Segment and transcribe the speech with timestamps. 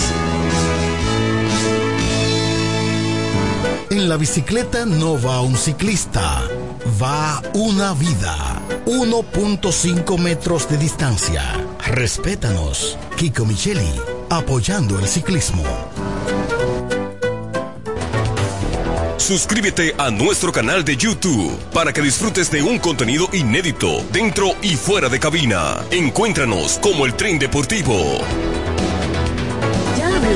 [3.90, 6.44] En la bicicleta no va un ciclista,
[7.02, 8.62] va una vida.
[8.86, 12.98] 1.5 metros de distancia Respétanos.
[13.18, 13.92] Kiko Micheli,
[14.30, 15.64] apoyando el ciclismo.
[19.18, 24.76] Suscríbete a nuestro canal de YouTube para que disfrutes de un contenido inédito dentro y
[24.76, 25.78] fuera de cabina.
[25.92, 28.20] Encuéntranos como el tren deportivo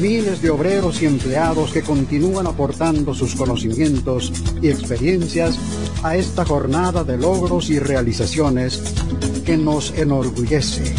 [0.01, 4.31] Miles de obreros y empleados que continúan aportando sus conocimientos
[4.62, 5.57] y experiencias
[6.03, 8.81] a esta jornada de logros y realizaciones
[9.45, 10.94] que nos enorgullece.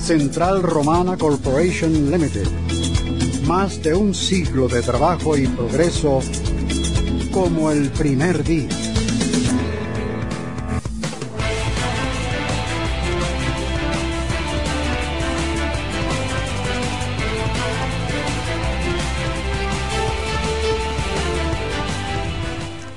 [0.00, 2.48] Central Romana Corporation Limited.
[3.46, 6.20] Más de un siglo de trabajo y progreso
[7.30, 8.91] como el primer día.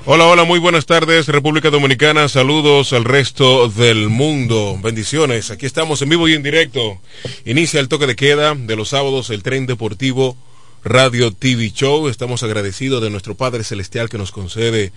[0.08, 2.28] Hola, hola, muy buenas tardes, República Dominicana.
[2.28, 4.78] Saludos al resto del mundo.
[4.80, 5.50] Bendiciones.
[5.50, 7.00] Aquí estamos en vivo y en directo.
[7.44, 10.36] Inicia el toque de queda de los sábados, el tren deportivo
[10.84, 12.06] Radio TV Show.
[12.06, 14.92] Estamos agradecidos de nuestro Padre Celestial que nos concede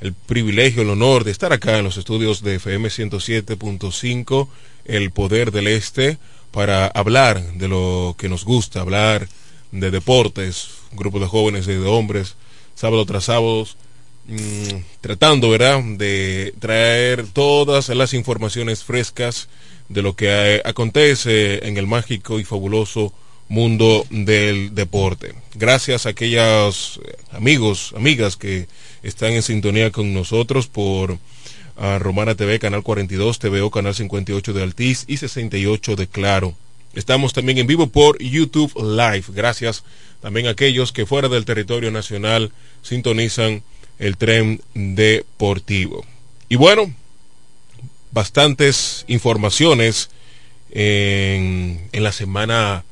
[0.00, 4.48] el privilegio, el honor de estar acá en los estudios de FM 107.5,
[4.84, 6.18] El Poder del Este,
[6.52, 9.26] para hablar de lo que nos gusta, hablar
[9.72, 12.36] de deportes, un grupo de jóvenes y de hombres,
[12.76, 13.66] sábado tras sábado
[14.26, 19.48] Mm, tratando, ¿verdad?, de traer todas las informaciones frescas
[19.88, 23.12] de lo que acontece en el mágico y fabuloso
[23.48, 25.34] mundo del deporte.
[25.54, 27.00] Gracias a aquellos
[27.32, 28.66] amigos, amigas que
[29.02, 31.18] están en sintonía con nosotros por
[31.76, 36.54] ah, Romana TV, Canal 42, TVO, Canal 58 de Altiz y 68 de Claro.
[36.94, 39.24] Estamos también en vivo por YouTube Live.
[39.28, 39.82] Gracias
[40.20, 42.52] también a aquellos que fuera del territorio nacional
[42.82, 43.62] sintonizan
[44.02, 46.04] el tren deportivo.
[46.48, 46.92] Y bueno,
[48.10, 50.10] bastantes informaciones
[50.72, 52.84] en, la semana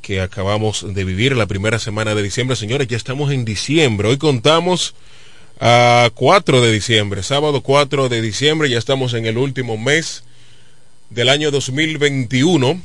[0.00, 2.54] que acabamos de vivir, la primera semana de diciembre.
[2.54, 4.06] Señores, ya estamos en diciembre.
[4.06, 4.94] Hoy contamos
[5.58, 10.22] a 4 de diciembre, sábado 4 de diciembre, ya estamos en el último mes
[11.10, 12.80] del año 2021,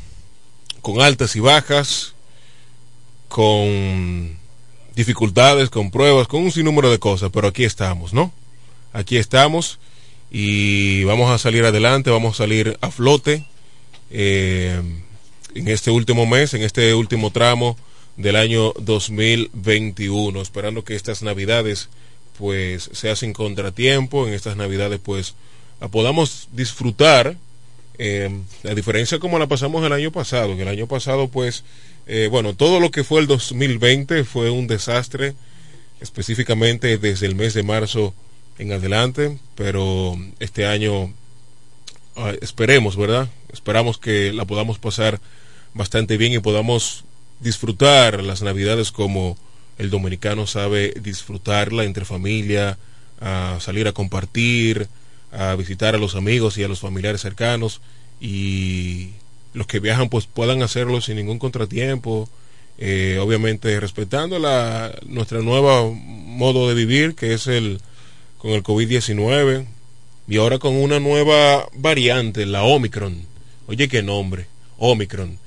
[0.81, 2.15] con altas y bajas,
[3.27, 4.38] con
[4.99, 8.33] dificultades, con pruebas, con un sinnúmero de cosas, pero aquí estamos, ¿no?
[8.91, 9.79] Aquí estamos
[10.29, 13.45] y vamos a salir adelante, vamos a salir a flote.
[14.11, 14.81] Eh,
[15.55, 17.77] en este último mes, en este último tramo
[18.17, 21.87] del año 2021, esperando que estas navidades
[22.37, 25.33] pues se hacen contratiempo, en estas navidades pues
[25.91, 27.37] podamos disfrutar,
[27.97, 28.29] eh,
[28.69, 31.63] a diferencia como la pasamos el año pasado, que el año pasado pues,
[32.11, 35.35] eh, bueno, todo lo que fue el 2020 fue un desastre,
[36.01, 38.15] específicamente desde el mes de marzo
[38.57, 41.13] en adelante, pero este año
[42.15, 43.29] ah, esperemos, ¿verdad?
[43.53, 45.21] Esperamos que la podamos pasar
[45.75, 47.05] bastante bien y podamos
[47.41, 49.37] disfrutar las navidades como
[49.77, 52.79] el dominicano sabe disfrutarla entre familia,
[53.21, 54.87] a salir a compartir,
[55.31, 57.81] a visitar a los amigos y a los familiares cercanos
[58.19, 59.09] y
[59.53, 62.29] los que viajan pues puedan hacerlo sin ningún contratiempo,
[62.77, 67.81] eh, obviamente respetando la, nuestra nueva modo de vivir que es el
[68.37, 69.65] con el COVID-19
[70.27, 73.25] y ahora con una nueva variante, la Omicron.
[73.67, 74.47] Oye, qué nombre,
[74.77, 75.37] Omicron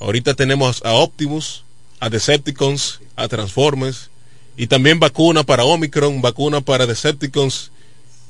[0.00, 1.64] Ahorita tenemos a Optimus,
[1.98, 4.10] a Decepticons, a Transformers
[4.56, 7.72] y también vacuna para Omicron, vacuna para Decepticons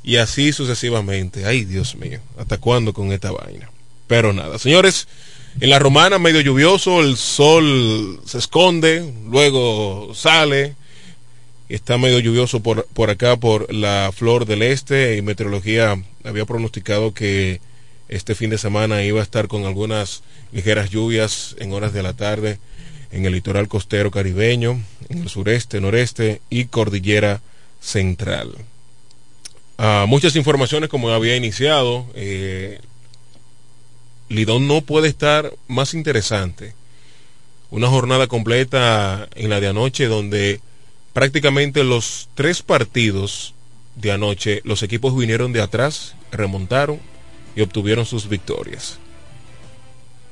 [0.02, 1.44] y así sucesivamente.
[1.44, 3.70] Ay, Dios mío, ¿hasta cuándo con esta vaina?
[4.08, 5.06] Pero nada, señores,
[5.60, 10.74] en la romana medio lluvioso, el sol se esconde, luego sale,
[11.68, 17.14] está medio lluvioso por, por acá, por la flor del este, y meteorología había pronosticado
[17.14, 17.60] que
[18.08, 20.22] este fin de semana iba a estar con algunas
[20.52, 22.58] ligeras lluvias en horas de la tarde
[23.10, 27.40] en el litoral costero caribeño, en el sureste, noreste y cordillera
[27.80, 28.54] central.
[29.78, 32.06] Ah, muchas informaciones como había iniciado.
[32.14, 32.80] Eh,
[34.28, 36.74] Lidón no puede estar más interesante.
[37.70, 40.60] Una jornada completa en la de anoche donde
[41.12, 43.54] prácticamente los tres partidos
[43.96, 47.00] de anoche los equipos vinieron de atrás, remontaron
[47.56, 48.98] y obtuvieron sus victorias.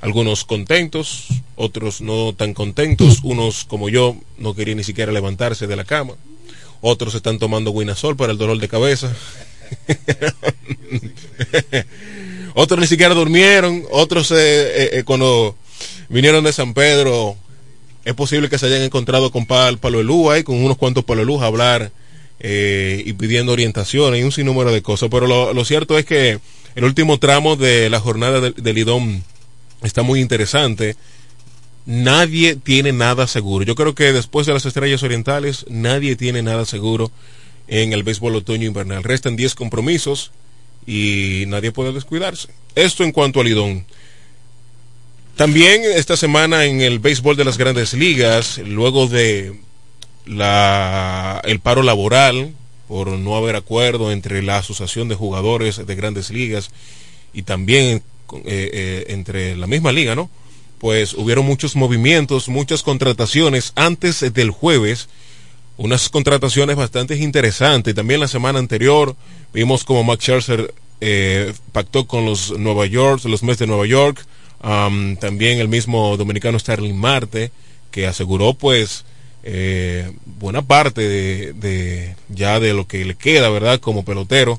[0.00, 1.26] Algunos contentos,
[1.56, 6.15] otros no tan contentos, unos como yo no querían ni siquiera levantarse de la cama,
[6.81, 9.15] otros están tomando guinasol para el dolor de cabeza,
[12.58, 15.55] otros ni siquiera durmieron, otros eh, eh, eh, cuando
[16.08, 17.36] vinieron de San Pedro,
[18.03, 21.43] es posible que se hayan encontrado con Palo Elú ahí, con unos cuantos Palo Elú
[21.43, 21.93] a hablar
[22.39, 26.39] y pidiendo orientación y un sinnúmero de cosas, pero lo, cierto es que
[26.77, 29.22] el último tramo de la jornada del de Lidón
[29.82, 30.96] está muy interesante.
[31.84, 33.65] Nadie tiene nada seguro.
[33.65, 37.10] Yo creo que después de las estrellas orientales, nadie tiene nada seguro
[37.69, 39.03] en el béisbol otoño invernal.
[39.03, 40.31] Restan 10 compromisos
[40.86, 42.48] y nadie puede descuidarse.
[42.74, 43.86] Esto en cuanto al Lidón.
[45.36, 49.58] También esta semana en el béisbol de las grandes ligas, luego de
[50.24, 52.55] la, el paro laboral
[52.88, 56.70] por no haber acuerdo entre la Asociación de Jugadores de Grandes Ligas
[57.32, 58.02] y también
[58.32, 60.31] eh, eh, entre la misma liga, ¿no?
[60.78, 65.08] Pues hubieron muchos movimientos, muchas contrataciones antes del jueves,
[65.77, 67.95] unas contrataciones bastante interesantes.
[67.95, 69.17] También la semana anterior
[69.53, 74.25] vimos como Max Scherzer eh, pactó con los Nueva York, los Mets de Nueva York,
[75.21, 77.53] también el mismo dominicano Sterling Marte,
[77.91, 79.05] que aseguró pues
[80.25, 83.79] buena parte de, de, ya de lo que le queda, ¿verdad?
[83.79, 84.59] Como pelotero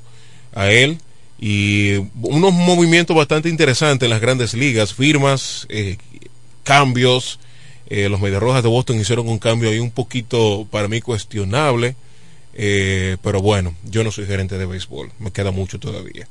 [0.54, 1.00] a él
[1.40, 5.98] y unos movimientos bastante interesantes en las grandes ligas, firmas, eh,
[6.64, 7.40] cambios.
[7.90, 11.96] Eh, los Rojas de Boston hicieron un cambio ahí un poquito para mí cuestionable,
[12.54, 16.28] eh, pero bueno, yo no soy gerente de béisbol, me queda mucho todavía.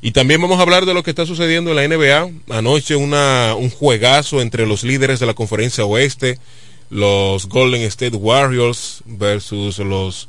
[0.00, 2.54] Y también vamos a hablar de lo que está sucediendo en la NBA.
[2.54, 6.38] Anoche una, un juegazo entre los líderes de la conferencia oeste,
[6.90, 10.28] los Golden State Warriors versus los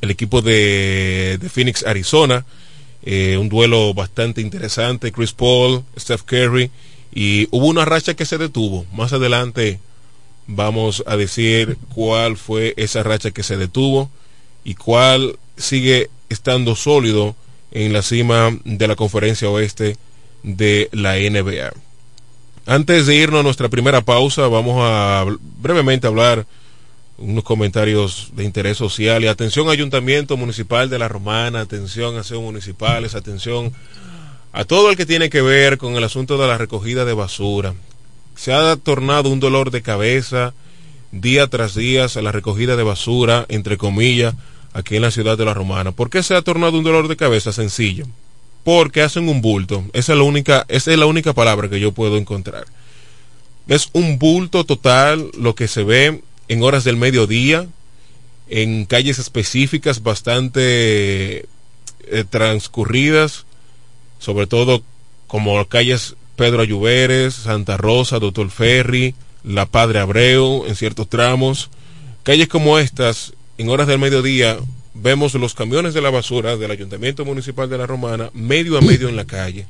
[0.00, 2.44] el equipo de, Phoenix, Arizona.
[3.02, 5.12] Eh, un duelo bastante interesante.
[5.12, 6.70] Chris Paul, Steph Curry.
[7.16, 8.84] Y hubo una racha que se detuvo.
[8.92, 9.80] Más adelante
[10.46, 14.10] vamos a decir cuál fue esa racha que se detuvo
[14.64, 17.34] y cuál sigue estando sólido
[17.70, 19.96] en la cima de la conferencia oeste
[20.42, 21.72] de la NBA.
[22.66, 25.24] Antes de irnos a nuestra primera pausa, vamos a
[25.58, 26.44] brevemente hablar
[27.16, 33.14] unos comentarios de interés social y atención Ayuntamiento Municipal de La Romana, atención a municipales,
[33.14, 33.72] atención
[34.56, 37.74] a todo el que tiene que ver con el asunto de la recogida de basura.
[38.36, 40.54] Se ha tornado un dolor de cabeza
[41.12, 44.34] día tras día a la recogida de basura, entre comillas,
[44.72, 45.92] aquí en la ciudad de La Romana.
[45.92, 47.52] ¿Por qué se ha tornado un dolor de cabeza?
[47.52, 48.06] Sencillo.
[48.64, 49.84] Porque hacen un bulto.
[49.92, 52.64] Esa es la única, esa es la única palabra que yo puedo encontrar.
[53.68, 57.66] Es un bulto total lo que se ve en horas del mediodía,
[58.48, 61.40] en calles específicas bastante
[62.06, 63.44] eh, transcurridas,
[64.18, 64.82] sobre todo
[65.26, 71.70] como calles Pedro Ayuberes, Santa Rosa, Doctor Ferry, La Padre Abreu, en ciertos tramos.
[72.22, 74.58] Calles como estas, en horas del mediodía,
[74.94, 79.08] vemos los camiones de la basura del Ayuntamiento Municipal de La Romana medio a medio
[79.08, 79.66] en la calle,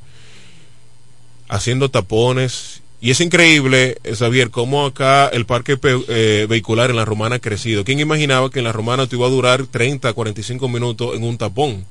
[1.47, 7.05] haciendo tapones y es increíble, eh, Xavier, cómo acá el parque eh, vehicular en la
[7.05, 7.83] Romana ha crecido.
[7.83, 11.37] ¿Quién imaginaba que en la Romana te iba a durar 30, 45 minutos en un
[11.37, 11.85] tapón?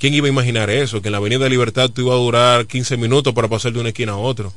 [0.00, 1.02] ¿Quién iba a imaginar eso?
[1.02, 3.90] Que en la Avenida Libertad te iba a durar 15 minutos para pasar de una
[3.90, 4.48] esquina a otra.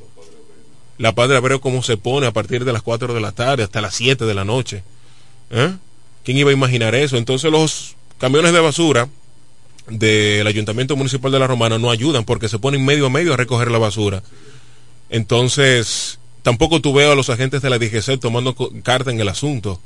[0.96, 3.82] La Padre Abreu cómo se pone a partir de las 4 de la tarde hasta
[3.82, 4.82] las 7 de la noche.
[5.50, 5.74] ¿Eh?
[6.24, 7.18] ¿Quién iba a imaginar eso?
[7.18, 9.06] Entonces los camiones de basura
[9.90, 13.36] del Ayuntamiento Municipal de la Romana no ayudan porque se ponen medio a medio a
[13.36, 14.22] recoger la basura.
[15.10, 19.78] Entonces, tampoco tú veo a los agentes de la DGC tomando carta en el asunto.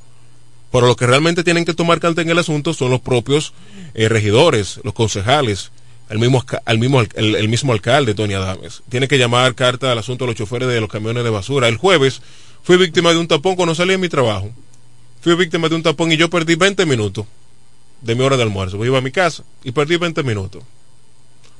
[0.70, 3.54] Pero los que realmente tienen que tomar carta en el asunto son los propios
[3.94, 5.70] eh, regidores, los concejales,
[6.10, 8.82] el mismo, el, mismo, alcalde, Tony Adames.
[8.88, 11.68] Tiene que llamar carta al asunto de los choferes de los camiones de basura.
[11.68, 12.22] El jueves
[12.62, 14.50] fui víctima de un tapón cuando salí de mi trabajo.
[15.20, 17.26] Fui víctima de un tapón y yo perdí 20 minutos
[18.02, 18.84] de mi hora de almuerzo.
[18.84, 20.62] Iba a mi casa y perdí 20 minutos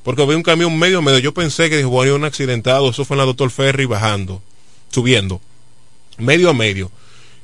[0.03, 1.19] porque había un camión medio medio.
[1.19, 4.41] Yo pensé que dijo, había un accidentado, eso fue en la Doctor Ferry bajando,
[4.89, 5.41] subiendo,
[6.17, 6.91] medio a medio,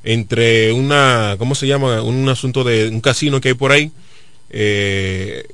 [0.05, 2.01] entre una, ¿cómo se llama?
[2.03, 3.91] Un asunto de un casino que hay por ahí,
[4.51, 5.47] eh,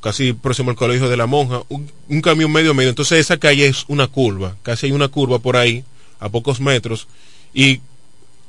[0.00, 2.88] casi próximo al colegio de la monja, un, camión medio medio.
[2.88, 5.84] Entonces esa calle es una curva, casi hay una curva por ahí,
[6.18, 7.06] a pocos metros,
[7.52, 7.82] y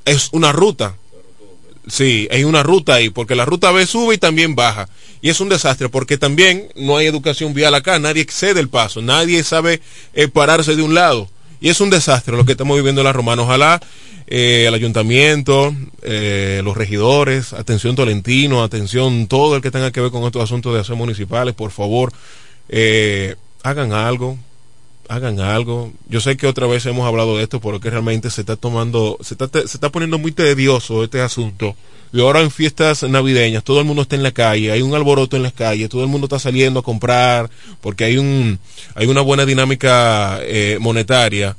[0.05, 0.96] es una ruta.
[1.89, 4.88] Sí, hay una ruta ahí, porque la ruta B sube y también baja.
[5.22, 9.01] Y es un desastre, porque también no hay educación vial acá, nadie excede el paso,
[9.01, 9.81] nadie sabe
[10.13, 11.29] eh, pararse de un lado.
[11.60, 13.42] Y es un desastre lo que estamos viviendo en la Romana.
[13.42, 13.80] Ojalá
[14.28, 20.12] eh, el ayuntamiento, eh, los regidores, atención Tolentino, atención todo el que tenga que ver
[20.12, 22.12] con estos asuntos de aseo municipales, por favor,
[23.64, 24.38] hagan algo,
[25.10, 25.92] hagan algo.
[26.10, 29.34] Yo sé que otra vez hemos hablado de esto, porque realmente se está tomando, se
[29.34, 31.76] está, se está poniendo muy tedioso este asunto.
[32.14, 35.36] Y ahora en fiestas navideñas, todo el mundo está en la calle, hay un alboroto
[35.36, 37.50] en las calles, todo el mundo está saliendo a comprar,
[37.82, 38.60] porque hay un,
[38.96, 41.58] hay una buena dinámica eh, monetaria.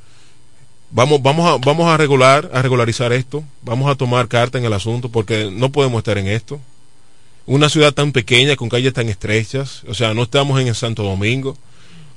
[0.91, 4.73] Vamos, vamos a, vamos a regular, a regularizar esto, vamos a tomar carta en el
[4.73, 6.61] asunto, porque no podemos estar en esto.
[7.45, 11.03] Una ciudad tan pequeña, con calles tan estrechas, o sea, no estamos en el Santo
[11.03, 11.59] Domingo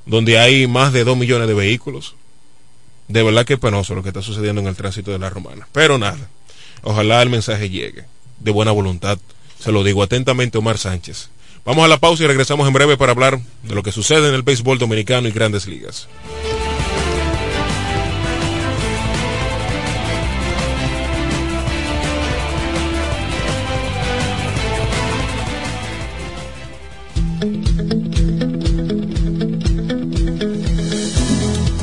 [0.06, 2.14] donde hay más de dos millones de vehículos.
[3.08, 5.68] De verdad que es penoso lo que está sucediendo en el tránsito de la romana.
[5.72, 6.28] Pero nada,
[6.82, 8.04] ojalá el mensaje llegue
[8.38, 9.18] de buena voluntad.
[9.58, 11.28] Se lo digo atentamente, Omar Sánchez.
[11.64, 14.34] Vamos a la pausa y regresamos en breve para hablar de lo que sucede en
[14.34, 16.08] el béisbol dominicano y grandes ligas.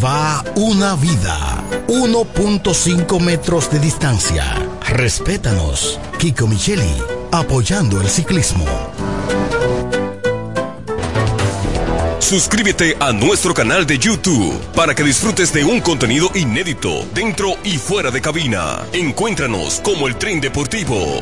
[0.03, 1.63] va una vida.
[1.87, 4.70] 1.5 metros de distancia.
[4.91, 5.99] Respétanos.
[6.19, 6.93] Kiko Micheli,
[7.31, 8.65] apoyando el ciclismo.
[12.19, 17.77] Suscríbete a nuestro canal de YouTube para que disfrutes de un contenido inédito dentro y
[17.77, 18.85] fuera de cabina.
[18.91, 21.21] Encuéntranos como el Tren Deportivo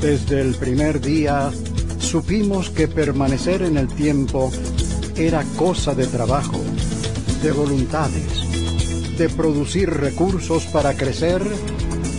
[0.00, 1.50] Desde el primer día
[1.98, 4.50] supimos que permanecer en el tiempo
[5.16, 6.60] era cosa de trabajo,
[7.42, 11.42] de voluntades, de producir recursos para crecer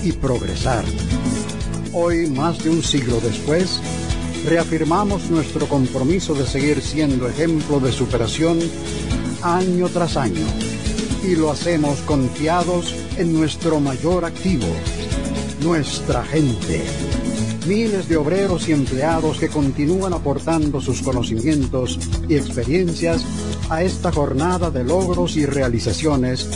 [0.04, 0.84] y progresar.
[1.93, 3.82] Hoy, más de un siglo después,
[4.45, 8.60] reafirmamos nuestro compromiso de seguir siendo ejemplo de superación
[9.41, 10.45] año tras año
[11.30, 14.65] y lo hacemos confiados en nuestro mayor activo,
[15.62, 16.82] nuestra gente.
[17.68, 23.24] Miles de obreros y empleados que continúan aportando sus conocimientos y experiencias
[23.70, 26.50] a esta jornada de logros y realizaciones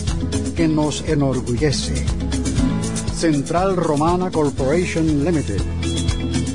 [0.55, 2.03] que nos enorgullece.
[3.15, 5.61] Central Romana Corporation Limited.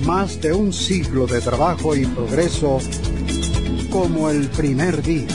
[0.04, 2.80] Más de un siglo de trabajo y progreso
[3.92, 5.28] como el primer día.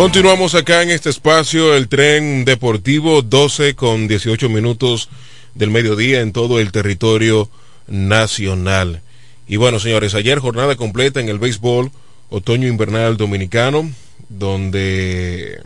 [0.00, 5.10] Continuamos acá en este espacio, el tren deportivo 12 con 18 minutos
[5.54, 7.50] del mediodía en todo el territorio
[7.86, 9.02] nacional.
[9.46, 11.92] Y bueno, señores, ayer jornada completa en el béisbol
[12.30, 13.92] otoño invernal dominicano,
[14.30, 15.60] donde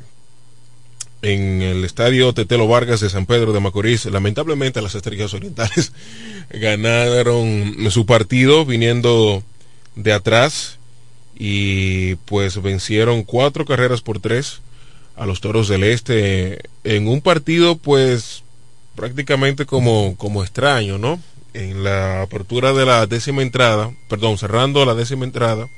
[1.23, 5.92] en el estadio Tetelo Vargas de San Pedro de Macorís, lamentablemente las Estrellas Orientales
[6.51, 9.44] ganaron su partido viniendo
[9.94, 10.81] de atrás
[11.37, 14.61] y pues vencieron cuatro carreras por tres
[15.16, 18.42] a los Toros del Este en un partido pues
[18.94, 21.20] prácticamente como, como extraño, ¿no?
[21.53, 25.68] En la apertura de la décima entrada, perdón, cerrando la décima entrada,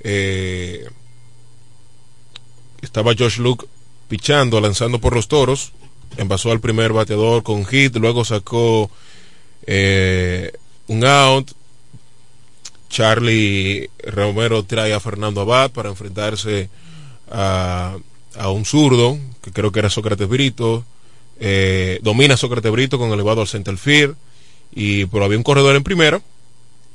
[0.00, 0.88] eh,
[2.80, 3.66] estaba Josh Luke
[4.08, 5.72] pichando, lanzando por los toros,
[6.16, 8.90] envasó al primer bateador con hit, luego sacó
[9.66, 10.52] eh,
[10.86, 11.50] un out,
[12.88, 16.68] Charlie Romero trae a Fernando Abad para enfrentarse
[17.30, 17.96] a,
[18.46, 20.84] un zurdo, que creo que era Sócrates Brito.
[21.40, 24.16] Eh, domina Sócrates Brito con elevado al center field.
[24.72, 26.20] Y, pero había un corredor en primera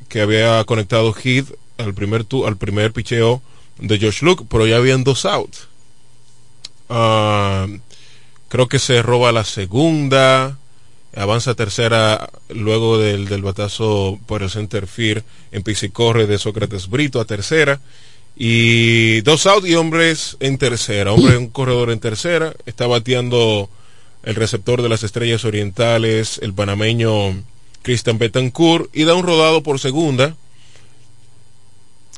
[0.10, 3.42] que había conectado hit al primer, al primer picheo
[3.80, 5.68] de Josh Luke, pero ya habían dos outs.
[6.90, 7.68] Ah,
[8.50, 10.58] creo que se roba la segunda
[11.16, 17.20] avanza tercera luego del, del batazo por el center field en corre de Sócrates Brito
[17.20, 17.80] a tercera
[18.36, 23.70] y dos out y hombres en tercera, hombre un corredor en tercera, está bateando
[24.24, 27.44] el receptor de las estrellas orientales, el panameño
[27.84, 30.36] Christian Betancourt y da un rodado por segunda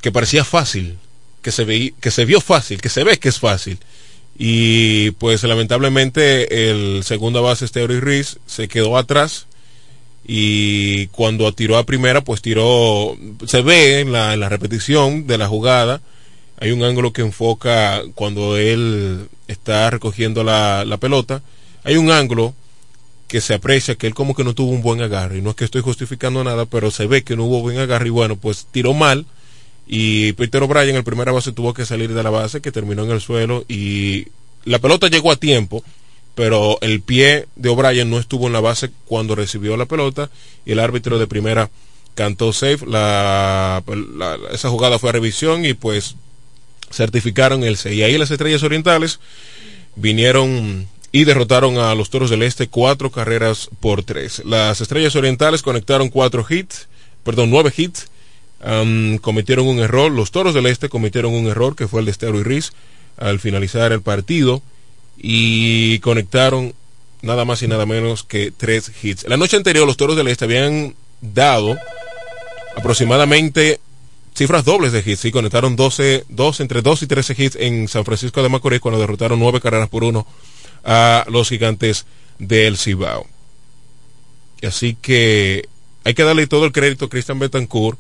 [0.02, 0.98] que parecía fácil,
[1.42, 3.80] que se, ve, que se vio fácil, que se ve que es fácil.
[4.38, 9.48] Y pues lamentablemente el segunda base Steuri Riz se quedó atrás
[10.28, 15.38] y cuando tiró a primera pues tiró, se ve en la, en la repetición de
[15.38, 16.02] la jugada,
[16.60, 21.42] hay un ángulo que enfoca cuando él está recogiendo la, la pelota,
[21.84, 22.54] hay un ángulo
[23.28, 25.38] que se aprecia que él como que no tuvo un buen agarre.
[25.38, 28.08] Y no es que estoy justificando nada, pero se ve que no hubo buen agarre
[28.08, 29.26] y bueno, pues tiró mal.
[29.88, 33.12] Y Peter O'Brien, el primera base, tuvo que salir de la base, que terminó en
[33.12, 33.66] el suelo.
[33.68, 34.28] Y
[34.64, 35.84] la pelota llegó a tiempo,
[36.34, 40.30] pero el pie de O'Brien no estuvo en la base cuando recibió la pelota.
[40.66, 41.70] Y el árbitro de primera
[42.16, 42.86] cantó safe.
[42.88, 43.84] La,
[44.52, 46.16] esa jugada fue a revisión y pues
[46.92, 47.96] certificaron el 6.
[47.96, 49.20] Y ahí las estrellas orientales
[49.96, 54.42] vinieron y derrotaron a los Toros del Este cuatro carreras por tres.
[54.44, 56.90] Las Estrellas Orientales conectaron cuatro hits,
[57.24, 58.10] perdón, nueve hits,
[59.22, 60.12] cometieron un error.
[60.12, 62.72] Los Toros del Este cometieron un error que fue el de Estero y Riz
[63.18, 64.62] al finalizar el partido
[65.18, 66.74] y conectaron
[67.22, 69.28] nada más y nada menos que tres hits.
[69.28, 71.78] La noche anterior los Toros del Este habían dado
[72.76, 73.80] aproximadamente
[74.36, 78.04] cifras dobles de hits y conectaron 12, 12, entre 2 y 13 hits en San
[78.04, 80.28] Francisco de Macorís cuando derrotaron nueve carreras por uno
[80.84, 82.06] a los gigantes
[82.38, 83.26] del Cibao.
[84.62, 85.68] Así que
[86.04, 87.98] hay que darle todo el crédito a Christian Betancourt,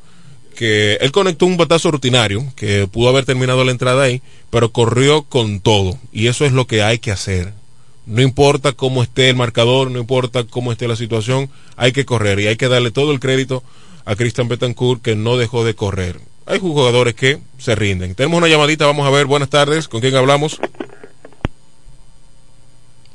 [0.55, 5.23] que él conectó un batazo rutinario, que pudo haber terminado la entrada ahí, pero corrió
[5.23, 5.99] con todo.
[6.11, 7.53] Y eso es lo que hay que hacer.
[8.05, 12.39] No importa cómo esté el marcador, no importa cómo esté la situación, hay que correr.
[12.39, 13.63] Y hay que darle todo el crédito
[14.05, 16.19] a Christian Betancourt, que no dejó de correr.
[16.45, 18.15] Hay jugadores que se rinden.
[18.15, 19.25] Tenemos una llamadita, vamos a ver.
[19.25, 20.59] Buenas tardes, ¿con quién hablamos?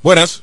[0.02, 0.42] Buenas.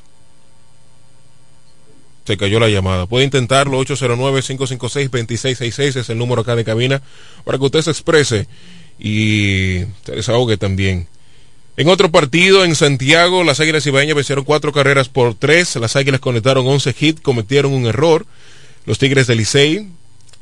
[2.27, 3.05] Se cayó la llamada.
[3.05, 7.01] Puede intentarlo, 809-556-2666 es el número acá de cabina,
[7.45, 8.47] para que usted se exprese
[8.99, 11.07] y se desahogue también.
[11.77, 15.77] En otro partido, en Santiago, las Águilas Ibaeñas vencieron cuatro carreras por tres.
[15.77, 18.25] Las Águilas conectaron 11 hits, cometieron un error.
[18.85, 19.87] Los Tigres del Licey,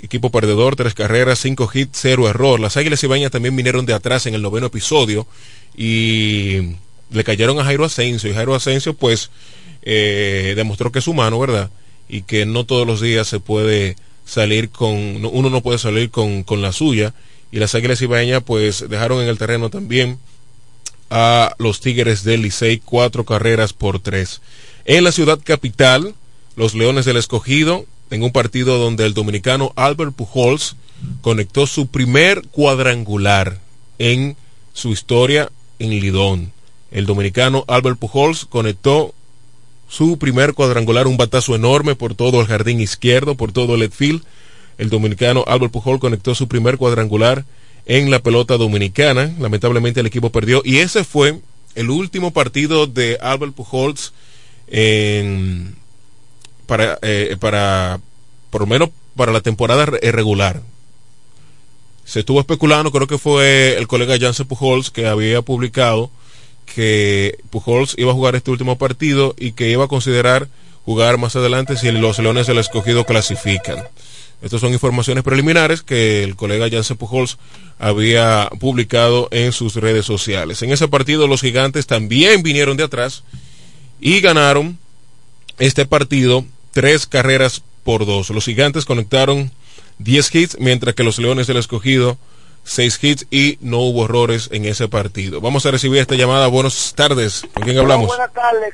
[0.01, 2.59] equipo perdedor, tres carreras, cinco hits, cero error.
[2.59, 5.27] Las Águilas Ibaeñas también vinieron de atrás en el noveno episodio
[5.77, 6.77] y
[7.11, 9.29] le cayeron a Jairo Asensio y Jairo Asensio pues
[9.85, 11.69] eh, demostró que es humano, ¿verdad?
[12.09, 13.95] Y que no todos los días se puede
[14.25, 17.13] salir con, uno no puede salir con, con la suya
[17.51, 20.19] y las Águilas Ibaeñas pues dejaron en el terreno también
[21.09, 24.41] a los Tigres del Licey cuatro carreras por tres.
[24.85, 26.15] En la ciudad capital,
[26.55, 30.75] los Leones del Escogido, en un partido donde el dominicano Albert Pujols
[31.21, 33.59] conectó su primer cuadrangular
[33.99, 34.35] en
[34.73, 36.51] su historia en Lidón.
[36.91, 39.13] El dominicano Albert Pujols conectó
[39.87, 44.23] su primer cuadrangular, un batazo enorme por todo el jardín izquierdo, por todo el field.
[44.77, 47.45] El dominicano Albert Pujols conectó su primer cuadrangular
[47.85, 49.33] en la pelota dominicana.
[49.39, 51.39] Lamentablemente el equipo perdió y ese fue
[51.75, 54.13] el último partido de Albert Pujols
[54.67, 55.75] en,
[56.65, 57.99] para, eh, para,
[58.49, 60.61] por lo menos para la temporada regular.
[62.05, 66.11] Se estuvo especulando, creo que fue el colega Jansen Pujols que había publicado
[66.65, 70.47] que Pujols iba a jugar este último partido y que iba a considerar
[70.85, 73.87] jugar más adelante si los Leones del Escogido clasifican.
[74.41, 77.37] Estas son informaciones preliminares que el colega Jansen Pujols
[77.79, 80.61] había publicado en sus redes sociales.
[80.61, 83.23] En ese partido los gigantes también vinieron de atrás
[83.99, 84.77] y ganaron
[85.57, 88.29] este partido tres carreras por dos.
[88.29, 89.51] Los gigantes conectaron
[89.99, 92.17] 10 hits, mientras que los Leones del Escogido
[92.65, 95.39] seis hits y no hubo errores en ese partido.
[95.39, 96.47] Vamos a recibir esta llamada.
[96.47, 97.43] Buenas tardes.
[97.53, 98.07] ¿Con quién hablamos?
[98.07, 98.73] buenas tardes,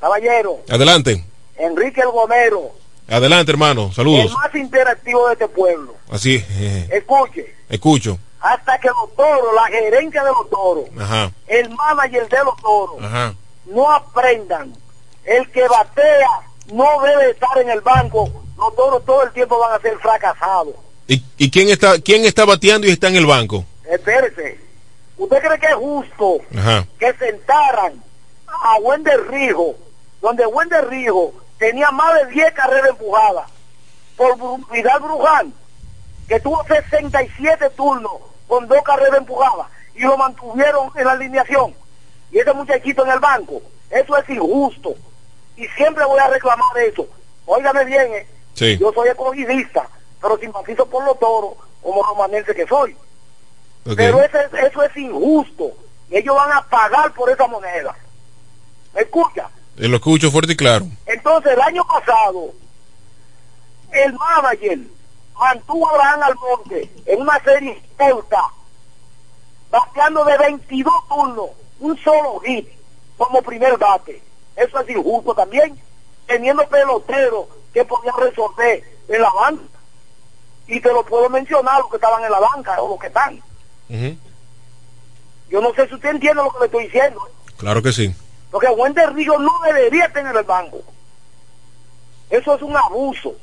[0.00, 0.60] caballero.
[0.70, 1.24] Adelante.
[1.58, 2.70] Enrique El Gomero.
[3.08, 3.92] Adelante, hermano.
[3.92, 4.26] Saludos.
[4.26, 5.94] El más interactivo de este pueblo.
[6.10, 6.42] Así.
[6.90, 7.54] Escuche.
[7.68, 8.18] Escucho.
[8.40, 11.30] Hasta que los toros, la gerencia de los toros, Ajá.
[11.46, 13.34] el manager de los toros, Ajá.
[13.66, 14.74] no aprendan.
[15.24, 16.28] El que batea
[16.72, 18.30] no debe estar en el banco.
[18.58, 20.74] Los toros todo el tiempo van a ser fracasados.
[21.06, 23.64] ¿Y, y quién está quién está bateando y está en el banco?
[23.90, 24.58] Espérese.
[25.16, 26.86] ¿Usted cree que es justo Ajá.
[26.98, 28.02] que sentaran
[28.48, 29.74] a Wender Rijo,
[30.20, 33.48] donde Wender Rijo tenía más de 10 carreras empujadas
[34.16, 34.36] por
[34.72, 35.52] Vidal Bruján,
[36.28, 38.12] que tuvo 67 turnos
[38.48, 41.74] con dos carreras empujadas y lo mantuvieron en la alineación?
[42.32, 44.94] Y ese muchachito en el banco, eso es injusto.
[45.56, 47.06] Y siempre voy a reclamar eso.
[47.46, 48.26] Óigame bien, eh.
[48.54, 48.76] Sí.
[48.78, 49.88] yo soy ecologista,
[50.24, 52.96] pero simpatizo por los toros como romanense que soy.
[53.94, 55.70] Pero ese, eso es injusto.
[56.10, 57.94] Ellos van a pagar por esa moneda.
[58.94, 59.50] ¿Me escucha?
[59.76, 60.86] Eh, Lo escucho fuerte y claro.
[61.04, 62.52] Entonces, el año pasado,
[63.92, 64.78] el manager
[65.38, 68.44] mantuvo a Abraham Almonte en una serie corta,
[69.70, 72.66] bateando de 22 turnos, un solo hit
[73.18, 74.22] como primer bate.
[74.56, 75.78] Eso es injusto también,
[76.26, 79.73] teniendo peloteros que podían resolver en la banca.
[80.66, 83.40] Y te lo puedo mencionar, los que estaban en la banca o los que están.
[85.50, 87.20] Yo no sé si usted entiende lo que le estoy diciendo.
[87.56, 88.14] Claro que sí.
[88.50, 90.80] Porque Wender Río no debería tener el banco.
[92.30, 93.34] Eso es un abuso.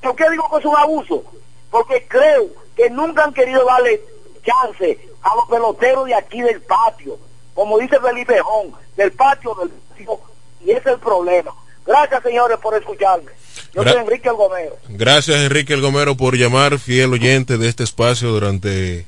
[0.00, 1.24] ¿Por qué digo que es un abuso?
[1.70, 4.00] Porque creo que nunca han querido darle
[4.44, 7.18] chance a los peloteros de aquí del patio.
[7.54, 10.20] Como dice Felipe Jón, del patio del patio.
[10.60, 11.54] Y ese es el problema.
[11.86, 13.30] Gracias, señores, por escucharme.
[13.74, 14.78] Yo soy Enrique El Gomero.
[14.88, 19.04] Gracias, Enrique El Gomero, por llamar, fiel oyente de este espacio durante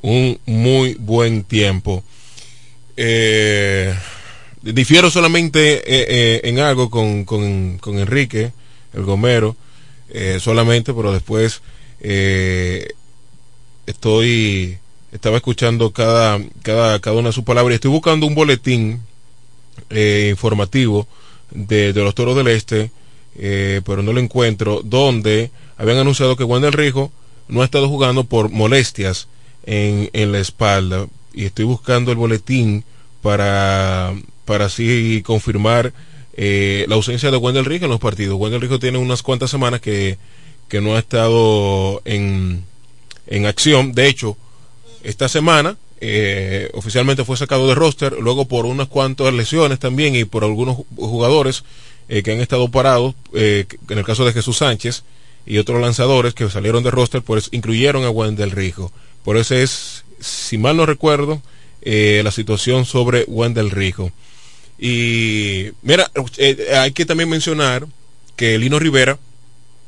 [0.00, 2.02] un muy buen tiempo.
[2.96, 3.94] Eh,
[4.62, 8.52] difiero solamente eh, eh, en algo con, con, con, Enrique,
[8.92, 9.56] el Gomero,
[10.40, 11.62] solamente, pero después
[13.86, 14.78] estoy,
[15.12, 19.00] estaba escuchando cada, cada, cada una de sus palabras y estoy buscando un boletín
[19.90, 21.06] informativo
[21.50, 22.90] de, los Toros del Este,
[23.36, 27.12] pero no lo encuentro, donde habían anunciado que Juan del Rijo
[27.48, 29.28] no ha estado jugando por molestias
[29.64, 32.84] en, en la espalda y estoy buscando el boletín
[33.22, 35.92] para, para así confirmar
[36.34, 38.38] eh, la ausencia de Wendell Rijo en los partidos.
[38.38, 40.18] Wendell Rijo tiene unas cuantas semanas que,
[40.68, 42.64] que no ha estado en,
[43.26, 43.92] en acción.
[43.92, 44.36] De hecho,
[45.02, 50.24] esta semana eh, oficialmente fue sacado de roster, luego por unas cuantas lesiones también y
[50.24, 51.64] por algunos jugadores
[52.08, 55.04] eh, que han estado parados, en el caso de Jesús Sánchez
[55.46, 58.92] y otros lanzadores que salieron de roster, pues incluyeron a Wendell Rijo.
[59.24, 61.42] Por eso es, si mal no recuerdo,
[61.82, 64.12] eh, la situación sobre Wendell Rijo.
[64.78, 67.86] Y mira, eh, hay que también mencionar
[68.36, 69.18] que Lino Rivera,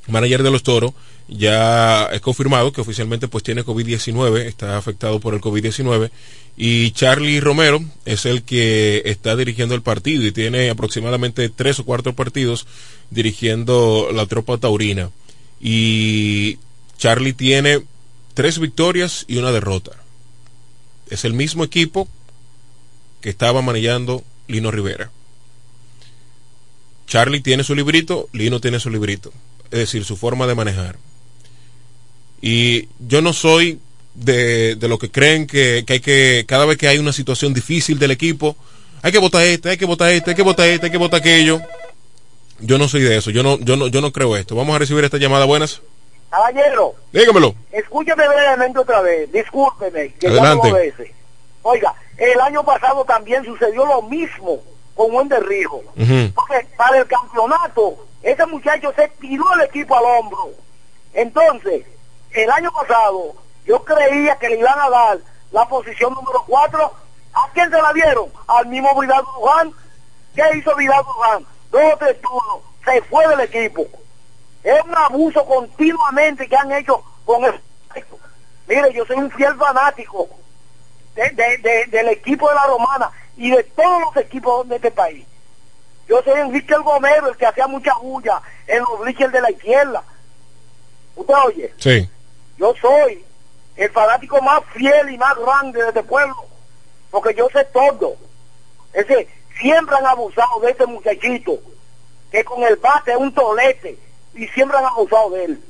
[0.09, 0.93] manager de los Toros,
[1.37, 6.11] ya es confirmado que oficialmente pues tiene COVID-19, está afectado por el COVID-19
[6.57, 11.85] y Charlie Romero es el que está dirigiendo el partido y tiene aproximadamente tres o
[11.85, 12.67] cuatro partidos
[13.11, 15.11] dirigiendo la tropa taurina
[15.61, 16.59] y
[16.99, 17.83] Charlie tiene
[18.35, 19.93] tres victorias y una derrota
[21.13, 22.09] es el mismo equipo
[23.21, 25.11] que estaba manejando Lino Rivera.
[27.07, 29.33] Charlie tiene su librito, Lino tiene su librito,
[29.71, 30.97] es decir, su forma de manejar.
[32.43, 33.81] Y yo no soy
[34.15, 37.55] de, de lo que creen que, que, hay que, cada vez que hay una situación
[37.55, 38.57] difícil del equipo,
[39.01, 41.21] hay que votar este, hay que votar este, hay que votar este, hay que votar
[41.21, 41.61] aquello.
[42.61, 44.55] Yo no soy de eso, yo no, yo no, yo no creo esto.
[44.55, 45.81] Vamos a recibir esta llamada, buenas.
[46.31, 46.95] Caballero.
[47.13, 47.55] Dígamelo.
[47.71, 49.31] Escúcheme brevemente otra vez.
[49.31, 50.15] Discúlpeme.
[50.15, 50.73] Que Adelante.
[50.73, 51.11] veces.
[51.63, 54.63] Oiga, el año pasado también sucedió lo mismo
[54.95, 55.83] con Wender Rijo.
[56.35, 60.51] Porque para el campeonato, ese muchacho se tiró el equipo al hombro.
[61.13, 61.85] Entonces,
[62.35, 65.19] el año pasado, yo creía que le iban a dar
[65.51, 66.93] la posición número 4.
[67.35, 68.31] ¿A quién se la dieron?
[68.47, 69.73] Al mismo Vidal Bruján.
[70.35, 71.47] ¿Qué hizo Vidal Bruján?
[71.71, 72.61] Dos o tres turnos.
[72.85, 73.87] Se fue del equipo.
[74.63, 77.61] Es un abuso continuamente que han hecho con el...
[78.67, 80.29] Mire, yo soy un fiel fanático
[81.15, 85.27] de, del equipo de la Romana y de todos los equipos de este país.
[86.09, 89.51] Yo soy Enrique el Gomero, el que hacía mucha bulla en los bleachers de la
[89.51, 90.03] izquierda.
[91.17, 91.75] ¿Usted oye?
[91.79, 92.09] Sí.
[92.63, 93.25] Yo soy
[93.75, 96.37] el fanático más fiel y más grande de este pueblo,
[97.11, 98.15] porque yo sé todo.
[98.93, 99.27] Ese,
[99.61, 101.59] siempre han abusado de este muchachito,
[102.31, 103.99] que con el bate es un tolete
[104.35, 105.65] y siempre han abusado de él.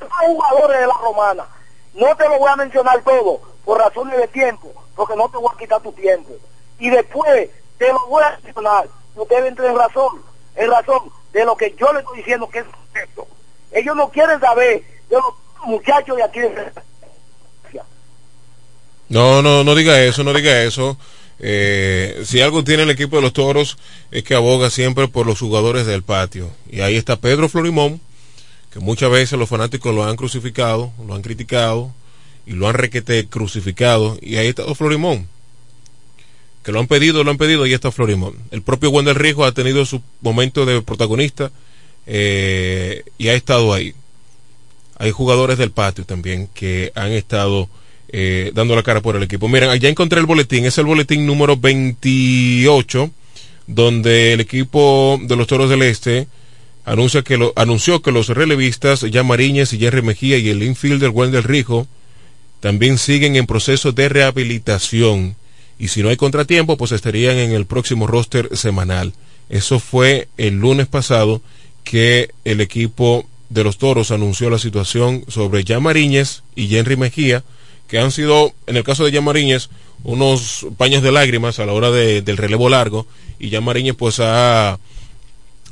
[0.00, 1.46] Jugadores de la romana,
[1.94, 5.50] no te lo voy a mencionar todo por razones de tiempo, porque no te voy
[5.54, 6.32] a quitar tu tiempo.
[6.80, 10.24] Y después te lo voy a mencionar, ustedes entren en razón,
[10.56, 13.28] en razón de lo que yo le estoy diciendo que es correcto.
[13.70, 16.40] Ellos no quieren saber de los muchachos de aquí
[19.08, 20.98] no, no, no diga eso, no diga eso.
[21.38, 23.76] Eh, si algo tiene el equipo de los toros
[24.10, 26.50] es que aboga siempre por los jugadores del patio.
[26.70, 28.00] Y ahí está Pedro Florimón,
[28.72, 31.92] que muchas veces los fanáticos lo han crucificado, lo han criticado
[32.46, 34.18] y lo han requete crucificado.
[34.20, 35.28] Y ahí está Florimón,
[36.64, 38.36] que lo han pedido, lo han pedido y está Florimón.
[38.50, 41.52] El propio Wendel Rijo ha tenido su momento de protagonista
[42.06, 43.94] eh, y ha estado ahí.
[44.98, 47.68] Hay jugadores del patio también que han estado
[48.08, 49.48] eh, dando la cara por el equipo.
[49.48, 53.10] Miren, ya encontré el boletín, es el boletín número 28,
[53.66, 56.28] donde el equipo de los Toros del Este
[56.84, 61.10] anuncia que lo, anunció que los relevistas ya Mariñez y Jerry Mejía y el infielder
[61.10, 61.88] Wendel Rijo
[62.60, 65.34] también siguen en proceso de rehabilitación
[65.78, 69.12] y si no hay contratiempo pues estarían en el próximo roster semanal.
[69.48, 71.42] Eso fue el lunes pasado
[71.82, 77.44] que el equipo de los Toros anunció la situación sobre Jan Mariñez y Henry Mejía,
[77.88, 79.68] que han sido, en el caso de Jan Mariñez,
[80.02, 83.06] unos paños de lágrimas a la hora del relevo largo,
[83.38, 84.78] y Jan Mariñez pues ha,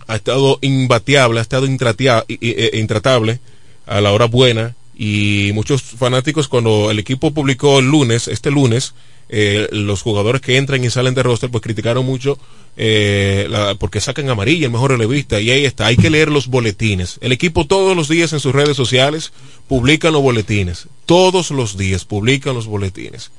[0.07, 3.41] ha estado imbateable, ha estado e, intratable
[3.87, 8.95] a la hora buena, y muchos fanáticos cuando el equipo publicó el lunes, este lunes,
[9.29, 12.39] eh, los jugadores que entran y salen de roster pues criticaron mucho
[12.77, 17.19] eh, porque sacan amarilla el mejor relevista y ahí está hay que leer los boletines.
[17.21, 19.33] El equipo todos los días en sus redes sociales
[19.69, 23.31] publican los boletines todos los días publican los boletines.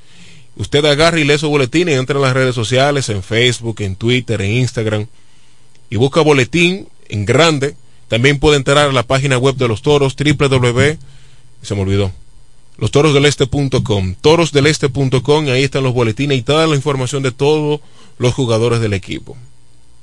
[0.58, 4.42] Usted agarra y lee esos boletines entra en las redes sociales en Facebook en Twitter
[4.42, 5.08] en Instagram
[5.90, 7.76] y busca boletín en grande.
[8.08, 10.98] También puede entrar a la página web de los toros www
[11.66, 12.12] se me olvidó
[12.78, 17.80] lostorosdeleste.com, torosdeleste.com, ahí están los boletines y toda la información de todos
[18.18, 19.38] los jugadores del equipo.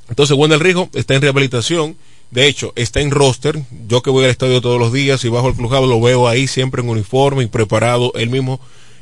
[0.09, 1.97] Entonces, Wendel Rijo está en rehabilitación,
[2.31, 3.63] de hecho, está en roster.
[3.89, 6.47] Yo que voy al estadio todos los días y bajo el crujado lo veo ahí
[6.47, 8.13] siempre en uniforme y preparado.
[8.15, 8.59] Él mismo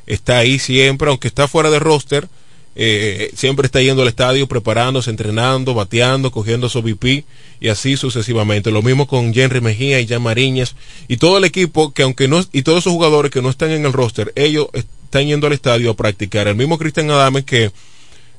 [0.06, 2.28] está ahí siempre, aunque está fuera de roster,
[2.82, 7.26] eh, siempre está yendo al estadio preparándose, entrenando, bateando, cogiendo su VP
[7.60, 8.70] y así sucesivamente.
[8.70, 12.42] Lo mismo con Henry Mejía y Jan Mariñas y todo el equipo que aunque no,
[12.52, 15.90] y todos esos jugadores que no están en el roster, ellos están yendo al estadio
[15.90, 16.48] a practicar.
[16.48, 17.70] El mismo Cristian Adame que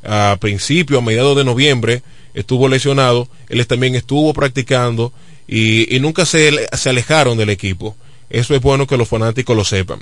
[0.03, 2.01] a principio, a mediados de noviembre,
[2.33, 5.13] estuvo lesionado, él también estuvo practicando
[5.47, 7.95] y, nunca se, se, alejaron del equipo.
[8.31, 9.99] Eso es bueno que los fanáticos lo sepan.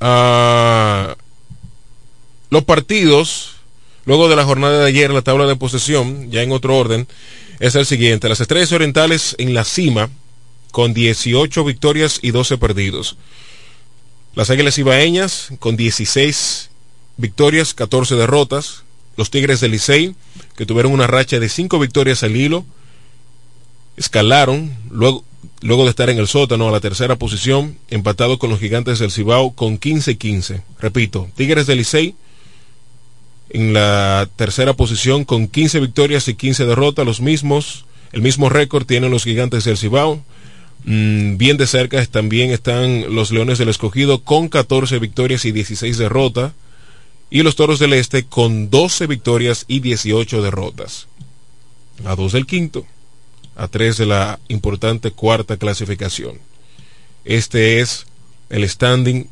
[0.00, 1.14] Ah,
[2.50, 3.56] los partidos,
[4.04, 7.06] luego de la jornada de ayer, la tabla de posesión, ya en otro orden,
[7.60, 8.28] es el siguiente.
[8.28, 10.10] Las Estrellas Orientales en la cima,
[10.70, 13.16] con 18 victorias y 12 perdidos.
[14.34, 16.70] Las Águilas Ibaeñas, con 16
[17.16, 18.84] victorias, 14 derrotas.
[19.16, 20.14] Los Tigres del Licey,
[20.56, 22.64] que tuvieron una racha de 5 victorias al hilo,
[23.96, 25.24] escalaron, luego,
[25.60, 29.10] luego de estar en el sótano a la tercera posición, empatado con los Gigantes del
[29.10, 30.62] Cibao con 15-15.
[30.78, 32.14] Repito, Tigres del Licey,
[33.50, 38.86] en la tercera posición con 15 victorias y 15 derrotas, los mismos, el mismo récord
[38.86, 40.22] tienen los gigantes del Cibao.
[40.84, 45.98] Mm, bien de cerca también están los Leones del Escogido con 14 victorias y 16
[45.98, 46.52] derrotas.
[47.30, 51.08] Y los Toros del Este con 12 victorias y 18 derrotas.
[52.04, 52.86] A dos del quinto,
[53.56, 56.38] a tres de la importante cuarta clasificación.
[57.24, 58.06] Este es
[58.50, 59.28] el standing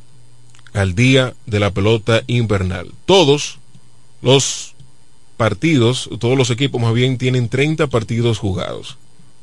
[0.75, 2.93] al día de la pelota invernal.
[3.07, 3.61] Todos
[4.27, 4.75] los
[5.37, 8.97] partidos, todos los equipos más bien tienen 30 partidos jugados.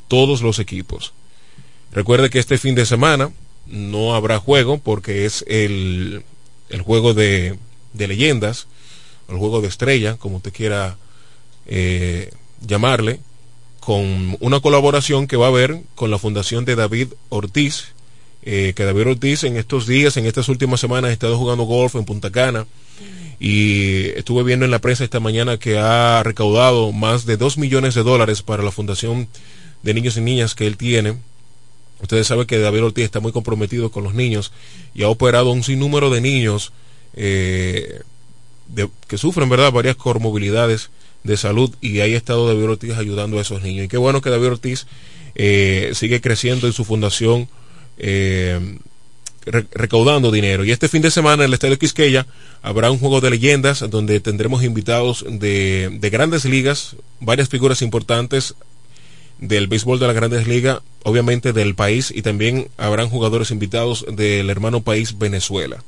[0.10, 1.14] Todos los equipos.
[1.94, 3.32] Recuerde que este fin de semana
[3.66, 6.26] no habrá juego porque es el,
[6.68, 7.58] el juego de,
[7.94, 8.68] de leyendas,
[9.30, 10.98] el juego de estrella, como usted quiera
[11.66, 13.22] eh, llamarle,
[13.80, 17.94] con una colaboración que va a haber con la fundación de David Ortiz,
[18.42, 21.96] eh, que David Ortiz en estos días, en estas últimas semanas, ha estado jugando golf
[21.96, 22.68] en Punta Cana
[23.40, 27.96] y estuve viendo en la prensa esta mañana que ha recaudado más de 2 millones
[27.96, 29.28] de dólares para la fundación
[29.82, 31.16] de niños y niñas que él tiene.
[32.02, 34.52] Ustedes saben que David Ortiz está muy comprometido con los niños
[34.94, 36.74] y ha operado un sinnúmero de niños
[37.16, 38.02] eh,
[39.08, 40.90] que sufren, ¿verdad?, varias comorbilidades
[41.24, 43.86] de salud y ahí ha estado David Ortiz ayudando a esos niños.
[43.86, 44.88] Y qué bueno que David Ortiz
[45.36, 47.48] eh, sigue creciendo en su fundación.
[47.98, 48.78] Eh,
[49.46, 50.66] recaudando dinero.
[50.66, 52.26] Y este fin de semana en el Estadio Quisqueya
[52.62, 58.56] habrá un juego de leyendas donde tendremos invitados de, de grandes ligas, varias figuras importantes
[59.40, 64.50] del béisbol de las grandes ligas, obviamente del país, y también habrán jugadores invitados del
[64.50, 65.84] hermano país Venezuela.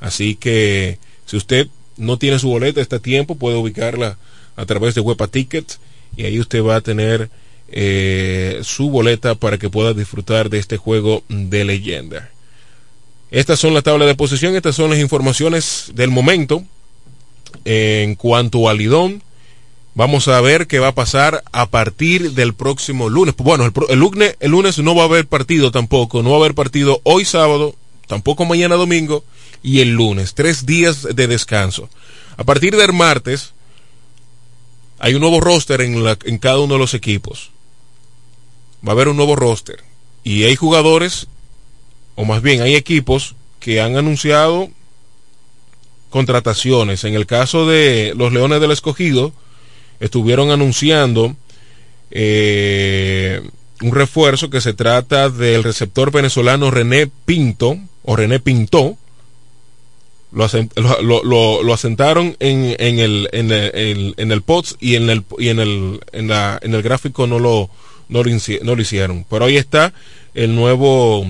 [0.00, 4.18] Así que si usted no tiene su boleta este tiempo, puede ubicarla
[4.56, 5.80] a través de Wepa Tickets
[6.16, 7.30] y ahí usted va a tener
[7.68, 12.30] eh, su boleta para que pueda disfrutar de este juego de leyenda.
[13.34, 16.62] Estas son las tablas de posición, estas son las informaciones del momento.
[17.64, 19.24] En cuanto al Lidón,
[19.94, 23.34] vamos a ver qué va a pasar a partir del próximo lunes.
[23.36, 27.24] Bueno, el, lunes, no va a haber partido tampoco, no va a haber partido hoy
[27.24, 27.74] sábado,
[28.06, 29.24] tampoco mañana domingo
[29.64, 31.90] y el lunes, tres días de descanso.
[32.36, 33.52] A partir del martes
[35.00, 37.50] hay un nuevo roster en, en cada uno de los equipos.
[38.86, 39.82] Va a haber un nuevo roster
[40.22, 41.26] y hay jugadores
[42.14, 44.68] o más bien hay equipos que han anunciado
[46.10, 47.04] contrataciones.
[47.04, 49.32] En el caso de los Leones del Escogido,
[50.00, 51.34] estuvieron anunciando
[52.10, 53.42] eh,
[53.82, 58.96] un refuerzo que se trata del receptor venezolano René Pinto, o René Pinto.
[60.32, 65.60] Lo, asentaron en, en, el, en, el, en el POTS y en el, y en
[65.60, 67.70] el, en la, en el gráfico no lo,
[68.08, 69.24] no lo, hicieron.
[69.28, 69.92] Pero ahí está
[70.34, 71.26] el nuevo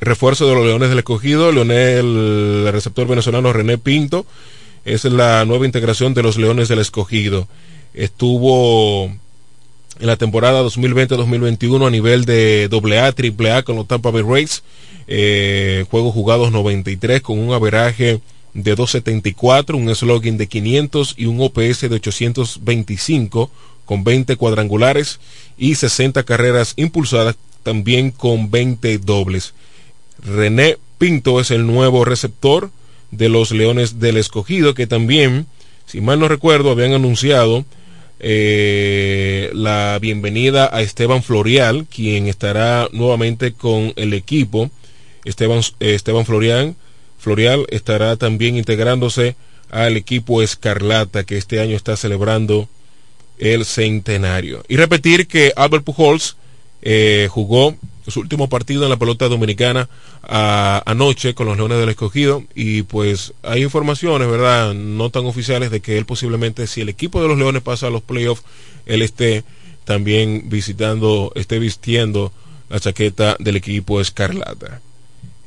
[0.00, 4.26] refuerzo de los Leones del Escogido, Leonel, el receptor venezolano René Pinto,
[4.84, 7.48] es la nueva integración de los Leones del Escogido.
[7.94, 14.62] Estuvo en la temporada 2020-2021 a nivel de AA, AAA con los Tampa Bay Rays,
[15.08, 18.20] eh, juegos jugados 93 con un averaje
[18.54, 23.50] de 274, un slogan de 500 y un OPS de 825
[23.84, 25.20] con 20 cuadrangulares
[25.56, 29.54] y 60 carreras impulsadas también con 20 dobles.
[30.22, 32.70] René Pinto es el nuevo receptor
[33.10, 35.46] de los Leones del Escogido que también,
[35.86, 37.64] si mal no recuerdo, habían anunciado
[38.18, 44.70] eh, la bienvenida a Esteban Florial, quien estará nuevamente con el equipo.
[45.24, 46.76] Esteban, Esteban Florian,
[47.18, 49.36] Florial estará también integrándose
[49.70, 52.68] al equipo Escarlata que este año está celebrando
[53.38, 54.64] el centenario.
[54.68, 56.36] Y repetir que Albert Pujols
[56.82, 57.76] eh, jugó
[58.08, 59.88] su último partido en la pelota dominicana
[60.22, 64.74] anoche con los Leones del Escogido y pues hay informaciones, ¿verdad?
[64.74, 67.90] No tan oficiales de que él posiblemente si el equipo de los Leones pasa a
[67.90, 68.44] los playoffs,
[68.86, 69.44] él esté
[69.84, 72.32] también visitando, esté vistiendo
[72.68, 74.80] la chaqueta del equipo Escarlata.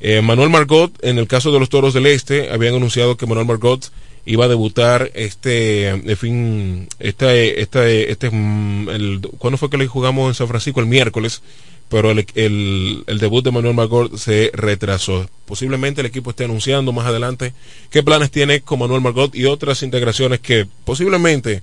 [0.00, 3.46] Eh, Manuel Margot, en el caso de los Toros del Este, habían anunciado que Manuel
[3.46, 3.90] Margot
[4.30, 10.28] iba a debutar este en fin este este este mm, ¿cuándo fue que le jugamos
[10.28, 11.42] en San Francisco el miércoles
[11.88, 15.28] pero el, el, debut de Manuel Margot se retrasó.
[15.44, 17.52] Posiblemente el equipo esté anunciando más adelante
[17.90, 21.62] qué planes tiene con Manuel Margot y otras integraciones que posiblemente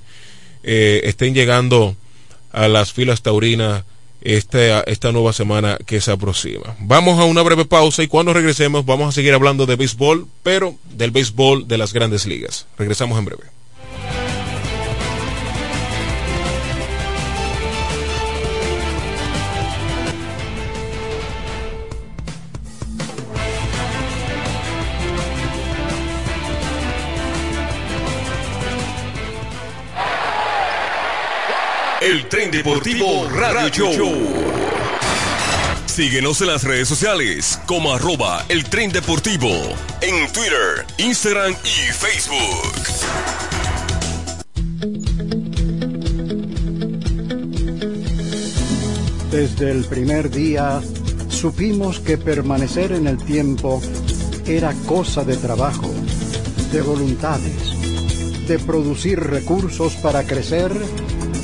[0.64, 1.96] eh, estén llegando
[2.52, 3.86] a las filas taurinas
[4.22, 6.76] esta, esta nueva semana que se aproxima.
[6.80, 10.76] Vamos a una breve pausa y cuando regresemos vamos a seguir hablando de béisbol, pero
[10.92, 12.66] del béisbol de las grandes ligas.
[12.78, 13.57] Regresamos en breve.
[32.08, 34.14] El Tren Deportivo Radio Show.
[35.88, 39.50] Síguenos en las redes sociales como arroba el tren deportivo
[40.00, 42.72] en Twitter, Instagram y Facebook.
[49.30, 50.80] Desde el primer día
[51.28, 53.82] supimos que permanecer en el tiempo
[54.46, 55.94] era cosa de trabajo,
[56.72, 60.72] de voluntades, de producir recursos para crecer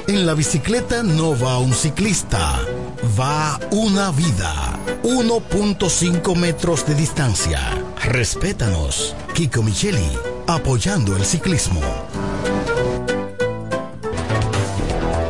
[0.07, 2.61] En la bicicleta no va un ciclista,
[3.19, 4.79] va una vida.
[5.03, 7.90] 1.5 metros de distancia.
[8.03, 9.15] Respétanos.
[9.33, 10.09] Kiko Micheli,
[10.47, 11.81] apoyando el ciclismo.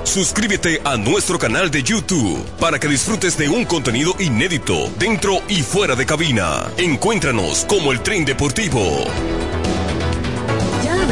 [0.03, 5.61] Suscríbete a nuestro canal de YouTube para que disfrutes de un contenido inédito dentro y
[5.61, 6.65] fuera de cabina.
[6.77, 9.05] Encuéntranos como el tren deportivo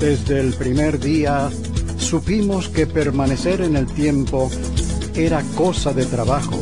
[0.00, 1.50] Desde el primer día
[1.98, 4.50] supimos que permanecer en el tiempo
[5.14, 6.58] era cosa de trabajo,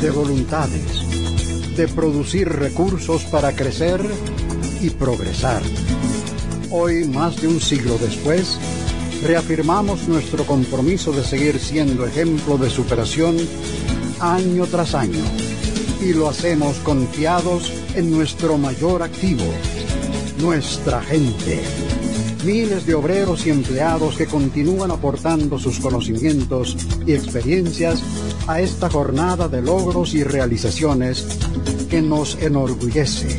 [0.00, 4.02] de voluntades, de producir recursos para crecer
[4.80, 5.62] y progresar.
[6.70, 8.58] Hoy, más de un siglo después,
[9.22, 13.36] reafirmamos nuestro compromiso de seguir siendo ejemplo de superación
[14.20, 15.24] año tras año
[16.02, 19.44] y lo hacemos confiados en nuestro mayor activo,
[20.40, 21.60] nuestra gente.
[22.44, 26.76] Miles de obreros y empleados que continúan aportando sus conocimientos
[27.06, 28.02] y experiencias
[28.46, 31.26] a esta jornada de logros y realizaciones
[31.90, 33.38] que nos enorgullece.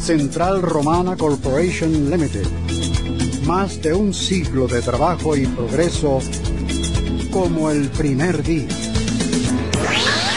[0.00, 2.46] Central Romana Corporation Limited.
[3.46, 6.20] Más de un siglo de trabajo y progreso
[7.30, 8.91] como el primer día.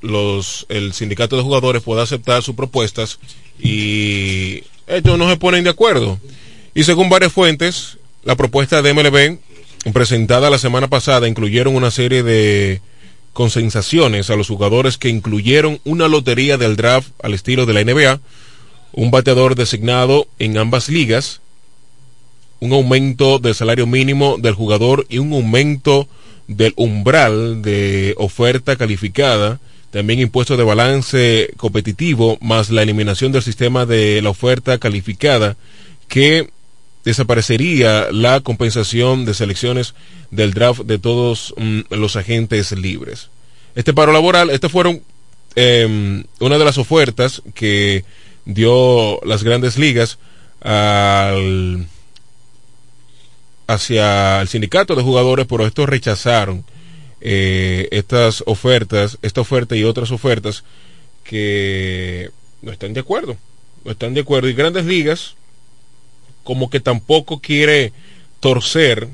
[0.00, 3.18] los el sindicato de jugadores pueda aceptar sus propuestas
[3.58, 6.18] y ellos no se ponen de acuerdo.
[6.74, 9.38] Y según varias fuentes, la propuesta de MLB
[9.92, 12.80] presentada la semana pasada incluyeron una serie de
[13.32, 18.20] consensaciones a los jugadores que incluyeron una lotería del draft al estilo de la NBA,
[18.92, 21.40] un bateador designado en ambas ligas,
[22.60, 26.08] un aumento del salario mínimo del jugador y un aumento
[26.48, 29.60] del umbral de oferta calificada
[29.90, 35.56] también impuesto de balance competitivo, más la eliminación del sistema de la oferta calificada,
[36.08, 36.50] que
[37.04, 39.94] desaparecería la compensación de selecciones
[40.30, 43.30] del draft de todos mm, los agentes libres.
[43.74, 45.02] Este paro laboral, estas fueron
[45.54, 48.04] em, una de las ofertas que
[48.44, 50.18] dio las grandes ligas
[50.60, 51.86] al,
[53.66, 56.64] hacia el sindicato de jugadores, pero estos rechazaron
[57.20, 60.64] eh, estas ofertas, esta oferta y otras ofertas
[61.24, 62.30] que
[62.62, 63.36] no están de acuerdo,
[63.84, 64.48] no están de acuerdo.
[64.48, 65.36] Y grandes ligas
[66.50, 67.92] como que tampoco quiere
[68.40, 69.06] torcer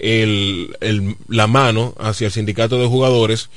[0.00, 3.48] la mano hacia el sindicato de jugadores.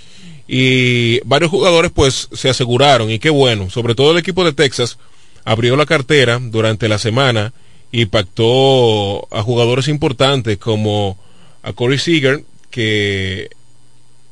[0.48, 5.00] Y varios jugadores pues se aseguraron y qué bueno, sobre todo el equipo de Texas
[5.46, 7.54] abrió la cartera durante la semana
[7.92, 11.18] y pactó a jugadores importantes como
[11.64, 13.50] a Corey Seager que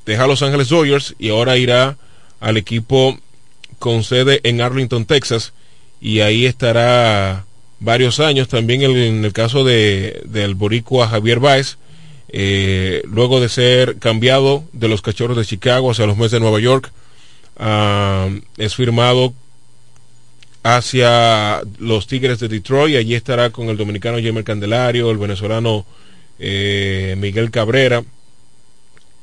[0.06, 1.98] deja a Los Ángeles Dodgers y ahora irá
[2.40, 3.18] al equipo
[3.80, 5.54] con sede en Arlington, Texas
[6.00, 7.46] y ahí estará
[7.86, 8.50] varios años.
[8.50, 11.78] También en el caso de, del boricua Javier Baez,
[12.30, 16.60] eh, luego de ser cambiado de los Cachorros de Chicago hacia los Mets de Nueva
[16.60, 16.92] York,
[17.58, 19.34] ah, es firmado
[20.64, 22.98] hacia los Tigres de Detroit.
[22.98, 25.86] Allí estará con el dominicano Jamer Candelario, el venezolano
[26.40, 28.04] eh, Miguel Cabrera.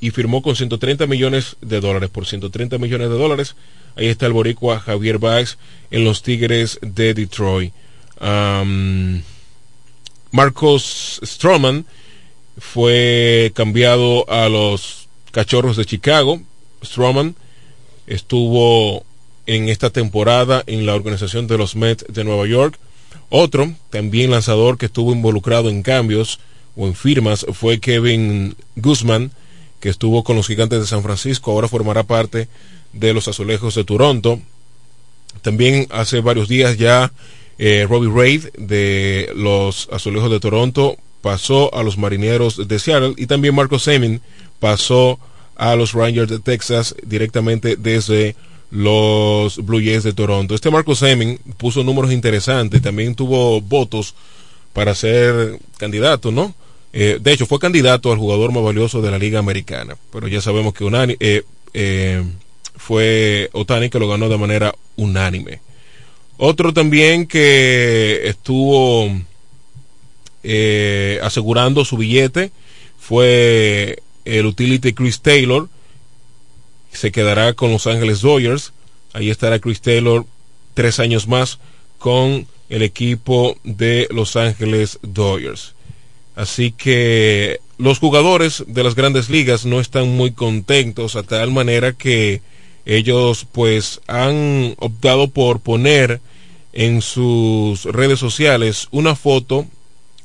[0.01, 2.11] Y firmó con 130 millones de dólares.
[2.11, 3.55] Por 130 millones de dólares,
[3.95, 5.59] ahí está el boricua Javier Baez
[5.91, 7.73] en los Tigres de Detroit.
[10.31, 11.85] Marcos Stroman
[12.59, 16.41] fue cambiado a los Cachorros de Chicago.
[16.85, 17.35] Stroman
[18.07, 19.05] estuvo
[19.47, 22.79] en esta temporada en la organización de los Mets de Nueva York.
[23.29, 26.39] Otro, también lanzador que estuvo involucrado en cambios
[26.77, 29.33] o en firmas, fue Kevin Guzman,
[29.81, 32.49] que estuvo con los Gigantes de San Francisco, ahora formará parte
[32.93, 34.41] de los Azulejos de Toronto.
[35.41, 37.13] También hace varios días ya
[37.65, 43.27] eh, Robbie Raid de los Azulejos de Toronto pasó a los Marineros de Seattle y
[43.27, 44.21] también Marco Semin
[44.59, 45.21] pasó
[45.55, 48.35] a los Rangers de Texas directamente desde
[48.73, 50.57] los Blue Jays de Toronto.
[50.57, 54.17] Este Marco Semin puso números interesantes, también tuvo votos
[54.73, 56.57] para ser candidato, ¿no?
[56.93, 60.41] Eh, de hecho, fue candidato al jugador más valioso de la Liga Americana, pero ya
[60.41, 62.25] sabemos que unani eh,
[62.75, 65.61] fue Otani que lo ganó de manera unánime.
[66.45, 69.09] Otro también que estuvo
[70.43, 72.51] eh, asegurando su billete
[72.99, 75.69] fue el utility Chris Taylor.
[76.93, 78.73] Se quedará con Los Ángeles Dodgers.
[79.13, 80.27] Ahí estará Chris Taylor
[80.75, 81.61] tres años más
[81.99, 85.77] con el equipo de Los Ángeles Dodgers.
[86.35, 91.93] Así que los jugadores de las grandes ligas no están muy contentos a tal manera
[91.93, 92.43] que
[92.85, 96.21] ellos pues han optado por poner
[96.73, 99.67] en sus redes sociales una foto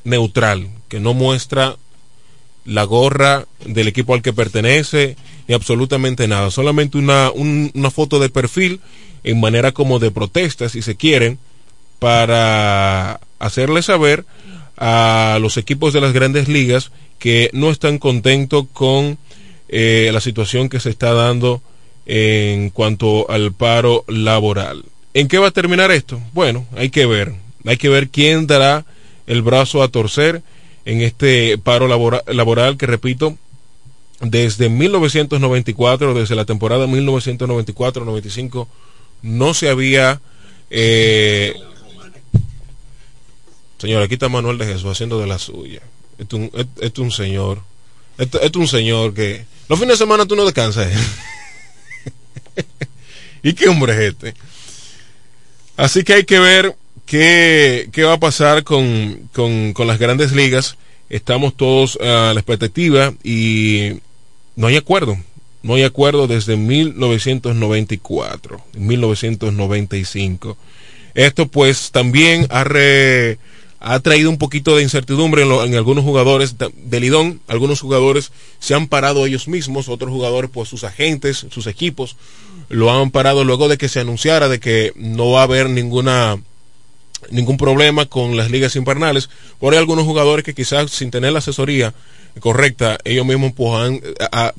[0.03, 1.77] neutral que no muestra
[2.65, 5.15] la gorra del equipo al que pertenece
[5.47, 8.81] ni absolutamente nada, solamente una, una foto de perfil
[9.23, 11.39] en manera como de protesta, si se quieren,
[11.99, 14.25] para hacerle saber
[14.77, 19.17] a los equipos de las grandes ligas que no están contentos con
[19.69, 21.61] eh, la situación que se está dando
[22.05, 24.85] en cuanto al paro laboral.
[25.17, 26.21] ¿En qué va a terminar esto?
[26.31, 27.33] Bueno, hay que ver.
[27.65, 28.85] Hay que ver quién dará
[29.25, 30.43] el brazo a torcer
[30.85, 33.35] en este paro laboral que, repito,
[34.21, 38.67] desde 1994, desde la temporada 1994-95,
[39.23, 40.21] no se había...
[40.69, 41.55] Eh...
[43.79, 45.81] Señor, aquí está Manuel de Jesús haciendo de la suya.
[46.19, 46.37] Esto
[46.79, 47.63] es un, señor.
[48.19, 49.47] Esto, es un señor que...
[49.67, 50.93] Los fines de semana tú no descansas.
[53.41, 54.35] ¿Y qué hombre es este?
[55.77, 56.75] Así que hay que ver
[57.05, 60.75] qué, qué va a pasar con, con, con, las grandes ligas.
[61.07, 63.99] Estamos todos a la expectativa y
[64.55, 65.19] no hay acuerdo.
[65.61, 70.57] No hay acuerdo desde 1994, 1995.
[71.13, 72.65] Esto pues también ha,
[73.79, 77.39] ha traído un poquito de incertidumbre en, en, algunos jugadores de Lidón.
[77.47, 82.15] Algunos jugadores se han parado ellos mismos, otros jugadores pues sus agentes, sus equipos
[82.69, 86.37] lo han parado luego de que se anunciara de que no va a haber ninguna
[87.31, 89.29] ningún problema con las ligas invernales.
[89.59, 91.93] Por hay algunos jugadores que quizás sin tener la asesoría
[92.39, 94.01] correcta, ellos mismos pues han,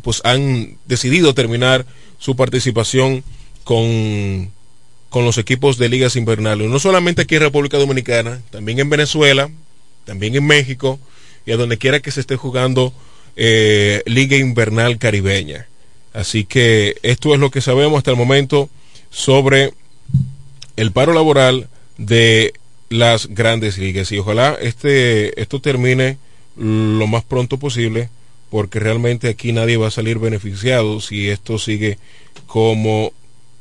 [0.03, 1.87] pues han decidido terminar
[2.19, 3.23] su participación
[3.63, 4.51] con,
[5.09, 6.69] con los equipos de ligas invernales.
[6.69, 9.49] No solamente aquí en República Dominicana, también en Venezuela,
[10.05, 10.99] también en México
[11.47, 12.93] y a donde quiera que se esté jugando
[13.37, 15.68] eh, liga invernal caribeña.
[16.13, 18.69] Así que esto es lo que sabemos hasta el momento
[19.11, 19.73] sobre
[20.77, 22.55] el paro laboral de
[22.89, 26.17] las grandes ligas y ojalá este esto termine
[26.57, 28.09] lo más pronto posible
[28.51, 31.99] porque realmente aquí nadie va a salir beneficiado si esto sigue
[32.47, 33.13] como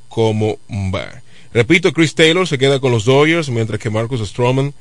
[0.08, 0.58] como
[0.94, 1.22] va.
[1.54, 4.74] Repito, Chris Taylor se queda con los Dodgers mientras que Marcus Stroman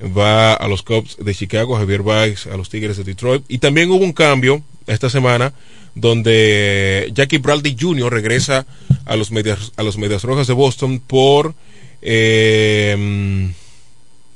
[0.00, 3.90] va a los Cubs de Chicago, Javier Baez a los Tigres de Detroit y también
[3.90, 5.52] hubo un cambio esta semana
[6.00, 8.12] donde Jackie Bradley Jr.
[8.12, 8.66] regresa
[9.04, 11.54] a los medias, a los medias rojas de Boston por
[12.02, 13.52] eh,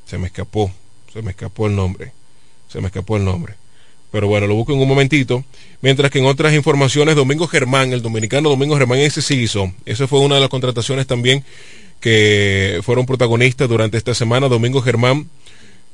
[0.07, 0.71] se me escapó,
[1.13, 2.13] se me escapó el nombre,
[2.69, 3.55] se me escapó el nombre.
[4.11, 5.43] Pero bueno, lo busco en un momentito.
[5.81, 9.73] Mientras que en otras informaciones, Domingo Germán, el dominicano Domingo Germán, ese sí hizo.
[9.87, 11.43] Esa fue una de las contrataciones también
[11.99, 14.49] que fueron protagonistas durante esta semana.
[14.49, 15.31] Domingo Germán,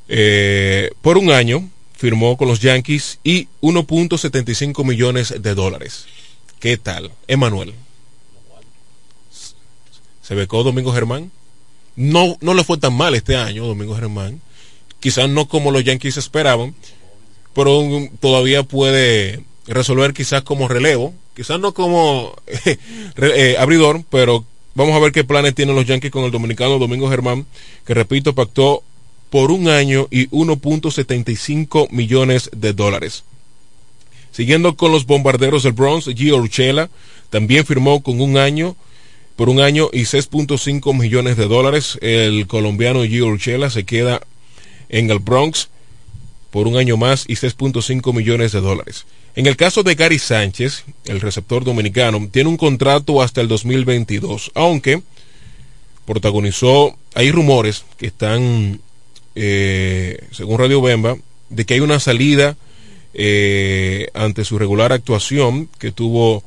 [0.08, 6.06] eh, por un año, firmó con los Yankees y 1.75 millones de dólares.
[6.60, 7.10] ¿Qué tal?
[7.26, 7.74] Emanuel.
[10.22, 11.32] ¿Se becó Domingo Germán?
[11.96, 14.40] No, no le fue tan mal este año, Domingo Germán.
[15.00, 16.72] Quizás no como los Yankees esperaban,
[17.52, 17.82] pero
[18.20, 22.36] todavía puede resolver quizás como relevo, quizás no como
[23.16, 24.44] eh, abridor, pero
[24.76, 27.44] vamos a ver qué planes tienen los Yankees con el dominicano Domingo Germán,
[27.84, 28.84] que repito, pactó
[29.30, 33.24] por un año y 1.75 millones de dólares.
[34.32, 36.90] Siguiendo con los bombarderos del Bronx, Gio Urchela
[37.30, 38.76] también firmó con un año,
[39.36, 41.98] por un año y 6.5 millones de dólares.
[42.00, 43.38] El colombiano Gio
[43.70, 44.20] se queda
[44.88, 45.68] en el Bronx
[46.50, 49.06] por un año más y 6.5 millones de dólares.
[49.34, 54.50] En el caso de Gary Sánchez, el receptor dominicano, tiene un contrato hasta el 2022,
[54.54, 55.02] aunque
[56.06, 58.80] protagonizó, hay rumores que están
[59.34, 61.16] eh, según Radio Bemba,
[61.48, 62.56] de que hay una salida
[63.14, 66.42] eh, ante su regular actuación que tuvo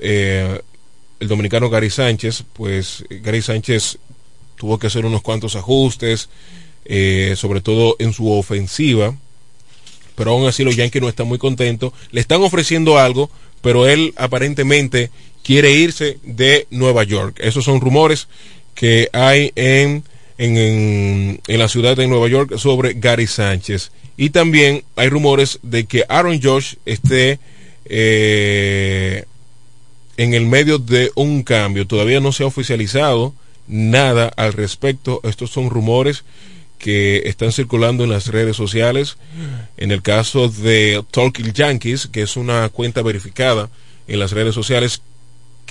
[0.00, 0.60] eh,
[1.20, 3.98] el dominicano Gary Sánchez, pues Gary Sánchez
[4.56, 6.28] tuvo que hacer unos cuantos ajustes,
[7.36, 9.16] sobre todo en su ofensiva,
[10.16, 13.30] pero aún así los Yankees no están muy contentos, le están ofreciendo algo,
[13.60, 15.10] pero él aparentemente
[15.42, 17.38] quiere irse de Nueva York.
[17.40, 18.28] Esos son rumores
[18.74, 20.04] que hay en
[20.38, 23.92] en, la ciudad de Nueva York sobre Gary Sánchez.
[24.16, 27.38] Y también hay rumores de que Aaron Josh esté
[27.84, 29.24] eh,
[30.16, 31.86] en el medio de un cambio.
[31.86, 33.34] Todavía no se ha oficializado
[33.66, 35.20] nada al respecto.
[35.24, 36.24] Estos son rumores
[36.78, 39.16] que están circulando en las redes sociales.
[39.76, 43.70] En el caso de Talking Yankees, que es una cuenta verificada
[44.08, 45.00] en las redes sociales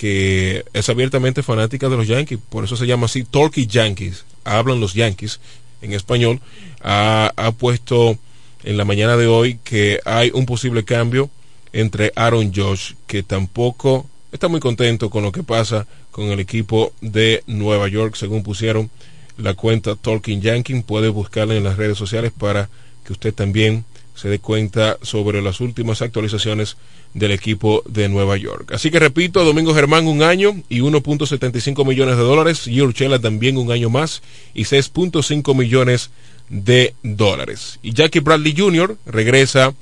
[0.02, 4.80] que es abiertamente fanática de los Yankees, por eso se llama así Talking Yankees hablan
[4.80, 5.40] los Yankees
[5.84, 6.40] en español,
[6.82, 8.18] ha, puesto
[8.64, 11.30] en la mañana de hoy que hay un posible cambio
[11.72, 16.94] entre Aaron Josh, que tampoco está muy contento con lo que pasa con el equipo
[17.02, 18.90] de Nueva York, según pusieron
[19.38, 20.82] la cuenta Talking Yankee.
[20.82, 22.70] Puede buscarla en las redes sociales para
[23.06, 23.86] que usted también
[24.22, 26.78] se dé cuenta sobre las últimas actualizaciones
[27.16, 28.72] del equipo de Nueva York.
[28.72, 33.58] Así que repito, Domingo Germán un año y 1.75 millones de dólares, y Urchela también
[33.58, 34.22] un año más
[34.54, 36.12] y 6.5 millones
[36.50, 37.80] de dólares.
[37.82, 38.96] Y Jackie Bradley Jr.
[39.08, 39.74] regresa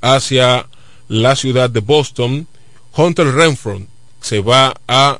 [0.00, 0.68] hacia
[1.08, 2.46] la ciudad de Boston.
[2.96, 3.82] Hunter Renfro
[4.20, 5.18] se va a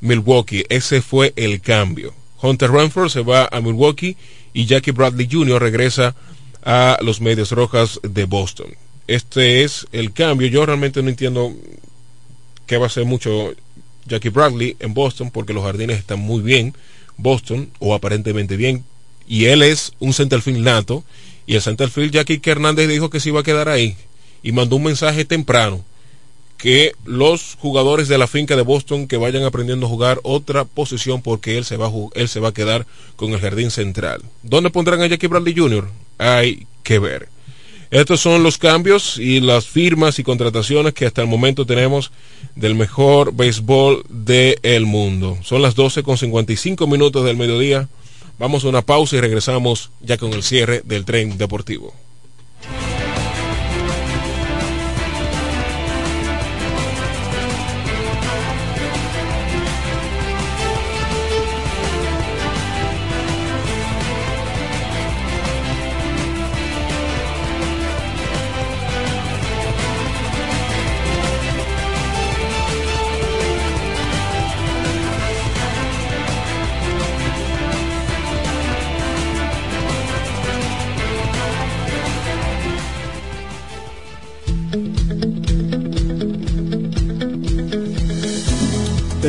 [0.00, 0.64] Milwaukee.
[0.68, 2.14] Ese fue el cambio.
[2.40, 4.16] Hunter Renfro se va a Milwaukee
[4.52, 5.60] y Jackie Bradley Jr.
[5.60, 6.14] regresa a
[7.00, 8.74] los Medias Rojas de Boston.
[9.06, 10.48] Este es el cambio.
[10.48, 11.52] Yo realmente no entiendo
[12.66, 13.52] qué va a hacer mucho
[14.06, 16.74] Jackie Bradley en Boston porque los jardines están muy bien.
[17.16, 18.84] Boston, o aparentemente bien.
[19.26, 21.04] Y él es un centerfield nato.
[21.46, 23.96] Y el centerfield Jackie Hernández dijo que se iba a quedar ahí.
[24.42, 25.84] Y mandó un mensaje temprano
[26.62, 31.20] que los jugadores de la finca de Boston que vayan aprendiendo a jugar otra posición
[31.20, 32.86] porque él se va a, él se va a quedar
[33.16, 34.22] con el jardín central.
[34.44, 35.88] ¿Dónde pondrán a Jackie Bradley Jr.?
[36.22, 37.28] Hay que ver.
[37.90, 42.10] Estos son los cambios y las firmas y contrataciones que hasta el momento tenemos
[42.56, 45.36] del mejor béisbol del mundo.
[45.42, 47.88] Son las 12 con 55 minutos del mediodía.
[48.38, 51.92] Vamos a una pausa y regresamos ya con el cierre del tren deportivo.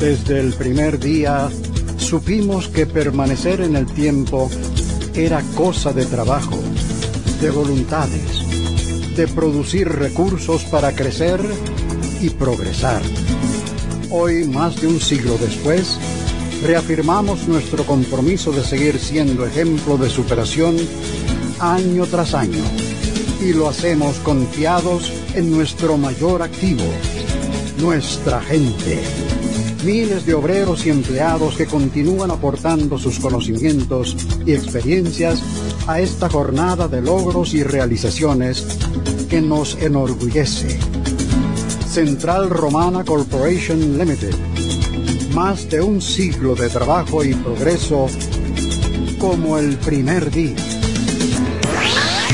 [0.00, 1.48] Desde el primer día
[1.96, 4.50] supimos que permanecer en el tiempo
[5.14, 6.58] era cosa de trabajo,
[7.40, 11.40] de voluntades, de producir recursos para crecer
[12.20, 13.02] y progresar.
[14.10, 15.98] Hoy, más de un siglo después,
[16.62, 20.76] reafirmamos nuestro compromiso de seguir siendo ejemplo de superación
[21.58, 22.62] año tras año
[23.40, 26.84] y lo hacemos confiados en nuestro mayor activo,
[27.80, 29.02] nuestra gente.
[29.84, 35.40] Miles de obreros y empleados que continúan aportando sus conocimientos y experiencias
[35.86, 38.66] a esta jornada de logros y realizaciones
[39.28, 40.78] que nos enorgullece.
[41.88, 44.34] Central Romana Corporation Limited.
[45.34, 48.08] Más de un siglo de trabajo y progreso
[49.18, 50.75] como el primer día.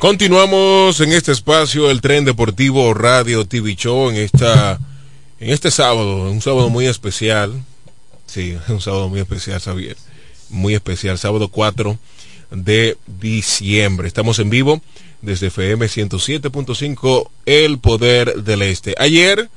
[0.00, 4.80] Continuamos en este espacio, el tren deportivo Radio TV Show, en esta,
[5.38, 7.52] en este sábado, un sábado muy especial.
[8.24, 9.98] Sí, un sábado muy especial, Xavier.
[10.48, 11.98] Muy especial, sábado 4
[12.50, 14.08] de diciembre.
[14.08, 14.80] Estamos en vivo
[15.20, 18.94] desde FM 107.5, El Poder del Este.
[18.96, 19.50] Ayer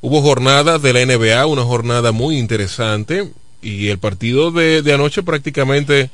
[0.00, 3.30] hubo jornada de la NBA, una jornada muy interesante,
[3.62, 6.10] y el partido de, de anoche prácticamente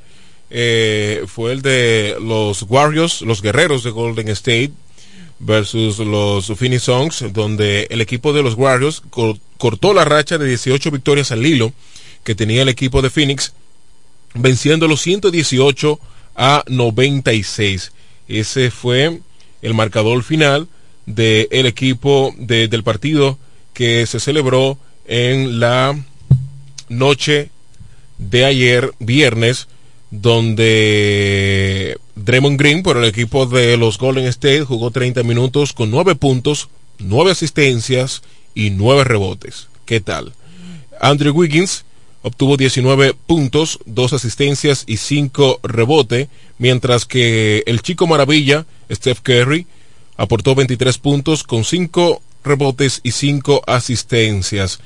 [0.55, 4.73] eh, fue el de los Warriors, los guerreros de Golden State
[5.39, 9.03] versus los Phoenix Songs, donde el equipo de los Warriors
[9.57, 11.73] cortó la racha de 18 victorias al hilo
[12.23, 13.55] que tenía el equipo de Phoenix,
[14.35, 15.99] venciendo los 118
[16.37, 17.93] a 96.
[18.29, 19.21] Ese fue
[19.63, 20.69] el marcador final
[21.07, 23.39] del equipo del partido
[23.73, 24.77] que se celebró
[25.07, 25.99] en la
[26.91, 27.49] noche
[28.19, 29.67] de ayer, viernes,
[30.13, 36.15] donde Draymond Green por el equipo de los Golden State jugó 30 minutos con 9
[36.17, 38.23] puntos, 9 asistencias
[38.55, 39.69] y 9 rebotes.
[39.87, 40.35] ¿Qué tal?
[41.01, 41.87] Andrew Wiggins
[42.21, 49.67] obtuvo 19 puntos, 2 asistencias y 5 rebotes, mientras que el chico maravilla, Steph Curry,
[50.19, 54.81] aportó 23 puntos con 5 rebotes y 5 asistencias.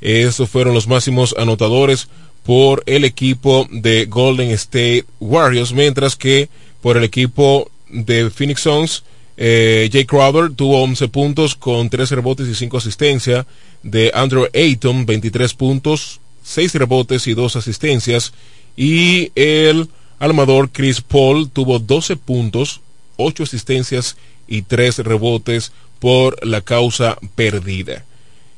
[0.00, 2.08] Esos fueron los máximos anotadores
[2.48, 6.48] por el equipo de Golden State Warriors, mientras que
[6.80, 9.04] por el equipo de Phoenix Suns,
[9.36, 13.44] eh, Jay Crowder tuvo 11 puntos con 3 rebotes y 5 asistencias.
[13.82, 18.32] De Andrew Ayton, 23 puntos, 6 rebotes y 2 asistencias.
[18.78, 22.80] Y el armador Chris Paul tuvo 12 puntos,
[23.18, 28.06] 8 asistencias y 3 rebotes por la causa perdida.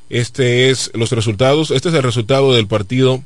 [0.09, 1.71] Este es los resultados.
[1.71, 3.21] Este es el resultado del partido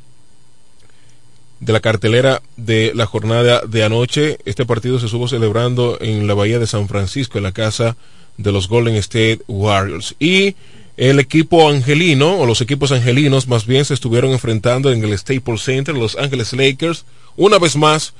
[1.59, 4.39] de la cartelera de la jornada de anoche.
[4.45, 7.95] Este partido se estuvo celebrando en la bahía de San Francisco, en la casa
[8.37, 10.15] de los Golden State Warriors.
[10.19, 10.55] Y
[10.97, 15.63] el equipo angelino, o los equipos angelinos más bien, se estuvieron enfrentando en el Staples
[15.63, 17.05] Center, los Ángeles Lakers.
[17.35, 18.13] Una vez más,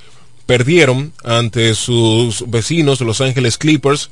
[0.45, 4.09] perdieron ante sus vecinos, los Ángeles Clippers.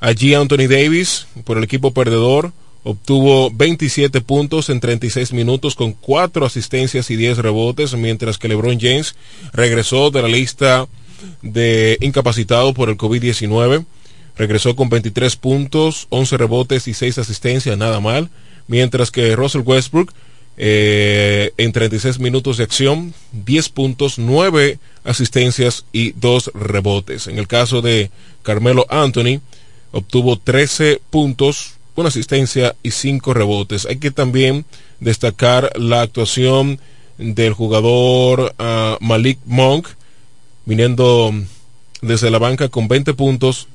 [0.00, 2.52] Allí Anthony Davis, por el equipo perdedor,
[2.84, 8.78] obtuvo 27 puntos en 36 minutos con 4 asistencias y 10 rebotes, mientras que LeBron
[8.80, 9.14] James
[9.52, 10.86] regresó de la lista
[11.42, 13.84] de incapacitado por el COVID-19.
[14.36, 18.30] Regresó con 23 puntos, 11 rebotes y 6 asistencias, nada mal.
[18.68, 20.12] Mientras que Russell Westbrook,
[20.56, 27.26] eh, en 36 minutos de acción, 10 puntos, 9 asistencias y 2 rebotes.
[27.26, 28.10] En el caso de
[28.42, 29.40] Carmelo Anthony,
[29.92, 33.86] obtuvo 13 puntos, una asistencia y cinco rebotes.
[33.86, 34.64] Hay que también
[35.00, 36.78] destacar la actuación
[37.18, 39.88] del jugador ah, Malik Monk,
[40.64, 41.32] viniendo
[42.00, 43.66] desde la banca con 20 puntos,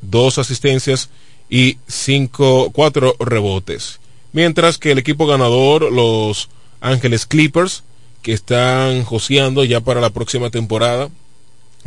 [0.00, 1.10] dos asistencias
[1.48, 4.00] y cinco, cuatro rebotes.
[4.32, 6.48] Mientras que el equipo ganador, los
[6.80, 7.84] Ángeles Clippers,
[8.22, 11.10] que están joseando ya para la próxima temporada,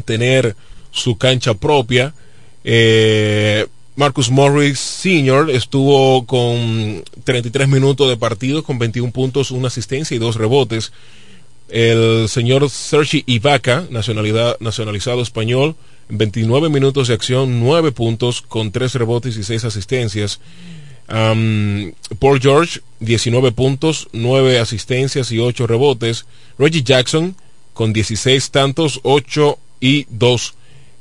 [0.05, 0.55] tener
[0.91, 2.13] su cancha propia,
[2.63, 3.67] eh,
[3.99, 5.49] Marcus Morris Sr.
[5.49, 10.93] estuvo con 33 minutos de partido, con 21 puntos, una asistencia y dos rebotes.
[11.67, 15.75] El señor Sergi Ibaka, nacionalizado español,
[16.07, 20.39] 29 minutos de acción, 9 puntos, con 3 rebotes y 6 asistencias.
[21.09, 26.25] Paul George, 19 puntos, 9 asistencias y 8 rebotes.
[26.57, 27.35] Reggie Jackson,
[27.73, 30.53] con 16 tantos, 8 y 2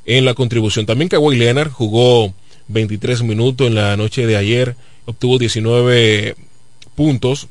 [0.05, 0.85] en la contribución.
[0.85, 2.33] También Kawhi Leonard jugó
[2.69, 6.35] 23 minutos en la noche de ayer, obtuvo 19
[6.95, 7.47] puntos,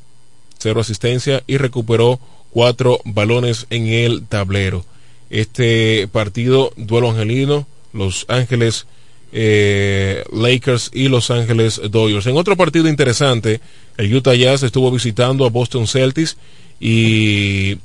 [0.59, 4.85] cero asistencia y recuperó cuatro balones en el tablero.
[5.29, 8.87] Este partido, duelo angelino, Los Ángeles
[9.33, 12.27] eh, Lakers y Los Ángeles Dodgers.
[12.27, 13.61] En otro partido interesante,
[13.97, 16.37] el Utah Jazz estuvo visitando a Boston Celtics
[16.81, 17.79] y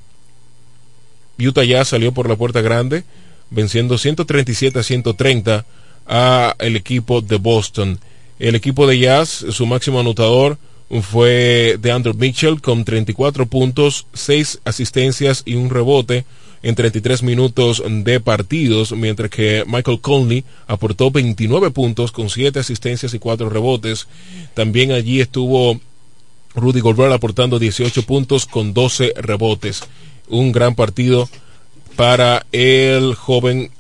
[1.40, 3.04] Utah Jazz salió por la puerta grande,
[3.50, 5.66] venciendo 137 a 130
[6.08, 8.00] a el equipo de Boston.
[8.40, 10.58] El equipo de Jazz, su máximo anotador
[11.02, 16.26] fue de Andrew Mitchell con 34 puntos, 6 asistencias y un rebote
[16.62, 23.14] en 33 minutos de partidos, mientras que Michael Conley aportó 29 puntos con 7 asistencias
[23.14, 24.08] y 4 rebotes.
[24.54, 25.80] También allí estuvo
[26.56, 29.84] Rudy Gobert aportando 18 puntos con 12 rebotes.
[30.30, 31.28] Un gran partido
[31.98, 33.72] para el joven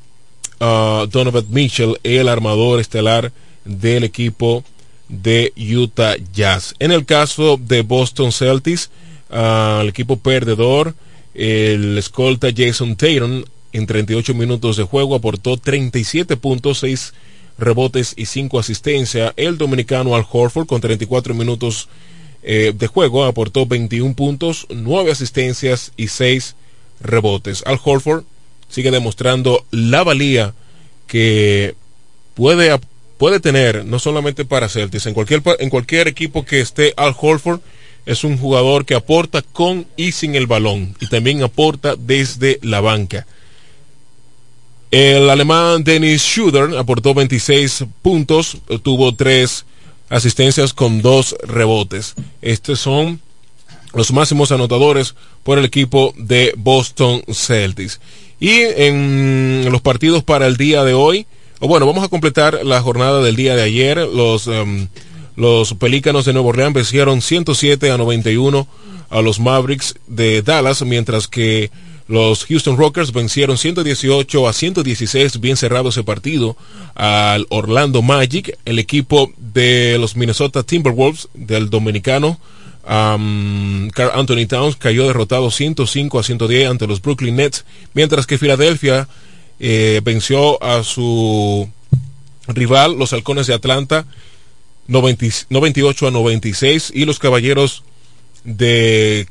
[0.63, 3.31] Donovan Mitchell, el armador estelar
[3.65, 4.63] del equipo
[5.09, 6.75] de Utah Jazz.
[6.79, 8.89] En el caso de Boston Celtics,
[9.29, 10.95] el equipo perdedor,
[11.33, 13.43] el escolta Jason Tatum,
[13.73, 17.13] en 38 minutos de juego aportó 37 puntos, 6
[17.57, 19.33] rebotes y 5 asistencias.
[19.35, 21.89] El dominicano Al Horford con 34 minutos
[22.43, 26.55] eh, de juego aportó 21 puntos, 9 asistencias y 6
[27.01, 27.63] rebotes.
[27.65, 28.25] Al Horford
[28.73, 30.55] sigue demostrando la valía
[31.05, 31.75] que
[32.33, 32.75] puede,
[33.19, 37.59] puede tener, no solamente para Celtics, en cualquier, en cualquier equipo que esté Al Holford,
[38.07, 42.81] es un jugador que aporta con y sin el balón y también aporta desde la
[42.81, 43.27] banca.
[44.89, 49.65] El alemán Dennis Schuder aportó 26 puntos, tuvo 3
[50.09, 52.15] asistencias con 2 rebotes.
[52.41, 53.21] Estos son
[53.93, 55.13] los máximos anotadores
[55.43, 57.99] por el equipo de Boston Celtics.
[58.43, 61.27] Y en los partidos para el día de hoy,
[61.61, 63.99] o bueno, vamos a completar la jornada del día de ayer.
[63.99, 64.89] Los, em,
[65.37, 68.67] los Pelícanos de Nueva Orleans vencieron 107 a 91
[69.09, 71.71] a los Mavericks de Dallas, mientras que
[72.09, 76.57] los Houston Rockers vencieron 118 a 116, bien cerrado ese partido,
[76.95, 78.59] al Orlando Magic.
[78.65, 82.41] El equipo de los Minnesota Timberwolves del dominicano
[82.85, 89.07] Carl Anthony Towns cayó derrotado 105 a 110 ante los Brooklyn Nets, mientras que Filadelfia
[89.59, 91.69] eh, venció a su
[92.47, 94.05] rival, los Halcones de Atlanta,
[94.87, 97.83] 98 a 96, y los Caballeros
[98.43, 99.27] de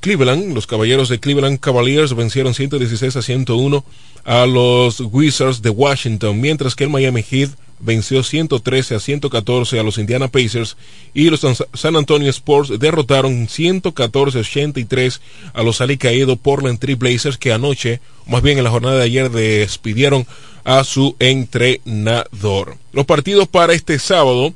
[0.00, 3.84] Cleveland, los Caballeros de Cleveland Cavaliers vencieron 116 a 101
[4.24, 7.50] a los Wizards de Washington, mientras que el Miami Heat
[7.80, 10.76] venció 113 a 114 a los Indiana Pacers
[11.14, 15.20] y los San Antonio Sports derrotaron 114 a 83
[15.54, 19.30] a los alicaídos Portland Trail Blazers que anoche, más bien en la jornada de ayer,
[19.30, 20.26] despidieron
[20.64, 22.76] a su entrenador.
[22.92, 24.52] Los partidos para este sábado,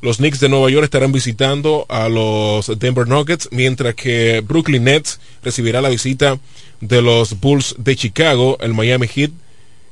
[0.00, 5.20] los Knicks de Nueva York estarán visitando a los Denver Nuggets, mientras que Brooklyn Nets
[5.42, 6.38] recibirá la visita
[6.80, 9.30] de los Bulls de Chicago, el Miami Heat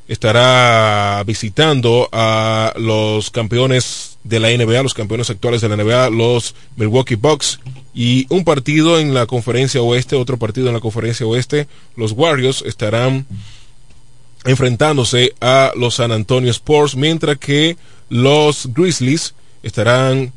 [0.09, 6.55] estará visitando a los campeones de la NBA, los campeones actuales de la NBA, los
[6.77, 7.61] Milwaukee Bucks,
[7.95, 12.63] y un partido en la conferencia oeste, otro partido en la conferencia oeste, los Warriors
[12.63, 13.27] estarán
[14.45, 17.77] enfrentándose a los San Antonio Sports, mientras que
[18.09, 20.33] los Grizzlies estarán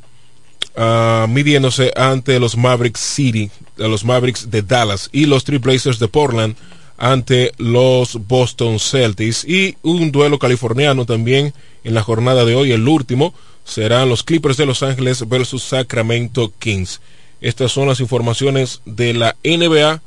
[0.75, 6.09] uh, midiéndose ante los Mavericks City, los Mavericks de Dallas y los Three Blazers de
[6.09, 6.55] Portland
[7.01, 11.51] ante los Boston Celtics y un duelo californiano también
[11.83, 13.33] en la jornada de hoy, el último,
[13.63, 17.01] serán los Clippers de Los Ángeles versus Sacramento Kings.
[17.41, 19.99] Estas son las informaciones de la NBA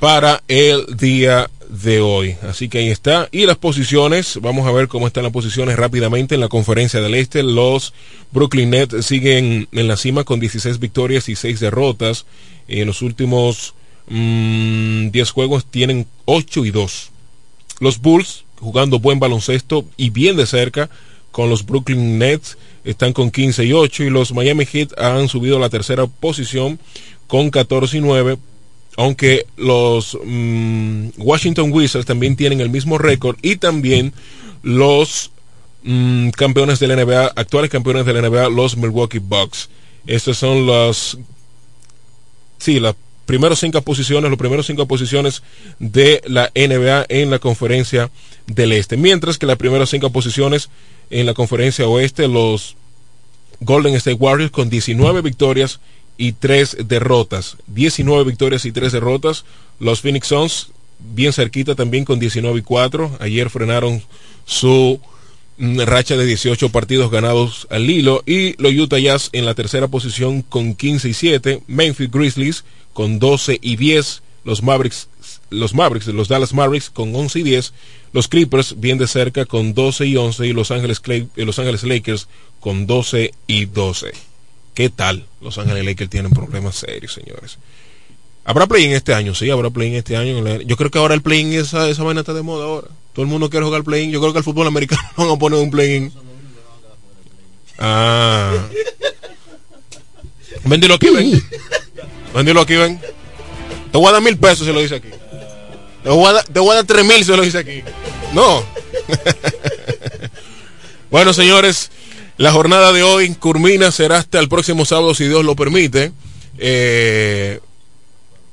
[0.00, 2.34] para el día de hoy.
[2.42, 3.28] Así que ahí está.
[3.30, 7.14] Y las posiciones, vamos a ver cómo están las posiciones rápidamente en la conferencia del
[7.14, 7.44] Este.
[7.44, 7.94] Los
[8.32, 12.26] Brooklyn Nets siguen en la cima con 16 victorias y 6 derrotas.
[12.66, 13.74] En los últimos
[14.10, 17.10] 10 mm, juegos tienen 8 y 2.
[17.78, 20.90] Los Bulls, jugando buen baloncesto y bien de cerca
[21.30, 25.56] con los Brooklyn Nets, están con 15 y 8 y los Miami Heat han subido
[25.56, 26.80] a la tercera posición
[27.28, 28.36] con 14 y 9
[28.96, 34.12] aunque los mm, Washington Wizards también tienen el mismo récord y también
[34.62, 35.30] los
[35.84, 39.70] mm, campeones de la NBA, actuales campeones de la NBA, los Milwaukee Bucks.
[40.06, 41.16] Estas son las,
[42.58, 42.94] sí, las
[43.30, 45.44] primeros cinco posiciones, los primeros cinco posiciones
[45.78, 48.10] de la NBA en la conferencia
[48.48, 48.96] del Este.
[48.96, 50.68] Mientras que las primeras cinco posiciones
[51.10, 52.74] en la conferencia Oeste, los
[53.60, 55.78] Golden State Warriors con 19 victorias
[56.16, 57.56] y 3 derrotas.
[57.68, 59.44] 19 victorias y 3 derrotas.
[59.78, 63.18] Los Phoenix Suns bien cerquita también con 19 y 4.
[63.20, 64.02] Ayer frenaron
[64.44, 64.98] su
[65.60, 70.42] racha de 18 partidos ganados al hilo y los Utah Jazz en la tercera posición
[70.42, 75.08] con 15 y 7, Memphis Grizzlies con 12 y 10, los Mavericks,
[75.50, 77.72] los Mavericks, los Dallas Mavericks con 11 y 10,
[78.12, 81.58] los Clippers bien de cerca con 12 y 11 y Los Ángeles, Clay, eh, los
[81.58, 84.12] Ángeles Lakers con 12 y 12.
[84.74, 85.26] ¿Qué tal?
[85.40, 87.58] Los Ángeles Lakers tienen problemas serios, señores.
[88.44, 89.34] ¿Habrá play-in este año?
[89.34, 90.60] Sí, habrá play-in este año.
[90.62, 92.88] Yo creo que ahora el play-in, esa, esa vaina está de moda ahora.
[93.12, 94.10] Todo el mundo quiere jugar play-in.
[94.10, 96.12] Yo creo que el fútbol americano van a poner un play-in.
[97.78, 98.52] Ah.
[100.64, 101.42] Véndelo aquí, ven.
[102.34, 103.00] Véndelo aquí, ven.
[103.90, 105.08] Te voy a dar mil pesos si lo dice aquí.
[106.02, 107.82] Te voy a dar, te voy tres mil si lo dice aquí.
[108.32, 108.62] No.
[111.10, 111.90] bueno, señores,
[112.36, 116.12] la jornada de hoy culmina, será hasta el próximo sábado si Dios lo permite.
[116.58, 117.60] Eh,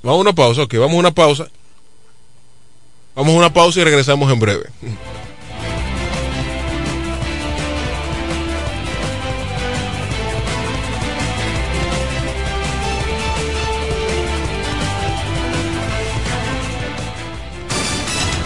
[0.02, 1.48] vamos a una pausa, ok, vamos a una pausa.
[3.18, 4.66] Vamos a una pausa y regresamos en breve.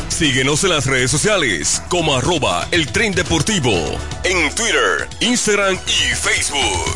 [0.08, 3.74] Síguenos en las redes sociales como arroba el tren deportivo
[4.24, 6.96] en Twitter, Instagram y Facebook.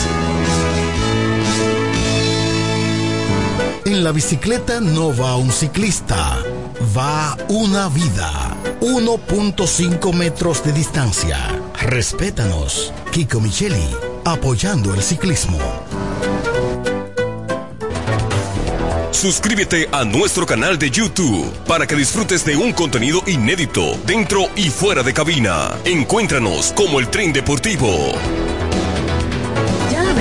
[3.86, 6.40] En la bicicleta no va un ciclista,
[6.98, 8.58] va una vida.
[8.82, 11.38] 1.5 metros de distancia
[11.82, 12.94] Respétanos.
[13.12, 13.84] Kiko Micheli,
[14.24, 15.58] apoyando el ciclismo.
[19.12, 24.70] Suscríbete a nuestro canal de YouTube para que disfrutes de un contenido inédito dentro y
[24.70, 25.72] fuera de cabina.
[25.84, 28.14] Encuéntranos como el tren deportivo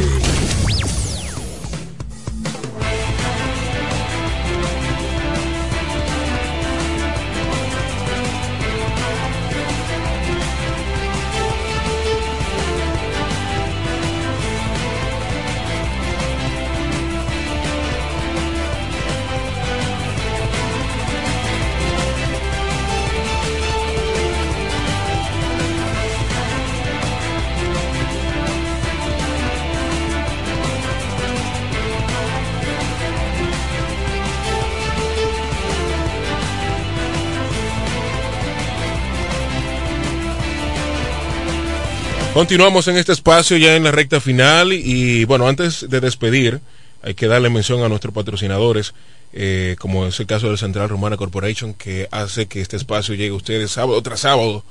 [42.35, 46.59] Continuamos en este espacio ya en la recta final y bueno, antes de despedir,
[47.01, 48.93] hay que darle mención a nuestros patrocinadores,
[49.31, 53.29] eh, como es el caso del Central Romana Corporation, que hace que este espacio llegue
[53.29, 54.65] a ustedes sábado tras sábado,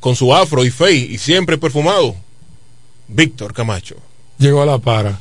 [0.00, 2.14] con su afro y fey y siempre perfumado,
[3.08, 3.96] Víctor Camacho.
[4.38, 5.18] Llegó a la para.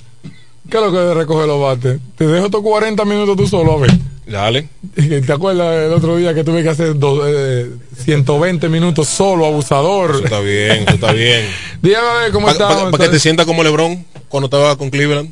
[0.70, 2.00] ¿Qué es lo que recoge los bates?
[2.18, 3.92] Te dejo estos 40 minutos tú solo, a ver.
[4.26, 4.68] Dale.
[4.96, 10.12] ¿Te acuerdas el otro día que tuve que hacer dos, eh, 120 minutos solo, abusador?
[10.16, 11.46] Eso está bien, eso está bien.
[11.82, 12.98] Dígame a ver cómo Para está.
[12.98, 15.32] que te sientas como Lebron cuando estaba con Cleveland.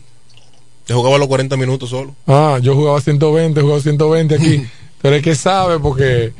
[0.85, 2.13] Te jugaba los 40 minutos solo.
[2.27, 4.63] Ah, yo jugaba 120, jugaba 120 aquí.
[5.01, 6.31] Pero es que sabe porque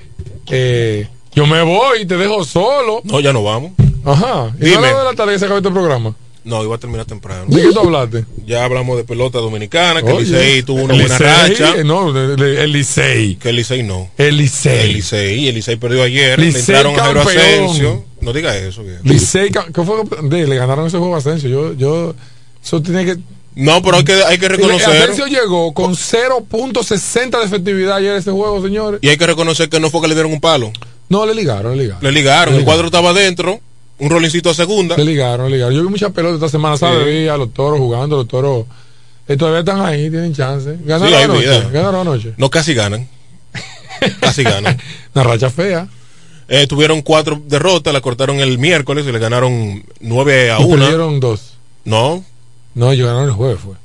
[0.51, 3.01] eh, yo me voy y te dejo solo.
[3.03, 3.71] No, ya no vamos.
[4.05, 4.51] Ajá.
[4.59, 4.87] ¿Y Dime.
[4.87, 6.15] a de la tarde que se acabó este programa?
[6.43, 7.45] No, iba a terminar temprano.
[7.47, 8.25] ¿De qué tú hablaste?
[8.45, 11.83] Ya hablamos de pelota dominicana, que el Oye, Licey tuvo una el buena Licey, racha.
[11.85, 13.35] No, el, el- el Licey.
[13.37, 14.09] Que el Licey no.
[14.17, 14.79] El Licey.
[14.89, 16.37] El Licey, el Licey perdió ayer.
[16.37, 17.43] le Licey entraron a Jairo campeón.
[17.65, 18.03] Asensio.
[18.19, 18.83] No diga eso.
[18.83, 18.99] viejo.
[19.05, 20.03] Licey, ¿qué fue?
[20.23, 21.49] de- le ganaron ese juego a Asensio.
[21.49, 22.13] Yo, yo,
[22.61, 23.15] eso tiene que.
[23.55, 24.89] No, pero hay que, hay que reconocer.
[25.01, 28.99] Asensio llegó con 0.60 de efectividad ayer ese juego, señores.
[29.01, 30.73] Y hay que reconocer que no fue que le dieron un palo.
[31.13, 32.03] No, le ligaron, le ligaron.
[32.03, 32.53] Le ligaron.
[32.55, 33.59] Le El cuadro estaba adentro.
[33.99, 34.97] Un rolincito a segunda.
[34.97, 35.75] Le ligaron, le ligaron.
[35.75, 37.05] Yo vi muchas pelotas esta semana, ¿sabes?
[37.05, 38.65] Vi a los toros jugando, los toros.
[39.27, 40.77] eh, todavía están ahí, tienen chance.
[40.83, 41.39] Ganaron Sí, anoche.
[41.41, 41.69] vida.
[41.71, 42.33] Ganaron anoche.
[42.37, 43.07] No, casi ganan.
[44.19, 44.77] casi ganan.
[45.15, 45.87] Una racha fea.
[46.49, 50.81] Eh, tuvieron cuatro derrotas, la cortaron el miércoles y le ganaron nueve a Y una.
[50.85, 51.53] perdieron dos.
[51.85, 52.23] No,
[52.75, 53.75] No, ellos ganaron el jueves, fue.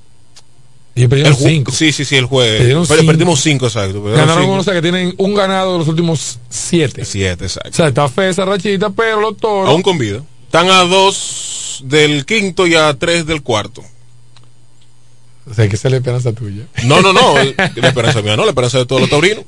[1.03, 1.73] Y ju- cinco.
[1.73, 2.89] Sí, sí, sí, el jueves.
[2.89, 4.03] Perdimos cinco, exacto.
[4.03, 4.53] Perdieron Ganaron cinco.
[4.53, 7.05] uno, o sea que tienen un ganado de los últimos siete.
[7.05, 7.73] Siete, O exacto.
[7.73, 9.69] sea, está fea esa rachita, pero los toros.
[9.69, 10.23] Aún con vida.
[10.47, 13.83] Están a dos del quinto y a tres del cuarto.
[15.51, 16.65] O sea, que esa es la esperanza tuya.
[16.85, 17.35] No, no, no.
[17.77, 18.45] la esperanza mía, no.
[18.45, 19.45] La esperanza de todos los taurinos.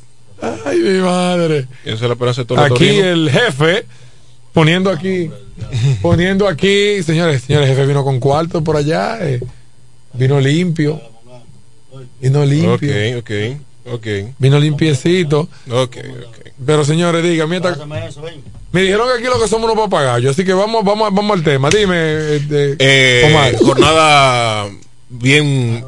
[0.65, 1.67] Ay, mi madre.
[1.85, 3.07] Esa es la esperanza de todos los Aquí taurinos.
[3.07, 3.87] el jefe,
[4.55, 5.31] poniendo aquí,
[6.01, 9.41] poniendo aquí, señores, señores, el jefe vino con cuarto por allá, eh,
[10.15, 11.01] vino limpio,
[12.21, 14.07] vino limpio, Ok, ok, ok.
[14.39, 15.49] vino limpiecito.
[15.71, 15.97] Ok,
[16.27, 16.37] ok.
[16.67, 17.77] Pero señores, dígame, esta-
[18.73, 21.43] me dijeron que aquí lo que somos unos papagayos, así que vamos, vamos, vamos al
[21.45, 21.71] tema.
[21.71, 23.57] Dime, este, Eh, Omar.
[23.57, 24.69] jornada
[25.09, 25.85] bien.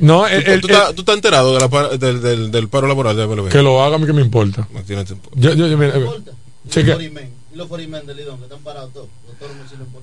[0.00, 2.88] No, el- ¿Tú, el- tú estás- tú estás enterado de la del, del, del paro
[2.88, 3.48] laboral de MLB?
[3.48, 4.66] que lo haga a mí que me importa.
[4.72, 5.30] No tiene tiempo.
[5.34, 6.06] Yo, yo, yo, mira, eh,
[6.68, 6.98] chequea.
[7.00, 9.08] Y los Forimen del Lidón, que están parados todos.
[9.28, 10.02] Los toros no sirven por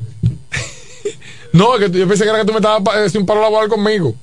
[1.54, 4.16] No, que yo pensé que era que tú me estabas haciendo un paro laboral conmigo.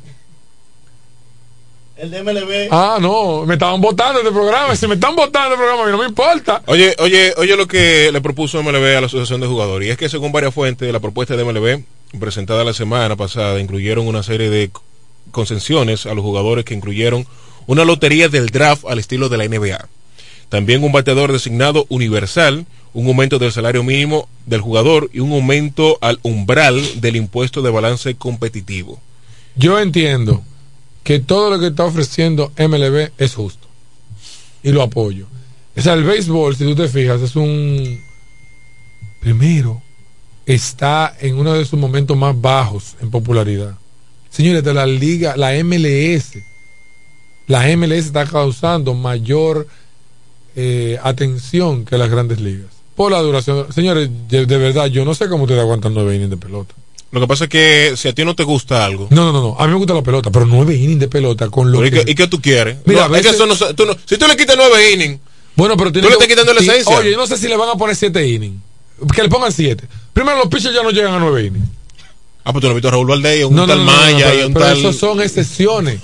[1.99, 2.69] El de MLB.
[2.71, 4.77] Ah, no, me estaban votando este programa.
[4.77, 6.63] Si me están votando este programa, a mí no me importa.
[6.67, 9.89] Oye, oye, oye lo que le propuso MLB a la Asociación de Jugadores.
[9.89, 11.83] Y es que según varias fuentes, la propuesta de MLB,
[12.21, 14.71] presentada la semana pasada, incluyeron una serie de
[15.33, 17.27] concesiones a los jugadores que incluyeron
[17.67, 19.89] una lotería del draft al estilo de la NBA.
[20.49, 25.99] También un bateador designado universal, un aumento del salario mínimo del jugador y un aumento
[26.01, 29.01] al umbral del impuesto de balance competitivo.
[29.57, 30.43] Yo entiendo
[31.03, 33.67] que todo lo que está ofreciendo MLB es justo.
[34.63, 35.27] Y lo apoyo.
[35.77, 38.01] O sea, el béisbol, si tú te fijas, es un...
[39.21, 39.83] Primero,
[40.47, 43.77] está en uno de sus momentos más bajos en popularidad.
[44.31, 46.39] Señores, de la liga, la MLS,
[47.47, 49.67] la MLS está causando mayor
[50.61, 52.67] eh, atención que las grandes ligas.
[52.97, 53.73] Por la duración.
[53.73, 56.75] Señores, de, verdad, yo no sé cómo ustedes aguantan nueve innings de pelota.
[57.13, 59.41] Lo que pasa es que si a ti no te gusta algo, No, no, no,
[59.41, 59.57] no.
[59.59, 62.05] A mí me gusta la pelota, pero nueve innings de pelota con lo ¿y que...
[62.05, 62.79] qué, y qué tú quieres?
[62.87, 64.57] Mira, No, a es que veces- eso no se- tú no- si tú le quitas
[64.59, 65.21] nueve innings,
[65.55, 66.99] Bueno, pero tiene Tú le que- estás quitando la esencia.
[66.99, 68.61] Oye, yo no sé si le van a poner siete innings.
[69.15, 69.85] Que le pongan siete.
[70.13, 71.69] Primero, los pitchers ya no llegan a nueve innings.
[72.45, 74.45] ah, pues tú no has visto a Raúl Valdez, un No, tal Maya pero, y
[74.47, 74.79] un pero tal...
[74.79, 76.01] esos son excepciones.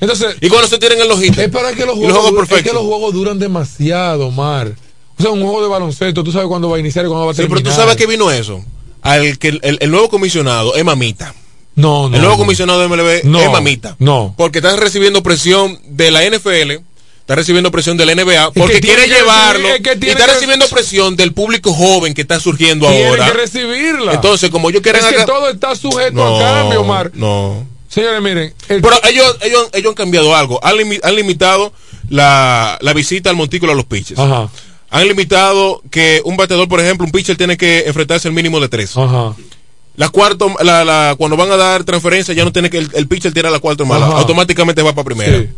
[0.00, 1.38] Entonces, Y cuando se tienen en los hits.
[1.38, 2.62] es para que los los juegos, es perfectos.
[2.62, 4.72] que los juegos duran demasiado, Mar.
[5.18, 7.32] O sea, un juego de baloncesto, tú sabes cuándo va a iniciar y cuándo va
[7.32, 7.74] a Sí, pero terminar.
[7.74, 8.64] tú sabes que vino eso.
[9.02, 11.34] Al que el, el- el nuevo comisionado es mamita.
[11.74, 12.14] No, no.
[12.16, 12.38] el nuevo no.
[12.38, 13.96] comisionado de MLB No, es mamita.
[13.98, 14.34] no.
[14.36, 16.82] Porque estás recibiendo presión de la NFL,
[17.20, 19.92] está recibiendo presión de la NBA, porque que tiene quiere que llevarlo, recibir- es que
[19.96, 23.26] y tiene está que- recibiendo presión del público joven que está surgiendo ahora.
[23.26, 24.12] que recibirla.
[24.14, 27.10] Entonces, como ellos quieren es que todo está sujeto No, a cambio, Omar.
[27.14, 27.64] No.
[27.98, 28.54] Señores, miren.
[28.68, 30.60] el- Pero ellos, ellos, ellos han cambiado algo.
[30.64, 31.72] Han, limi- han limitado
[32.08, 34.18] la, la visita al montículo a los pitchers.
[34.20, 34.48] Ajá,
[34.90, 38.68] Han limitado que un bateador, por ejemplo, un pitcher tiene que enfrentarse al mínimo de
[38.68, 38.96] tres.
[38.96, 39.34] ajá.
[39.96, 43.08] La cuarto, la, la, cuando van a dar transferencia, ya no tiene que el, el
[43.08, 44.06] pitcher tira la cuarta mala.
[44.06, 44.18] Ajá.
[44.18, 45.38] Automáticamente va para primera.
[45.40, 45.48] Sí.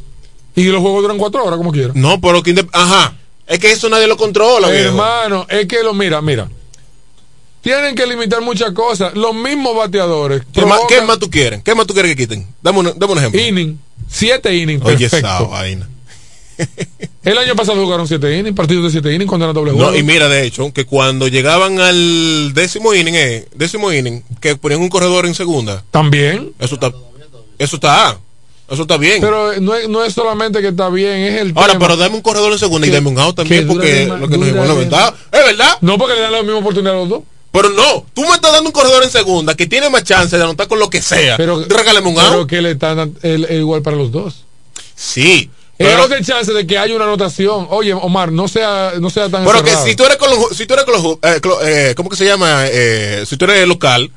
[0.56, 1.92] Y los juegos duran cuatro horas, como quieran.
[1.94, 3.12] No, pero que ajá.
[3.46, 4.86] Es que eso nadie lo controla, viejo.
[4.88, 6.48] Hermano, es que lo mira, mira.
[7.60, 9.14] Tienen que limitar muchas cosas.
[9.14, 10.42] Los mismos bateadores.
[10.52, 11.62] ¿Qué más, qué más tú quieres?
[11.62, 12.46] ¿Qué más tú quieres que quiten?
[12.62, 13.40] Dame un, dame un ejemplo.
[13.40, 13.78] Inning.
[14.08, 14.84] Siete innings.
[14.84, 15.88] Oye, esa vaina.
[17.22, 20.02] El año pasado jugaron siete innings, partidos de siete innings cuando era doble No, y
[20.02, 24.88] mira, de hecho, que cuando llegaban al décimo inning, eh, décimo inning, que ponían un
[24.88, 26.52] corredor en segunda, También.
[26.58, 26.92] eso está,
[27.58, 28.18] eso está,
[28.70, 29.20] eso está bien.
[29.20, 31.86] Pero no es, no es solamente que está bien, es el Ahora, tema.
[31.86, 34.52] pero dame un corredor en segunda y dame un out también, porque lo que nos
[34.52, 35.14] bueno, de- ¿verdad?
[35.32, 35.78] Es verdad.
[35.80, 37.22] No porque le dan la misma oportunidad a los dos.
[37.52, 40.42] Pero no, tú me estás dando un corredor en segunda que tiene más chance de
[40.42, 41.36] anotar con lo que sea.
[41.36, 44.44] Pero, Regálame un pero que le están el- el igual para los dos.
[44.94, 45.50] Sí.
[45.76, 47.66] Pero de chance de que haya una anotación.
[47.70, 50.66] Oye, Omar, no sea, no sea tan pero que si tú eres con los, si
[50.66, 52.66] tú eres con los, eh, eh, ¿cómo que se llama?
[52.66, 54.10] Eh, si tú eres local,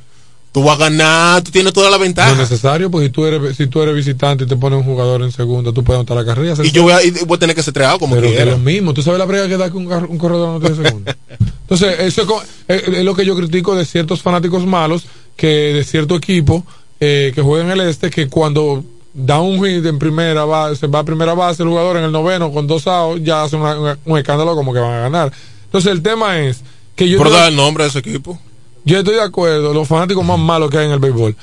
[0.53, 2.31] tú vas a ganar, tú tienes toda la No ventaja.
[2.31, 5.21] es necesario, porque si tú eres, si tú eres visitante y te pones un jugador
[5.23, 6.55] en segunda, tú puedes anotar la carrera.
[6.63, 8.51] y yo voy a, y voy a tener que ser treado como pero que quiera.
[8.51, 8.93] lo mismo.
[8.93, 11.17] Tú sabes la brega que da que un, corredor no tiene segunda.
[11.63, 15.05] Entonces, eso es, co- es- es lo que yo critico de ciertos fanáticos malos,
[15.35, 16.63] que de cierto equipo
[16.99, 20.87] eh, que juega en el este, que cuando da un hit en primera base, se
[20.87, 23.79] va a primera base el jugador en el noveno con dos outs, ya hace una-
[23.79, 25.31] una- un escándalo como que van a ganar.
[25.65, 26.61] Entonces, el tema es
[26.95, 28.39] que yo, Por dar el nombre de ese equipo.
[28.85, 31.35] Yo estoy de acuerdo, los fanáticos más malos que hay en el béisbol.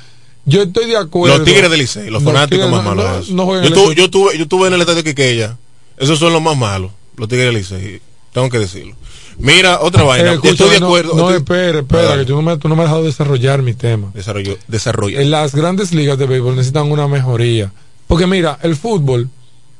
[0.46, 1.36] Yo estoy de acuerdo.
[1.38, 3.30] Los Tigres del Licey, los fanáticos más no- malos.
[3.30, 3.94] no- no yo, este.
[4.00, 5.56] yo, tuve, yo tuve en el estadio Quiqueya.
[5.98, 8.00] Esos son los más malos, los Tigres del Licey.
[8.32, 8.94] Tengo que decirlo.
[9.38, 10.32] Mira, otra vaina.
[10.34, 11.14] Eh, estoy de no- acuerdo.
[11.14, 13.74] No, estoy- espera, espera, que tú no, me, tú no me has dejado desarrollar mi
[13.74, 14.10] tema.
[14.14, 15.18] Desarrollo, desarrollo.
[15.20, 17.72] En las grandes ligas de béisbol necesitan una mejoría.
[18.06, 19.28] Porque mira, el fútbol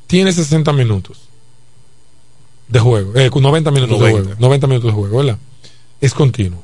[0.06, 1.18] tiene 60 minutos
[2.68, 4.18] de juego, eh, con 90 minutos 90.
[4.18, 5.38] de juego, 90 minutos de juego, ¿verdad?
[6.00, 6.62] Es continuo,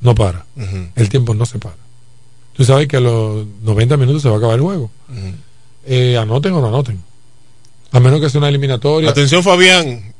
[0.00, 0.44] no para.
[0.96, 1.76] El tiempo no se para.
[2.54, 4.90] Tú sabes que a los 90 minutos se va a acabar el juego.
[5.86, 7.00] Eh, anoten o no anoten.
[7.92, 9.10] A menos que sea una eliminatoria.
[9.10, 10.12] Atención, Fabián.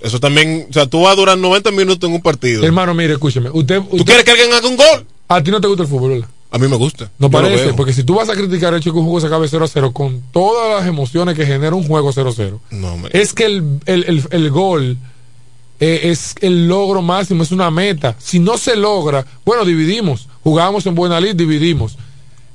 [0.00, 2.64] Eso también, o sea, tú vas a durar 90 minutos en un partido.
[2.64, 3.50] Hermano, mire, escúcheme.
[3.50, 5.06] Usted, ¿Tú quieres que alguien haga un gol?
[5.28, 6.28] a ti no te gusta el fútbol, ¿verdad?
[6.50, 7.10] A mí me gusta.
[7.18, 9.48] No parece, porque si tú vas a criticar el hecho que un juego se acabe
[9.48, 12.98] 0 a 0 con todas las emociones que genera un juego 0 a 0, No,
[12.98, 14.98] me- es que el, el- el- el gol
[15.84, 18.14] eh, es el logro máximo, es una meta.
[18.18, 20.28] Si no se logra, bueno, dividimos.
[20.44, 21.96] Jugamos en buena lid, dividimos.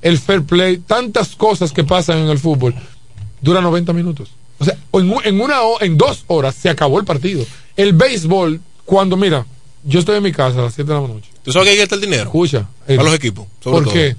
[0.02, 2.74] El fair play, tantas cosas que pasan en el fútbol,
[3.42, 4.30] dura 90 minutos.
[4.60, 7.44] O sea, en, en una en dos horas se acabó el partido.
[7.76, 9.46] El béisbol, cuando mira,
[9.84, 11.30] yo estoy en mi casa a las 7 de la noche.
[11.44, 12.24] ¿Tú sabes que ahí está el dinero?
[12.24, 12.68] Escucha.
[12.88, 13.46] eh, A los equipos.
[13.64, 13.94] Sobre ¿Por todo.
[13.94, 14.16] qué?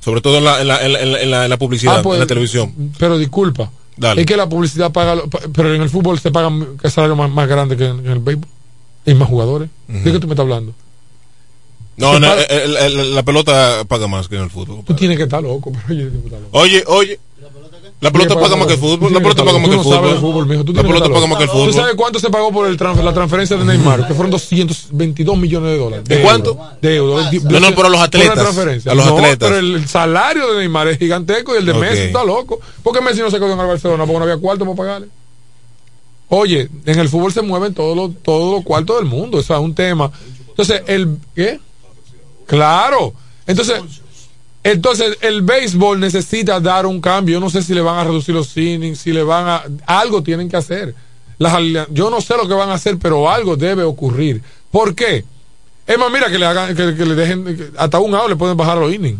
[0.00, 2.16] Sobre todo en la, en la, en la, en la- en la publicidad, Ah, pues,
[2.16, 2.74] en la televisión.
[2.98, 3.70] Pero disculpa.
[3.96, 4.20] Dale.
[4.22, 5.20] Es que la publicidad paga,
[5.54, 8.48] pero en el fútbol se pagan salario más, más grande que en, en el béisbol.
[9.06, 9.68] Hay más jugadores.
[9.88, 10.72] ¿De qué tú me estás hablando?
[11.96, 14.82] No, no, el- el- el- la pelota paga más que en el fútbol.
[14.84, 16.58] Tú tienes que estar loco, pero oye, tú estás loco.
[16.58, 17.20] Oye, oye.
[18.02, 19.12] La pelota paga más que el fútbol.
[19.12, 19.88] La pelota paga más que el Tú
[20.20, 20.64] fútbol.
[20.64, 21.72] Tú La pelota paga más que el ¿Tú fútbol.
[21.72, 24.08] sabes cuánto se pagó por el la transferencia de Neymar?
[24.08, 26.04] Que fueron 222 millones de dólares.
[26.04, 26.28] ¿De euros.
[26.28, 26.58] cuánto?
[26.82, 27.30] De euros.
[27.30, 28.38] De- No, no, pero a los atletas.
[28.86, 29.48] A los No, atletas.
[29.48, 31.78] Pero el salario de Neymar es gigantesco y el de Ok.
[31.78, 32.58] Messi está loco.
[32.82, 34.04] ¿Por qué Messi no se quedó en el Barcelona?
[34.04, 35.06] Porque no había cuarto para pagarle.
[36.28, 39.38] Oye, en el fútbol se mueven todos los todos los cuartos del mundo.
[39.38, 40.10] Eso es un tema.
[40.48, 41.18] Entonces, el.
[41.36, 41.60] ¿Qué?
[42.46, 43.12] Claro.
[43.46, 43.80] Entonces,
[44.64, 47.34] entonces el béisbol necesita dar un cambio.
[47.34, 49.64] Yo no sé si le van a reducir los innings, si le van a.
[49.86, 50.94] Algo tienen que hacer.
[51.38, 51.58] Las
[51.90, 54.42] yo no sé lo que van a hacer, pero algo debe ocurrir.
[54.70, 55.24] ¿Por qué?
[55.86, 58.56] Es más, mira que le hagan, que, que le dejen, hasta un out le pueden
[58.56, 59.18] bajar los innings.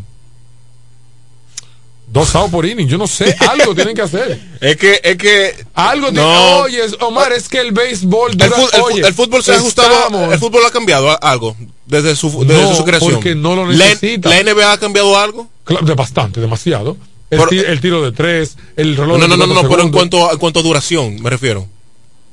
[2.13, 4.39] Dos outs por inning, yo no sé, algo tienen que hacer.
[4.61, 5.55] Es que, es que.
[5.75, 6.59] Algo No.
[6.59, 9.57] Oye, Omar, es que el béisbol El, dura- el fu- oye, el fútbol se ha
[9.57, 11.57] ajustado, el fútbol ha cambiado algo
[11.87, 13.13] desde su, desde No, su creación.
[13.15, 14.29] porque no lo La- necesita.
[14.29, 15.49] La, NBA ha cambiado algo.
[15.65, 16.97] Claro, de bastante, demasiado.
[17.31, 19.63] El, Pero- ti- el tiro de tres, el reloj No, no, de no, no, 24
[19.63, 21.67] no, pero en cuanto, a, en cuanto a duración, me refiero.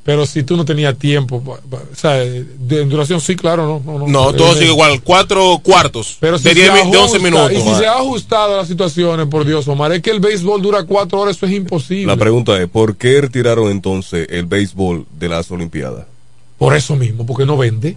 [0.03, 3.93] Pero si tú no tenías tiempo, pa- pa- o sea, de duración sí, claro, no.
[3.93, 5.01] No, no, No, todo Eh, sigue igual.
[5.03, 7.51] Cuatro cuartos Pero si de, se 10 mi- de ajusta, 11 minutos.
[7.51, 10.61] Y si se ha ajustado a las situaciones, por Dios, Omar, es que el béisbol
[10.61, 12.07] dura cuatro horas, eso es imposible.
[12.07, 16.05] La pregunta es, ¿por qué retiraron entonces el béisbol de las Olimpiadas?
[16.57, 17.95] Por eso mismo, porque no vende.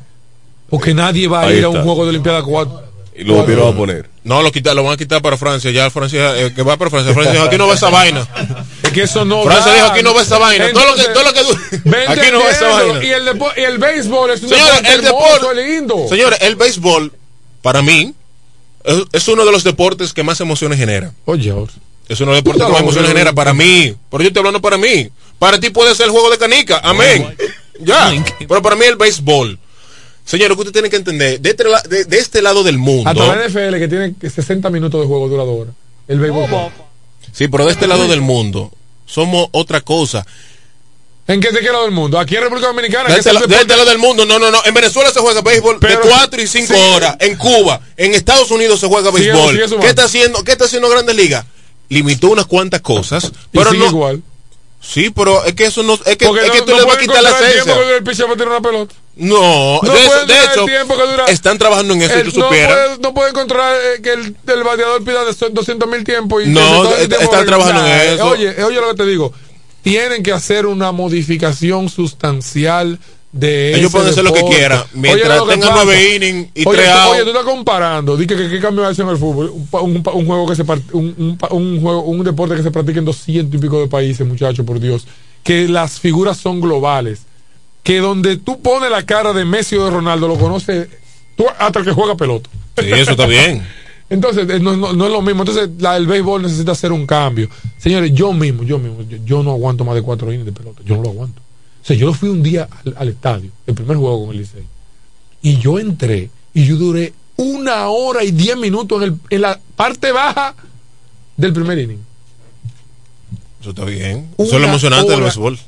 [0.68, 2.82] Porque nadie va a ir a un juego de Olimpiada 4.
[3.14, 4.08] Y lo volvieron a poner.
[4.24, 5.70] No, lo, quita, lo van a quitar para Francia.
[5.70, 7.12] Ya Francia, eh, que va para Francia.
[7.12, 8.26] Francia aquí no va esa vaina.
[8.92, 9.42] Que eso no.
[9.44, 10.72] Francia dijo, aquí no va esa vaina.
[10.72, 13.04] todo lo que, todo lo que du- Ve Aquí no va esa vaina.
[13.04, 16.06] Y el, depo- y el béisbol es un Señores, deporte el hermoso, deporte- lindo.
[16.08, 17.12] Señores, el béisbol,
[17.62, 18.14] para mí,
[18.84, 21.12] es, es uno de los deportes que más emociones genera.
[21.24, 21.72] Oye, ahora.
[22.08, 23.94] Es uno de los deportes que más emociones genera para mí.
[24.10, 25.08] Pero yo estoy hablando para mí.
[25.38, 26.80] Para ti puede ser el juego de canica.
[26.82, 27.34] Amén.
[27.80, 28.12] Ya.
[28.38, 29.58] Pero para mí el béisbol.
[30.24, 33.10] Señores, que usted tiene que entender, de este, de- de este lado del mundo.
[33.10, 35.74] Hasta la NFL que tiene 60 minutos de juego dura dos horas.
[36.06, 36.48] El béisbol.
[37.32, 38.70] Sí, pero de este lado del mundo
[39.06, 40.24] somos otra cosa.
[41.28, 42.18] ¿En qué, qué lado del mundo?
[42.18, 43.08] Aquí en República Dominicana.
[43.08, 44.60] De que es el la- lado del mundo, no, no, no.
[44.64, 46.80] En Venezuela se juega béisbol Pero- de 4 y 5 sí.
[46.94, 47.16] horas.
[47.20, 49.56] En Cuba, en Estados Unidos se juega béisbol.
[49.80, 50.42] ¿Qué está haciendo?
[50.42, 51.44] ¿Qué está haciendo Grandes Ligas?
[51.88, 53.86] Limitó unas cuantas cosas, pero no.
[53.86, 54.22] igual.
[54.84, 56.84] Sí, pero es que eso no, es que, es que tú no le vas a
[56.86, 57.62] pueden quitar la encontrar el esencia.
[57.64, 58.04] tiempo que dura el
[58.48, 58.94] una pelota.
[59.14, 60.66] No, No de, eso- pueden de hecho,
[61.06, 62.74] dura- están trabajando en eso, El- si tú no, supieras.
[62.76, 66.42] puede, no puede encontrar eh, que el, el bateador pida de 200 mil tiempos.
[66.44, 68.26] Y No, el tiempo están trabajando en eso.
[68.26, 69.32] Oye, oye lo que te digo.
[69.82, 72.98] Tienen que hacer una modificación sustancial
[73.32, 76.78] de Ellos pueden hacer lo que quieran, Oye, mientras que tengan nueve innings y oye,
[76.78, 78.16] tres oye, tú estás comparando.
[78.16, 79.50] Dice que, que, cambio hace en el fútbol.
[79.50, 83.06] Un, un, un juego que se un, un, juego, un deporte que se practica en
[83.06, 85.06] doscientos y pico de países, muchachos, por Dios.
[85.42, 87.22] Que las figuras son globales.
[87.82, 90.88] Que donde tú pones la cara de Messi o de Ronaldo, lo conoce
[91.34, 92.50] tú, hasta el que juega pelota.
[92.78, 93.66] Sí, eso está bien.
[94.10, 95.42] Entonces, eh, no, no- no es lo mismo.
[95.42, 97.48] Entonces, la, el béisbol necesita hacer un cambio.
[97.78, 100.82] Señores, yo mismo, yo mismo, yo, yo no aguanto más de cuatro innings de pelota.
[100.84, 101.40] Yo no lo aguanto.
[101.82, 104.64] O sea, yo fui un día al, al estadio, el primer juego con el Licey.
[105.42, 109.58] Y yo entré y yo duré una hora y diez minutos en, el, en la
[109.74, 110.54] parte baja
[111.36, 112.04] del primer inning.
[113.60, 114.30] Eso está bien.
[114.36, 115.58] Una Eso es lo emocionante del béisbol.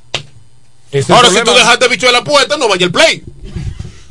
[1.09, 3.23] Ahora, el si tú dejaste bicho en la puerta, no vaya al play.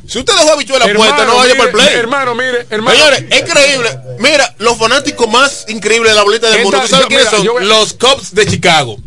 [0.06, 1.94] Si usted dejó bicho en la Hermano, puerta, no vaya para el play.
[1.94, 2.96] Hermano, mire, hermano.
[2.98, 3.98] Señores, es increíble.
[4.18, 6.78] Mira, los fanáticos más increíbles de la bolita del mundo.
[6.82, 7.42] ¿Tú sabes quiénes son?
[7.42, 8.98] yo Los Cubs de Chicago.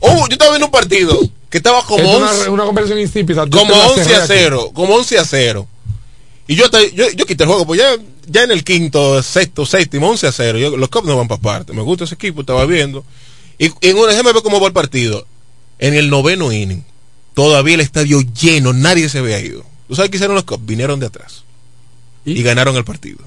[0.00, 1.20] Oh, yo estaba viendo un partido
[1.50, 3.46] que estaba como es 11, una, una conversación insípida.
[3.50, 4.32] Como te la 11 cerré a aquí.
[4.34, 4.70] 0.
[4.72, 5.68] Como 11 a 0.
[6.46, 6.64] Y yo,
[6.94, 7.96] yo, yo quité el juego, pues ya,
[8.26, 10.58] ya en el quinto, sexto, séptimo, 11 a 0.
[10.58, 11.72] Yo- los Cubs no van para parte.
[11.72, 13.04] Me gusta ese equipo, estaba viendo.
[13.58, 15.26] Y, y en un ver cómo va el partido.
[15.78, 16.84] En el noveno inning,
[17.34, 19.64] todavía el estadio lleno, nadie se había ido.
[19.88, 20.64] ¿Tú sabes qué hicieron los Cubs?
[20.64, 21.44] Vinieron de atrás.
[22.24, 23.18] Y, ganaron el partido.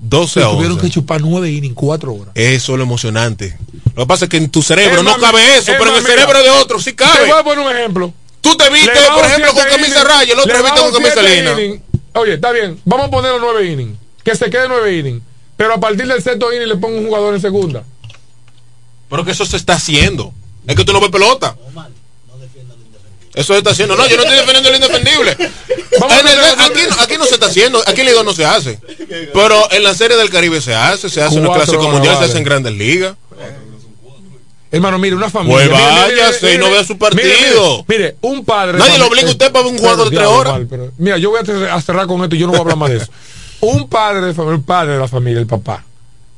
[0.00, 0.86] 12 a Tuvieron 11.
[0.86, 2.32] que chupar nueve innings, cuatro horas.
[2.34, 3.58] Eso es lo emocionante.
[3.94, 6.38] Lo que pasa es que en tu cerebro no cabe eso, pero en el cerebro
[6.38, 7.26] mira, de otro sí Te cabe.
[7.28, 8.12] voy a poner un ejemplo.
[8.40, 11.80] Tú te viste, por ejemplo, con camisa raya, el otro le viste con camisa lina.
[12.14, 13.96] Oye, está bien, vamos a poner los nueve innings.
[14.24, 15.22] Que se quede nueve innings.
[15.56, 17.84] Pero a partir del sexto inning le pongo un jugador en segunda.
[19.10, 20.32] Pero que eso se está haciendo.
[20.66, 21.56] Es que tú no ves pelota.
[23.34, 23.96] Eso se está haciendo.
[23.96, 25.32] No, yo no estoy defendiendo lo indefendible.
[25.32, 27.80] En el- aquí, no- aquí no se está haciendo.
[27.86, 28.78] Aquí Liga no se hace.
[29.32, 31.08] Pero en la Serie del Caribe se hace.
[31.08, 33.14] Se hace en clásicos horas, mundiales, se hace en grandes ligas.
[34.72, 35.56] Hermano, mire, una familia.
[35.68, 37.84] Pues váyase y no vea su partido.
[37.88, 38.78] Mire, mire, un padre.
[38.78, 40.60] Nadie lo obliga a usted para ver un juego de tres horas.
[40.70, 42.90] pero- mira, yo voy a cerrar con esto y yo no voy a hablar más
[42.90, 43.10] de eso.
[43.60, 45.84] Un padre de familia, el padre de la familia, el papá,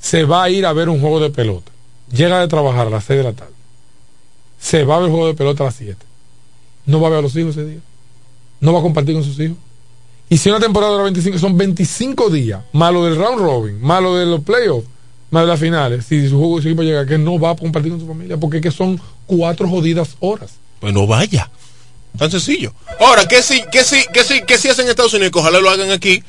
[0.00, 1.70] se va a ir a ver un juego de pelota.
[2.10, 3.52] Llega de trabajar a las 6 de la tarde.
[4.60, 5.96] Se va a ver el juego de pelota a las 7.
[6.86, 7.80] No va a ver a los hijos ese día.
[8.60, 9.56] No va a compartir con sus hijos.
[10.28, 14.02] Y si una temporada dura 25, son 25 días, más lo del round robin, más
[14.02, 14.86] lo de los playoffs,
[15.30, 16.06] más de las finales.
[16.06, 18.56] Si su, juego- su equipo llega, que no va a compartir con su familia, porque
[18.58, 20.52] es que son cuatro jodidas horas.
[20.80, 21.50] Pues no vaya.
[22.18, 22.72] Tan sencillo.
[23.00, 25.32] Ahora, ¿qué sí, qué sí, qué sí, qué sí hacen en Estados Unidos?
[25.32, 26.22] Que ojalá lo hagan aquí.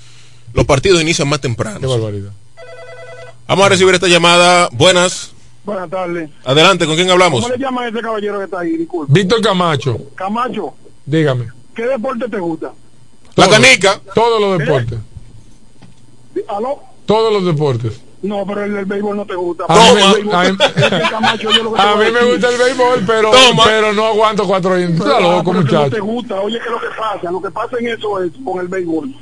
[0.54, 1.90] Los partidos inician más Qué temprano.
[1.90, 2.32] barbaridad.
[3.48, 4.70] Vamos a recibir esta llamada.
[4.72, 5.32] Buenas.
[5.65, 6.30] Buenas tardes.
[6.44, 7.41] Adelante, ¿con quién hablamos?
[7.41, 8.77] ¿Cómo le llaman a ese caballero que está ahí?
[8.77, 9.14] Disculpe.
[9.14, 10.73] Víctor Camacho, Camacho,
[11.06, 11.48] dígame.
[11.73, 12.72] ¿qué deporte te gusta?
[13.35, 13.56] La Todo.
[13.56, 14.02] canica.
[14.14, 14.99] Todos los deportes.
[16.49, 16.80] ¿Aló?
[17.06, 18.02] Todos los deportes.
[18.22, 19.65] No, pero el del béisbol no te gusta.
[19.68, 19.81] A mí,
[20.23, 20.41] Toma.
[20.41, 20.57] a mí-
[21.10, 23.64] Camacho, a mí me gusta el béisbol, pero, Toma.
[23.65, 26.03] pero no aguanto cuatro estás ah, loco, pero que no te muchacho.
[26.06, 26.41] gusta.
[26.41, 27.31] Oye, ¿qué es lo que pasa?
[27.31, 29.14] Lo que pasa en eso es con el béisbol.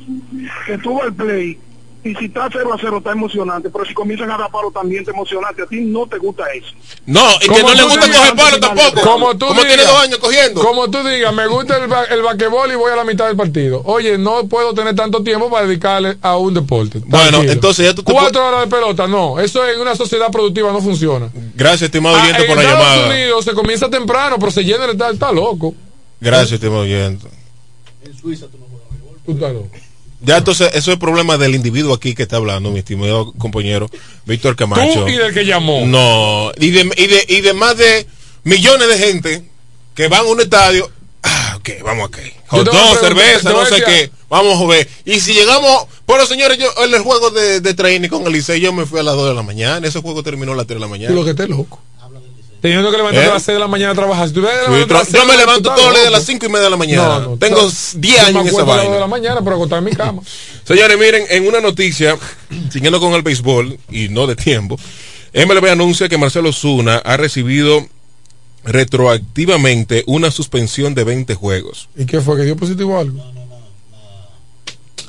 [0.68, 1.57] Que tú vas al play
[2.03, 5.06] y si está 0 a 0 está emocionante, pero si comienzan a dar palo también
[5.06, 5.61] te emocionante.
[5.61, 6.73] A ti no te gusta eso.
[7.06, 9.02] No, y que Como no le tú gusta coger palo tampoco.
[9.02, 9.88] Como tú tiene digas.
[9.88, 10.61] dos años cogiendo.
[10.64, 13.36] Como tú digas, me gusta el, ba- el basquetbol y voy a la mitad del
[13.38, 13.82] partido.
[13.86, 17.02] Oye, no puedo tener tanto tiempo para dedicarle a un deporte.
[17.06, 19.40] Bueno, entonces ya tú te Cuatro horas de pelota, no.
[19.40, 21.30] Eso en una sociedad productiva no funciona.
[21.56, 23.10] Gracias, estimado Ah, oyente, en por la Estados llamada.
[23.14, 25.14] Unidos se comienza temprano, pero se llena el estadio.
[25.14, 25.76] Está loco.
[26.19, 27.28] Gracias, estimado oyente.
[28.03, 29.23] En Suiza tú no juegas.
[29.26, 29.69] Tú estás loco.
[30.23, 33.89] Ya entonces, eso es problema del individuo aquí que está hablando, mi estimado compañero
[34.26, 35.02] Víctor Camacho.
[35.03, 35.85] Tú y del que llamó.
[35.85, 38.06] No, y de, y, de, y de más de
[38.43, 39.43] millones de gente
[39.95, 40.89] que van a un estadio.
[41.23, 42.31] Ah, ok, vamos aquí.
[42.48, 44.11] Hot te dog, cerveza, te no sé qué.
[44.30, 44.88] Vamos a ver.
[45.06, 48.60] Y si llegamos, Bueno, señores, yo en el juego de, de training con el Licey
[48.60, 49.88] yo me fui a las 2 de la mañana.
[49.88, 51.10] Ese juego terminó a las 3 de la mañana.
[51.10, 51.80] Tú lo que estés loco.
[52.62, 53.32] Teniendo que levantarte ¿Eh?
[53.32, 54.28] a las 6 de la mañana a trabajar.
[54.28, 56.50] Si tú ves, Sí, tra- yo me levanto todos los días a las 5 y
[56.50, 57.08] media de la mañana.
[57.08, 58.90] No, no, Tengo yo- 10 yo me años en esa acuerdo a las dos de
[58.90, 59.00] vaina.
[59.00, 60.22] la mañana para acostar en mi cama.
[60.64, 62.18] Señores, miren, en una noticia,
[62.72, 64.78] siguiendo con el béisbol y no de tiempo,
[65.34, 67.88] MLB anuncia que Marcelo Zuna ha recibido
[68.64, 71.90] retroactivamente una suspensión de 20 juegos.
[71.98, 72.38] ¿Y qué fue?
[72.38, 73.24] ¿Que dio positivo algo?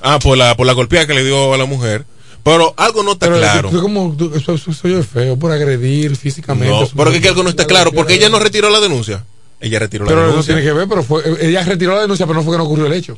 [0.01, 2.05] Ah, por la, por la golpeada que le dio a la mujer.
[2.45, 3.71] Pero algo no está Pero claro.
[3.81, 6.69] como, eso, eso, eso es feo, por agredir físicamente.
[6.75, 9.25] No, Eso pero es que algo no está claro, porque ella no retiró la denuncia.
[9.61, 10.55] Ella retiró la Pero no denuncia.
[10.55, 12.87] tiene que ver, pero fue, ella retiró la denuncia, pero no fue que no ocurrió
[12.87, 13.17] el hecho.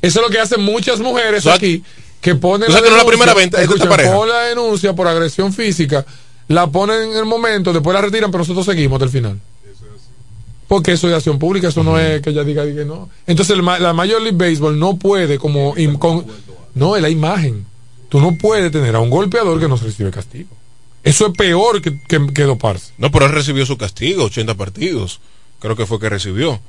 [0.00, 1.84] Eso es lo que hacen muchas mujeres O sea, aquí,
[2.22, 4.12] que ponen o sea, que no es la primera vez, esta escuchen, pareja.
[4.14, 6.06] ponen la denuncia por agresión física,
[6.48, 9.40] la ponen en el momento, después la retiran, pero nosotros seguimos hasta el final.
[10.66, 13.10] Porque eso es acción pública, eso no es que ella diga, diga no.
[13.26, 15.74] Entonces el la Major League Baseball no puede como...
[15.98, 16.24] con-
[16.74, 17.66] no, es la imagen.
[18.12, 20.50] Tú no puedes tener a un golpeador que no se recibe castigo.
[21.02, 22.92] Eso es peor que, que, que doparse.
[22.98, 25.20] No, pero él recibió su castigo, 80 partidos.
[25.60, 26.60] Creo que fue que recibió.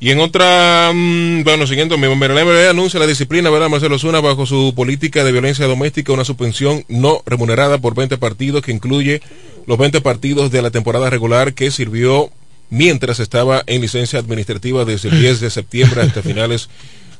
[0.00, 3.68] Y en otra, mm, bueno, siguiendo, mi MLB anuncia la disciplina, ¿verdad?
[3.68, 8.62] Marcelo Zuna, bajo su política de violencia doméstica, una suspensión no remunerada por 20 partidos,
[8.62, 9.20] que incluye
[9.66, 12.30] los 20 partidos de la temporada regular que sirvió
[12.70, 16.70] mientras estaba en licencia administrativa desde el 10 de septiembre hasta finales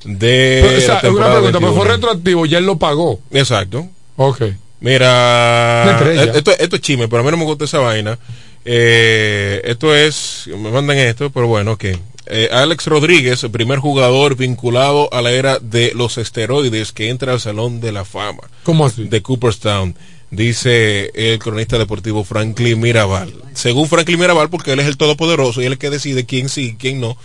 [0.05, 1.95] de Pero, o sea, la una pregunta, pero fue 21.
[1.95, 3.21] retroactivo, ya él lo pagó.
[3.31, 3.89] Exacto.
[4.17, 4.43] Ok.
[4.81, 6.01] Mira,
[6.35, 8.19] esto, esto es chisme, pero a mí no me gusta esa vaina.
[8.65, 11.85] Eh, esto es, me mandan esto, pero bueno, ok.
[12.27, 17.33] Eh, Alex Rodríguez, el primer jugador vinculado a la era de los esteroides que entra
[17.33, 19.05] al Salón de la Fama ¿Cómo así?
[19.05, 19.97] de Cooperstown,
[20.31, 23.35] dice el cronista deportivo Franklin Mirabal.
[23.55, 26.49] Según Franklin Mirabal, porque él es el todopoderoso y él es el que decide quién
[26.49, 27.17] sí y quién no.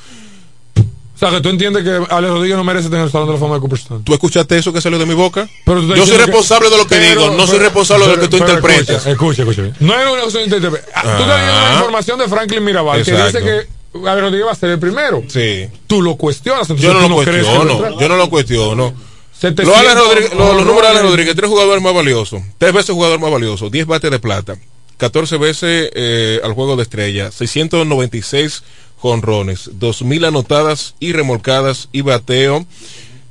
[1.18, 3.40] O sea, que tú entiendes que Alex Rodríguez no merece tener el Salón de la
[3.40, 4.04] Fama de Cooperstown.
[4.04, 5.50] ¿Tú escuchaste eso que salió de mi boca?
[5.66, 7.64] Pero tú estás Yo soy que- responsable de lo que Pero- digo, no soy pero-
[7.64, 9.06] responsable de lo que tú interpretas.
[9.08, 9.64] Escucha, escucha.
[9.80, 10.94] No es una cuestión de interpretación.
[10.96, 13.68] Ah, Tú estás viendo la información de Franklin Mirabal que dice que
[14.08, 15.24] Alex Rodríguez va a ser el primero.
[15.28, 15.68] Sí.
[15.88, 16.62] Tú lo cuestionas.
[16.70, 18.94] entonces Yo no tú lo va a cuestiono, yo no lo cuestiono.
[19.40, 21.04] 700 Los, Alex Rodríguez- los- los números de Alex.
[21.04, 24.56] Rodríguez, tres jugadores más valiosos, tres veces jugador más valioso, 10 bates de plata,
[24.98, 28.64] 14 veces eh, al juego de estrella, 696
[28.98, 32.66] jonrones, 2000 anotadas y remolcadas y bateo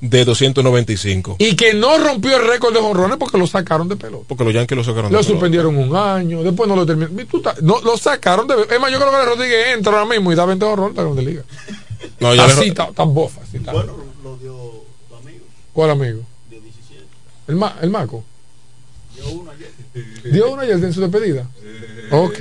[0.01, 1.37] de 295.
[1.39, 4.25] Y que no rompió el récord de jonrones porque lo sacaron de pelota.
[4.29, 5.29] Porque los Yankees lo sacaron de Lo pelota.
[5.33, 7.17] suspendieron un año, después no lo terminaron.
[7.63, 8.55] No, lo sacaron de.
[8.71, 11.23] Es más, yo creo que Rodríguez entra ahora mismo y da 20 jonrones para Grande
[11.31, 11.43] Liga.
[12.21, 13.41] No, ya así, tan, tan bofa.
[13.43, 13.75] Así, tan.
[13.75, 14.55] Bueno, lo dio
[15.09, 16.21] tu amigo, ¿Cuál amigo?
[16.51, 17.05] dio 17.
[17.49, 18.23] El, ma, el Maco.
[19.25, 20.33] Dio uno ayer.
[20.33, 21.47] ¿Dio una ayer en su despedida?
[22.11, 22.39] Ok.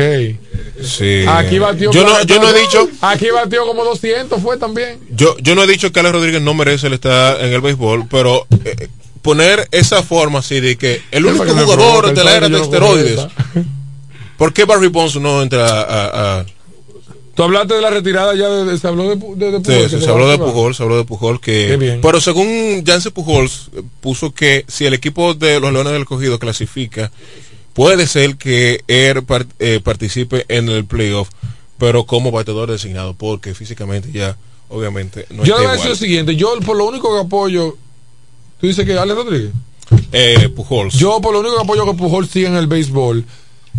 [0.83, 1.25] Sí.
[1.27, 1.91] Aquí batió.
[1.91, 4.99] yo no, yo no he dicho, Aquí batió como 200, fue también.
[5.11, 8.07] yo, yo no he dicho que Alex Rodríguez no merece el estar en el béisbol,
[8.09, 8.89] pero eh,
[9.21, 13.25] poner esa forma así de que el único jugador de la era de esteroides.
[14.37, 16.45] ¿Por qué Barry Bonds no entra a, a-
[17.35, 20.09] Tú hablaste de la retirada ya, de, de- se habló de, de, de Sí, se
[20.09, 20.37] habló de.
[20.37, 21.67] Pujol, se habló de Pujol que...
[21.67, 21.99] Qué bien.
[22.01, 26.39] Pero según Jansen Pujols, eh, puso que si el equipo de los Leones del Cogido
[26.39, 27.11] clasifica,
[27.73, 29.23] puede ser que él
[29.59, 31.27] eh, participe en el playoff,
[31.77, 34.37] pero como bateador designado, porque físicamente ya,
[34.69, 37.75] obviamente, no Yo le voy a decir lo siguiente: yo por lo único que apoyo.
[38.61, 39.51] Tú dices que Alex Rodríguez.
[40.13, 40.93] Eh, Pujols.
[40.95, 43.25] Yo por lo único que apoyo que Pujol siga en el béisbol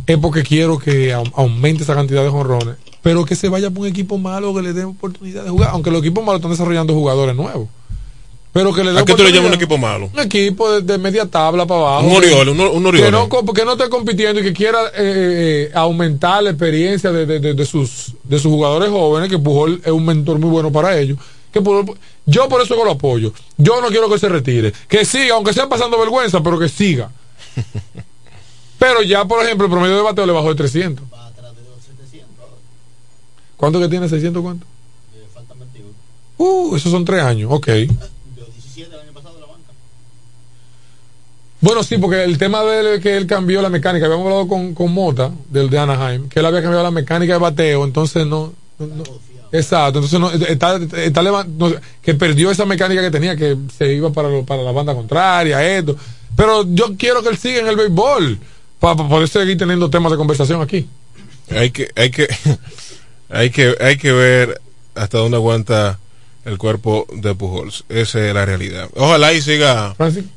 [0.07, 2.77] es porque quiero que au- aumente esa cantidad de jonrones.
[3.07, 5.71] Pero que se vaya por un equipo malo que le dé oportunidad de jugar.
[5.73, 7.69] Aunque los equipos malos están desarrollando jugadores nuevos.
[8.53, 10.11] Pero que le ¿A qué tú le llamas un equipo malo?
[10.13, 12.07] Un equipo de, de media tabla para abajo.
[12.09, 13.03] Un Orioles, un, un Orioles.
[13.05, 17.27] Que no, que no esté compitiendo y que quiera eh, eh, aumentar la experiencia de,
[17.27, 20.73] de- de- de sus, de sus jugadores jóvenes, que Pujol es un mentor muy bueno
[20.73, 21.17] para ellos.
[21.53, 23.33] Que Pujol- yo por eso que lo apoyo.
[23.57, 24.73] Yo no quiero que se retire.
[24.89, 27.11] Que siga, aunque sea pasando vergüenza, pero que siga.
[28.81, 31.05] pero ya, por ejemplo, el promedio de bateo le bajó de 300.
[31.13, 32.53] Va atrás de los 700 ahora.
[33.57, 34.07] ¿Cuánto que tiene?
[34.09, 34.67] ¿600 cuánto?
[35.15, 35.89] Eh, faltan 21.
[36.39, 37.67] Uh, esos son tres años, ok.
[37.67, 37.87] Dio
[38.55, 39.73] 17 el año pasado de la banca.
[41.61, 44.93] Bueno, sí, porque el tema de que él cambió la mecánica, habíamos hablado con, con
[44.93, 48.53] Mota, del de Anaheim, que él había cambiado la mecánica de bateo, entonces no.
[48.79, 49.05] no-
[49.53, 53.95] exacto, entonces no, está, está no sé, que perdió esa mecánica que tenía, que se
[53.95, 55.97] iba para, lo- para la banda contraria, esto.
[56.37, 58.39] Pero yo quiero que él siga en el béisbol,
[58.79, 60.87] para, poder seguir teniendo temas de conversación aquí.
[61.51, 62.29] Hay que, hay que,
[63.31, 64.61] hay que, hay que ver
[64.95, 65.99] hasta dónde aguanta
[66.45, 67.85] el cuerpo de Pujols.
[67.89, 68.89] Esa es la realidad.
[68.95, 70.31] Ojalá y siga, Francisco.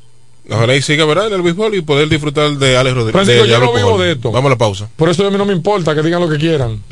[0.50, 1.28] ojalá y siga, ¿verdad?
[1.28, 3.12] En el béisbol y poder disfrutar de Alex Rodríguez.
[3.12, 4.32] Francisco, de yo no vivo de esto.
[4.32, 4.88] Vamos a la pausa.
[4.96, 6.82] Por eso a mí no me importa que digan lo que quieran.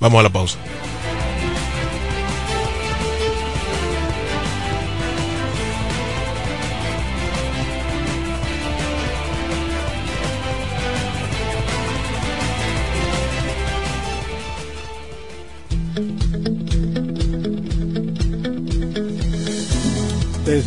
[0.00, 0.58] Vamos a la pausa.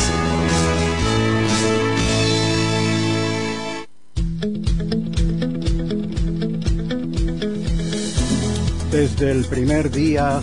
[8.91, 10.43] Desde el primer día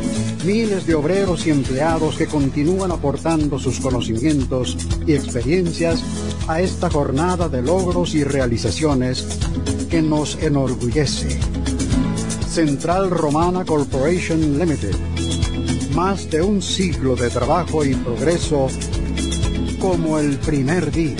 [0.43, 6.03] miles de obreros y empleados que continúan aportando sus conocimientos y experiencias
[6.47, 9.25] a esta jornada de logros y realizaciones
[9.89, 11.39] que nos enorgullece.
[12.49, 14.95] Central Romana Corporation Limited.
[15.95, 18.67] Más de un siglo de trabajo y progreso
[19.79, 21.17] como el primer día.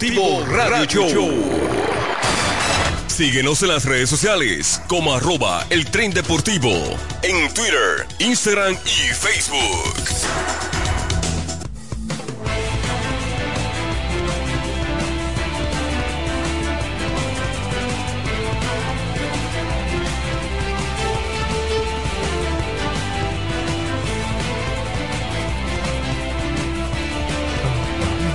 [0.00, 1.02] Deportivo Radio.
[3.06, 6.70] Síguenos en las redes sociales como arroba el tren deportivo
[7.22, 10.19] en Twitter, Instagram y Facebook.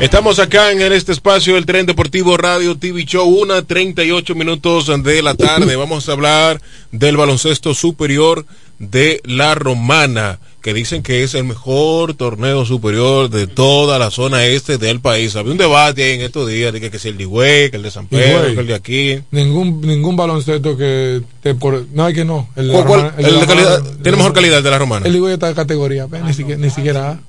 [0.05, 5.21] Estamos acá en este espacio del Tren Deportivo Radio TV Show, una 38 minutos de
[5.23, 5.75] la tarde.
[5.75, 6.61] Vamos a hablar
[6.91, 8.45] del baloncesto superior
[8.77, 14.45] de la Romana, que dicen que es el mejor torneo superior de toda la zona
[14.45, 15.35] este del país.
[15.35, 17.77] Había un debate ahí en estos días de que, que es el de Higüey, que
[17.77, 19.19] el de San Pedro, que el de aquí.
[19.31, 21.83] Ningún, ningún baloncesto que te por...
[21.93, 22.47] No, hay que no.
[22.55, 24.33] El de la ¿Cuál- Romana- cuál- el de el la de calidad- Romana- tiene mejor
[24.33, 25.05] calidad el de la Romana?
[25.07, 27.19] El Higüey está de categoría, pues, ni siquiera, ni siquiera A.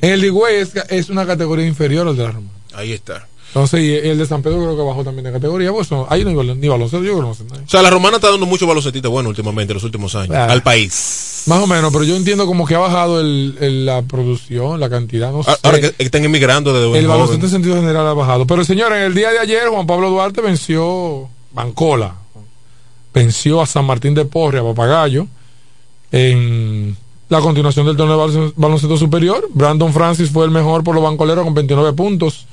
[0.00, 2.52] El Higüey es, es una categoría inferior al de la Romana.
[2.74, 3.26] Ahí está.
[3.48, 5.72] Entonces, y el de San Pedro creo que bajó también de categoría.
[5.72, 7.64] Pues no, ahí no hay ni baloncesto, yo creo que no.
[7.64, 10.46] O sea, la Romana está dando mucho baloncetito bueno últimamente, en los últimos años, Ah.
[10.50, 11.44] al país.
[11.46, 14.90] Más o menos, pero yo entiendo como que ha bajado el, el- la producción, la
[14.90, 18.46] cantidad, no Ahora que, que están emigrando desde el baloncesto en sentido general ha bajado.
[18.46, 22.16] Pero señores, en el día de ayer Juan Pablo Duarte venció Bancola,
[23.14, 25.26] venció a San Martín de Porre, a Papagayo,
[26.12, 26.96] en
[27.28, 29.48] la continuación del torneo de balon- baloncesto superior.
[29.52, 32.46] Brandon Francis fue el mejor por los bancoleros con 29 puntos.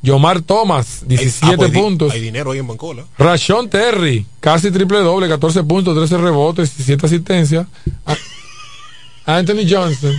[0.00, 2.12] Yomar Thomas, 17 Ah, pues, puntos.
[2.12, 3.04] Hay dinero ahí en Bancola.
[3.18, 7.66] Rashon Terry, casi triple doble, 14 puntos, 13 rebotes, 17 asistencias.
[9.26, 10.14] Anthony Johnson.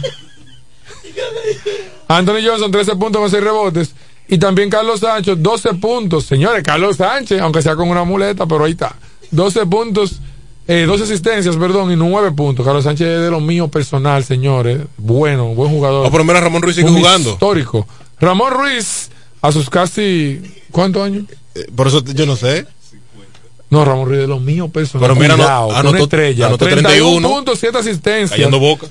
[2.08, 3.96] Anthony Johnson, 13 puntos con 6 rebotes.
[4.28, 6.26] Y también Carlos Sánchez, 12 puntos.
[6.26, 8.96] Señores, Carlos Sánchez, aunque sea con una muleta, pero ahí está.
[9.32, 10.20] 12 puntos,
[10.72, 12.64] eh, 12 asistencias, perdón, y 9 puntos.
[12.66, 14.82] Carlos Sánchez es de lo mío personal, señores.
[14.98, 16.06] Bueno, buen jugador.
[16.06, 17.32] Oh, pero mira, Ramón Ruiz sigue Un jugando.
[17.32, 17.88] Histórico.
[18.20, 19.10] Ramón Ruiz,
[19.42, 20.42] a sus casi.
[20.72, 21.24] ¿Cuántos años?
[21.56, 22.66] Eh, Por eso yo no sé.
[23.72, 25.10] No, Ramón Ruiz de lo mío personal.
[25.10, 26.48] Pero mira, Cuidado, anotó- una estrella.
[26.48, 27.30] anotó 31 31.
[27.36, 28.32] puntos, 7 asistencias.
[28.32, 28.88] Callando boca.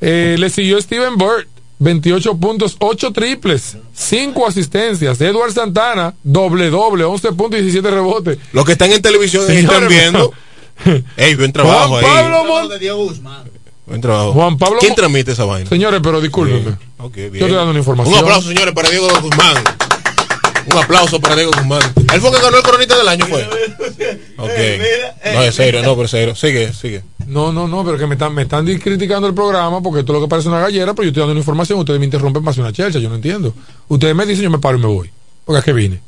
[0.00, 1.46] Eh, le siguió Steven Bird,
[1.78, 5.20] 28 puntos, 8 triples, 5 asistencias.
[5.20, 8.38] Edward Santana, doble doble, 11 puntos y 17 rebotes.
[8.52, 10.32] Los que están en televisión y están Señores, viendo.
[11.16, 12.10] Ey, buen trabajo Juan ahí.
[12.10, 13.44] Pablo Mon- de Diego Guzmán.
[13.86, 14.32] Buen trabajo.
[14.32, 15.68] Juan Pablo ¿Quién transmite esa vaina?
[15.68, 16.76] Señores, pero discúlpenme.
[16.98, 17.34] Yo bien.
[17.34, 18.14] estoy dando una información.
[18.14, 19.56] Un aplauso, señores, para Diego Guzmán.
[20.72, 21.82] Un aplauso para Diego Guzmán.
[22.12, 23.46] Él fue que ganó el coronita del año, fue.
[24.36, 24.50] Ok.
[25.32, 26.34] No, es serio, no, pero es serio.
[26.34, 27.02] Sigue, sigue.
[27.26, 30.18] No, no, no, pero que me están, me están criticando el programa porque esto es
[30.20, 32.52] lo que parece una gallera, pero yo estoy dando una información, ustedes me interrumpen para
[32.52, 33.54] hacer una chelcha, yo no entiendo.
[33.88, 35.10] Ustedes me dicen, yo me paro y me voy.
[35.44, 36.00] Porque es que vine.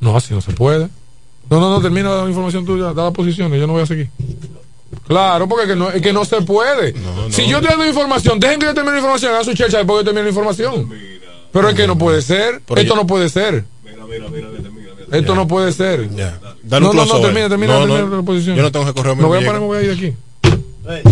[0.00, 0.88] No, así no se puede.
[1.50, 4.08] No, no, no, termina la información tuya, da la posición, yo no voy a seguir.
[5.06, 6.94] Claro, porque es que no, que no se puede.
[7.30, 9.98] Si yo estoy dando información, dejen que yo termine la información, hagan su chelcha después
[9.98, 10.88] que yo termine la información.
[11.52, 13.64] Pero es que no puede ser, Pero esto yo- no puede ser.
[15.10, 16.08] Esto no puede ser.
[16.14, 16.38] Ya.
[16.62, 18.56] Dale no, un no, no, termina, termina, No, no, termina la posición.
[18.56, 19.16] Yo no tengo que correr.
[19.16, 20.16] Me voy a parar, me voy a ir de aquí.
[20.88, 21.02] Ay,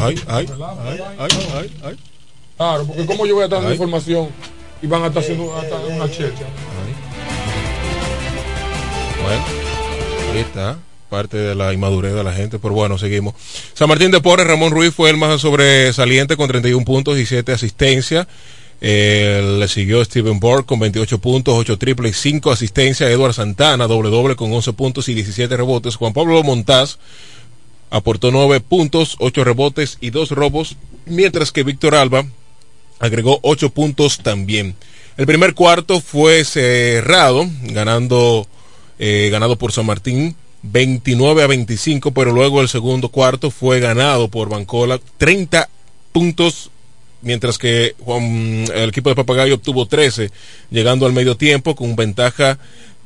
[0.00, 0.48] ay, ay, ay,
[1.18, 1.96] ay, ay, ay.
[2.56, 4.28] Claro, porque como yo voy a estar dando información
[4.80, 5.44] y van a estar haciendo
[5.90, 6.44] una checha.
[9.22, 9.44] Bueno,
[10.32, 10.78] ahí está.
[11.08, 13.34] Parte de la inmadurez de la gente, pero bueno, seguimos.
[13.74, 17.52] San Martín de Porres, Ramón Ruiz fue el más sobresaliente con 31 puntos y 7
[17.52, 18.26] asistencias.
[18.80, 23.10] Eh, le siguió Steven Borg con 28 puntos, 8 triples y 5 asistencias.
[23.10, 25.96] Edward Santana, doble doble con 11 puntos y 17 rebotes.
[25.96, 26.98] Juan Pablo Montaz
[27.90, 30.76] aportó 9 puntos, 8 rebotes y 2 robos.
[31.04, 32.24] Mientras que Víctor Alba
[32.98, 34.74] agregó 8 puntos también.
[35.16, 38.46] El primer cuarto fue cerrado, ganando,
[39.04, 44.28] eh, ganado por San Martín 29 a 25, pero luego el segundo cuarto fue ganado
[44.28, 45.68] por Bancola 30
[46.12, 46.70] puntos,
[47.20, 50.30] mientras que Juan- el equipo de Papagayo obtuvo 13,
[50.70, 52.58] llegando al medio tiempo con ventaja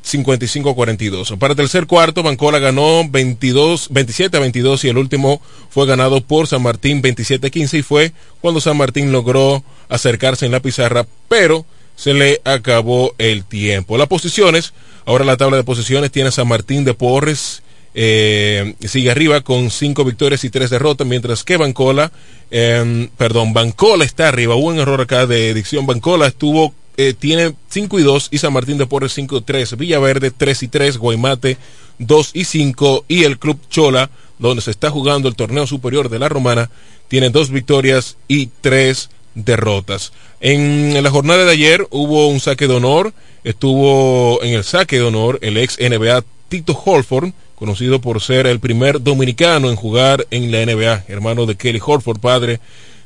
[0.02, 1.32] 55 a 42.
[1.38, 5.40] Para el tercer cuarto, Bancola ganó 22, 27 a 22 y el último
[5.70, 8.12] fue ganado por San Martín 27 a 15 y fue
[8.42, 11.64] cuando San Martín logró acercarse en la pizarra, pero
[11.96, 13.96] se le acabó el tiempo.
[13.96, 14.74] Las posiciones,
[15.06, 17.62] ahora la tabla de posiciones tiene a San Martín de Porres,
[17.98, 22.12] eh, sigue arriba con cinco victorias y tres derrotas, mientras que Bancola,
[22.50, 24.54] eh, perdón, Bancola está arriba.
[24.54, 25.86] Hubo un error acá de dicción.
[25.86, 29.78] Bancola estuvo, eh, tiene 5 y 2 y San Martín de Porres 5 y 3.
[29.78, 31.56] Villaverde 3 y 3, Guaymate
[31.98, 36.18] 2 y 5 y el Club Chola, donde se está jugando el torneo superior de
[36.18, 36.70] la Romana,
[37.08, 40.12] tiene dos victorias y tres derrotas.
[40.40, 43.14] En la jornada de ayer hubo un saque de honor,
[43.46, 48.58] estuvo en el saque de honor el ex NBA Tito Holford, conocido por ser el
[48.58, 52.58] primer dominicano en jugar en la NBA, hermano de Kelly Horford, padre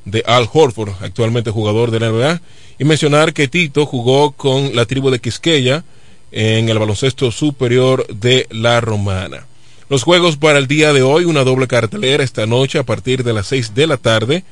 [0.06, 2.40] de Al Horford, actualmente jugador de la NBA,
[2.78, 5.84] y mencionar que Tito jugó con la tribu de Quisqueya
[6.32, 9.46] en el baloncesto superior de la Romana.
[9.90, 13.34] Los juegos para el día de hoy, una doble cartelera esta noche a partir de
[13.34, 14.44] las 6 de la tarde.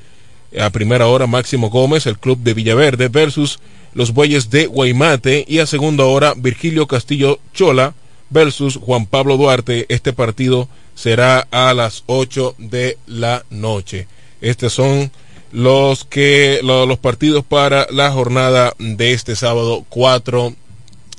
[0.58, 3.58] A primera hora Máximo Gómez, el club de Villaverde versus
[3.94, 7.94] los Bueyes de Guaymate y a segunda hora Virgilio Castillo Chola
[8.30, 9.86] versus Juan Pablo Duarte.
[9.88, 14.06] Este partido será a las 8 de la noche.
[14.40, 15.10] Estos son
[15.52, 20.54] los que lo- los partidos para la jornada de este sábado 4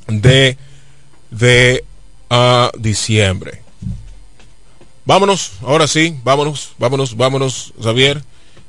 [0.08, 0.58] de
[1.32, 1.84] de
[2.78, 3.62] diciembre.
[5.06, 8.22] Vámonos, ahora sí, vámonos, vámonos, vámonos, Xavier,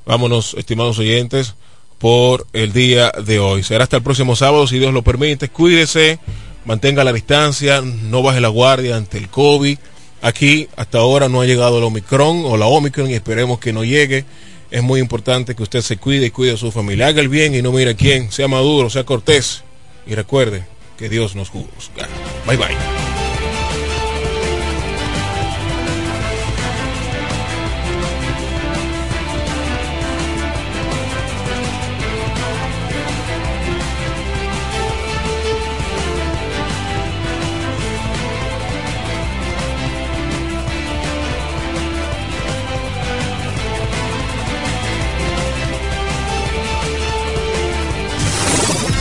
[0.06, 1.54] vámonos, estimados oyentes,
[2.00, 3.62] por el día de hoy.
[3.62, 5.50] Será hasta el próximo sábado, si Dios lo permite.
[5.50, 6.18] Cuídese,
[6.64, 9.78] mantenga la distancia, no baje la guardia ante el COVID.
[10.22, 13.84] Aquí hasta ahora no ha llegado el Omicron o la Omicron y esperemos que no
[13.84, 14.24] llegue.
[14.70, 17.08] Es muy importante que usted se cuide y cuide a su familia.
[17.08, 19.62] Haga el bien y no mire a quién, sea maduro, sea cortés.
[20.06, 20.64] Y recuerde
[20.96, 22.08] que Dios nos juzga.
[22.46, 23.09] Bye bye.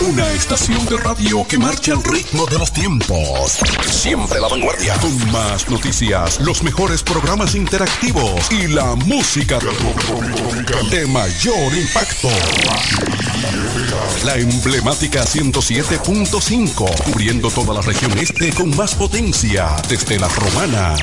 [0.09, 3.59] Una estación de radio que marcha al ritmo de los tiempos.
[3.85, 4.95] Siempre la vanguardia.
[4.99, 9.59] Con más noticias, los mejores programas interactivos y la música
[10.91, 12.29] de mayor impacto.
[14.23, 20.95] La emblemática 107.5, cubriendo toda la región este con más potencia, desde la romana.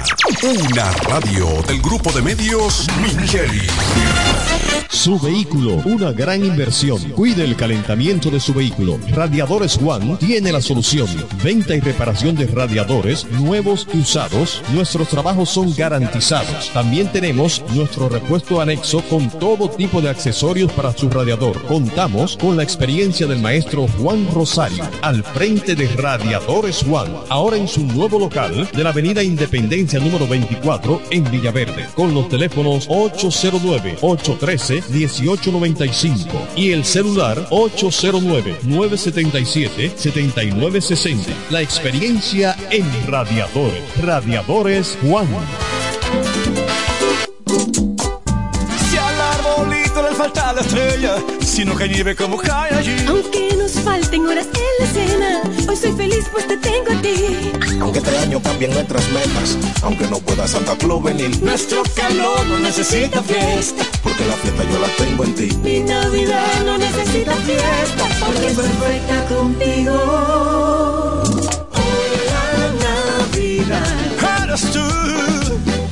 [0.42, 3.66] Una radio del grupo de medios Micheli.
[4.88, 6.98] Su vehículo, una gran inversión.
[7.10, 8.98] Cuide el calentamiento de su vehículo.
[9.26, 11.08] Radiadores One tiene la solución.
[11.42, 14.62] Venta y reparación de radiadores nuevos y usados.
[14.72, 16.70] Nuestros trabajos son garantizados.
[16.72, 21.60] También tenemos nuestro repuesto anexo con todo tipo de accesorios para su radiador.
[21.64, 27.12] Contamos con la experiencia del maestro Juan Rosario al frente de Radiadores One.
[27.28, 31.88] Ahora en su nuevo local de la Avenida Independencia número 24 en Villaverde.
[31.96, 37.44] Con los teléfonos 809 813 1895 y el celular
[39.16, 41.34] 809-977-7960.
[41.50, 43.82] La experiencia en radiadores.
[44.02, 45.26] Radiadores Juan.
[48.90, 52.94] Si al arbolito le falta la estrella, sino que nieve como cae allí.
[53.08, 55.28] Aunque nos falten horas en la cena,
[55.68, 57.52] hoy soy feliz pues te tengo a ti.
[57.80, 61.40] Aunque este año cambien nuestras metas, aunque no pueda Santa Claus venir.
[61.40, 65.48] Nuestro calor no necesita fiesta, porque la fiesta yo la tengo en ti.
[65.62, 71.22] Mi Navidad no necesita fiesta, porque es perfecta contigo.
[71.80, 72.48] Hoy la
[72.86, 75.85] Navidad eres tú.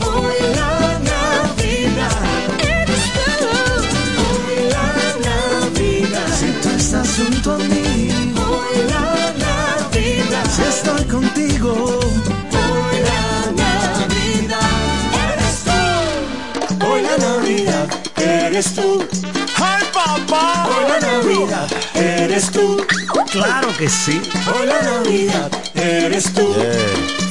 [18.55, 19.05] Eres tú.
[19.57, 20.69] ¡Ay, papá!
[20.69, 22.87] Hoy la Navidad eres tú.
[23.33, 24.23] Claro que sí.
[24.47, 26.55] Hoy la Navidad eres tú.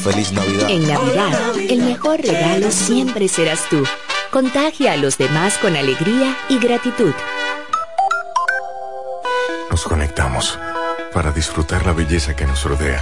[0.03, 0.69] Feliz Navidad.
[0.69, 3.85] En Navidad, el mejor regalo siempre serás tú.
[4.31, 7.13] Contagia a los demás con alegría y gratitud.
[9.71, 10.59] Nos conectamos
[11.13, 13.01] para disfrutar la belleza que nos rodea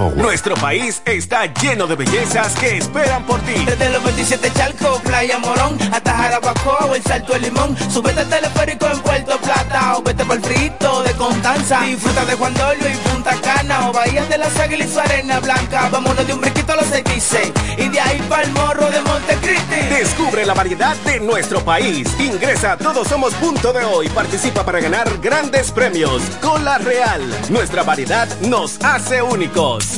[0.00, 0.16] Forward.
[0.16, 3.52] Nuestro país está lleno de bellezas que esperan por ti.
[3.66, 7.76] Desde los 27 Chalco, Playa Morón, hasta Jarabacoa, el Salto de Limón.
[7.90, 11.82] Súbete al teleférico en Puerto Plata o vete por el frito de Constanza.
[11.82, 15.40] Disfruta de Juan Dolio y Punta Cana o Bahías de las Águilas y su arena
[15.40, 15.88] blanca.
[15.90, 19.80] Vámonos de un brinquito a los dice y de ahí para el morro de Montecristi.
[19.90, 22.08] Descubre la variedad de nuestro país.
[22.18, 24.08] Ingresa a Todos Somos Punto de Hoy.
[24.08, 26.22] Participa para ganar grandes premios.
[26.40, 27.20] Cola Real.
[27.50, 29.89] Nuestra variedad nos hace únicos.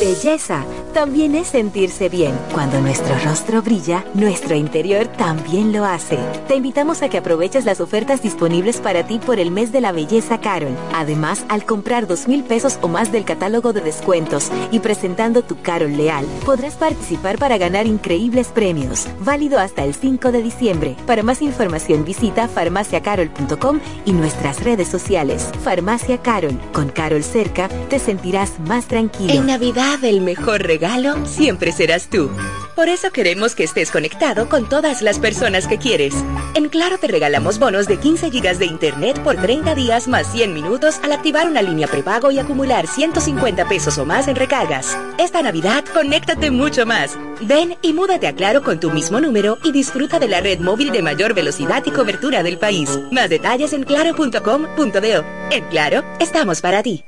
[0.00, 0.64] Belleza
[0.94, 2.32] también es sentirse bien.
[2.52, 6.18] Cuando nuestro rostro brilla, nuestro interior también lo hace.
[6.48, 9.92] Te invitamos a que aproveches las ofertas disponibles para ti por el mes de la
[9.92, 10.74] belleza Carol.
[10.92, 15.60] Además, al comprar dos mil pesos o más del catálogo de descuentos y presentando tu
[15.60, 19.06] Carol Leal, podrás participar para ganar increíbles premios.
[19.20, 20.96] Válido hasta el 5 de diciembre.
[21.06, 25.50] Para más información visita farmaciacarol.com y nuestras redes sociales.
[25.62, 26.58] Farmacia Carol.
[26.72, 29.32] Con Carol cerca, te sentirás más tranquilo.
[29.32, 32.30] En Navidad, el mejor regalo siempre serás tú.
[32.74, 36.14] Por eso queremos que estés conectado con todas las personas que quieres.
[36.54, 40.54] En Claro te regalamos bonos de 15 gigas de internet por 30 días más 100
[40.54, 44.96] minutos al activar una línea prepago y acumular 150 pesos o más en recargas.
[45.18, 47.18] Esta Navidad, conéctate mucho más.
[47.40, 50.92] Ven y múdate a Claro con tu mismo número y disfruta de la red móvil
[50.92, 52.98] de mayor velocidad y cobertura del país.
[53.10, 55.24] Más detalles en claro.com.do.
[55.50, 57.04] En Claro, estamos para ti.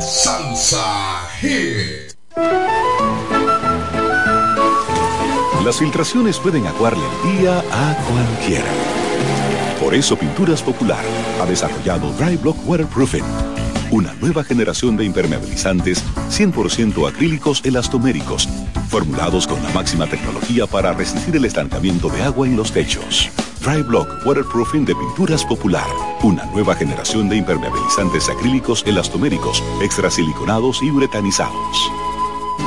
[0.00, 2.14] Salsa Hit.
[5.62, 8.64] Las filtraciones pueden aguarle el día a cualquiera.
[9.78, 11.04] Por eso Pinturas Popular
[11.40, 13.24] ha desarrollado Dry Block Waterproofing,
[13.90, 18.48] una nueva generación de impermeabilizantes 100% acrílicos elastoméricos,
[18.88, 23.30] formulados con la máxima tecnología para resistir el estancamiento de agua en los techos.
[23.60, 25.86] Dry Block Waterproofing de Pinturas Popular,
[26.22, 31.92] una nueva generación de impermeabilizantes acrílicos elastoméricos, extrasiliconados y uretanizados.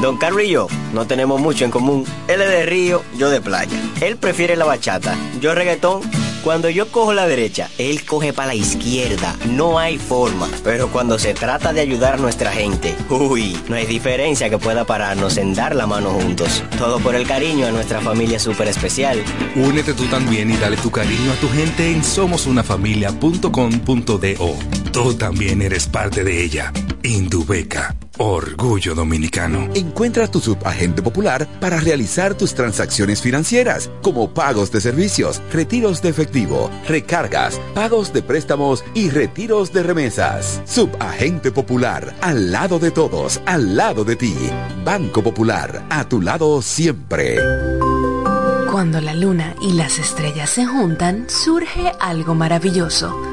[0.04, 2.06] Don Carlos y yo no tenemos mucho en común.
[2.28, 3.76] Él es de río, yo de playa.
[4.02, 6.02] Él prefiere la bachata, yo reggaetón
[6.44, 9.38] Cuando yo cojo la derecha, él coge para la izquierda.
[9.52, 10.50] No hay forma.
[10.62, 14.84] Pero cuando se trata de ayudar a nuestra gente, uy, no hay diferencia que pueda
[14.84, 16.62] pararnos en dar la mano juntos.
[16.78, 19.24] Todo por el cariño a nuestra familia súper especial.
[19.56, 24.58] Únete tú también y dale tu cariño a tu gente en somosunafamilia.com.do.
[24.92, 26.74] Tú también eres parte de ella.
[27.04, 27.96] Indubeca.
[28.20, 29.70] Orgullo Dominicano.
[29.74, 36.10] Encuentra tu subagente popular para realizar tus transacciones financieras, como pagos de servicios, retiros de
[36.10, 40.62] efectivo, recargas, pagos de préstamos y retiros de remesas.
[40.66, 44.36] Subagente popular, al lado de todos, al lado de ti.
[44.86, 47.38] Banco Popular, a tu lado siempre.
[48.72, 53.33] Cuando la luna y las estrellas se juntan, surge algo maravilloso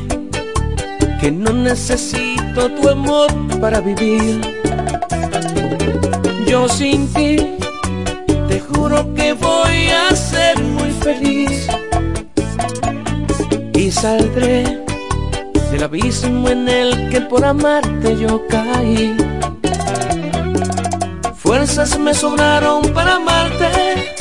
[1.21, 3.31] que no necesito tu amor
[3.61, 4.41] para vivir.
[6.45, 7.37] Yo sin ti
[8.49, 11.65] te juro que voy a ser muy feliz
[13.73, 14.83] y saldré
[15.71, 19.15] del abismo en el que por amarte yo caí.
[21.51, 24.15] Fuerzas me sobraron para amarte,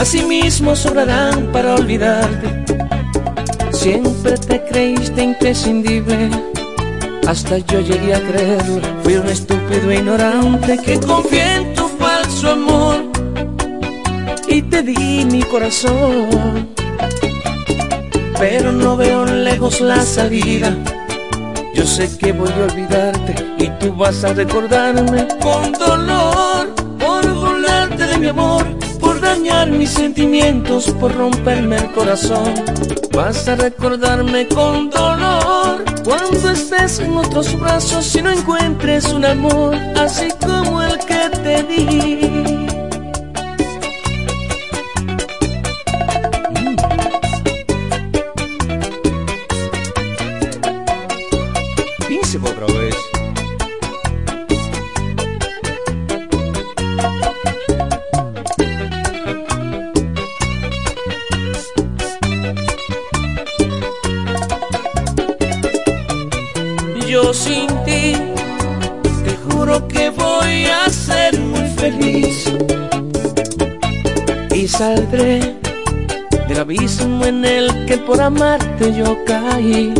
[0.00, 2.64] asimismo sobrarán para olvidarte.
[3.70, 6.28] Siempre te creíste imprescindible,
[7.28, 8.80] hasta yo llegué a creerlo.
[9.04, 12.96] Fui un estúpido ignorante que confié en tu falso amor
[14.48, 16.68] y te di mi corazón.
[18.40, 20.76] Pero no veo lejos la salida.
[21.82, 28.06] Yo sé que voy a olvidarte y tú vas a recordarme con dolor por burlarte
[28.06, 28.64] de mi amor,
[29.00, 32.54] por dañar mis sentimientos, por romperme el corazón.
[33.12, 39.74] Vas a recordarme con dolor cuando estés en otros brazos y no encuentres un amor
[39.96, 42.51] así como el que te di.
[74.72, 75.54] Saldré
[76.48, 79.92] del abismo en el que por amarte yo caí.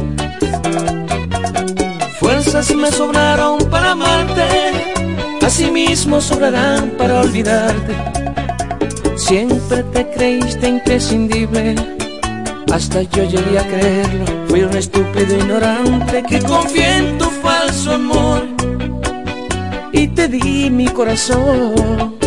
[2.19, 4.47] Fuerzas me sobraron para amarte,
[5.45, 7.95] asimismo sobrarán para olvidarte.
[9.17, 11.75] Siempre te creíste imprescindible,
[12.73, 14.25] hasta yo llegué a creerlo.
[14.49, 18.49] Fui un estúpido ignorante que confié en tu falso amor
[19.93, 22.22] y te di mi corazón.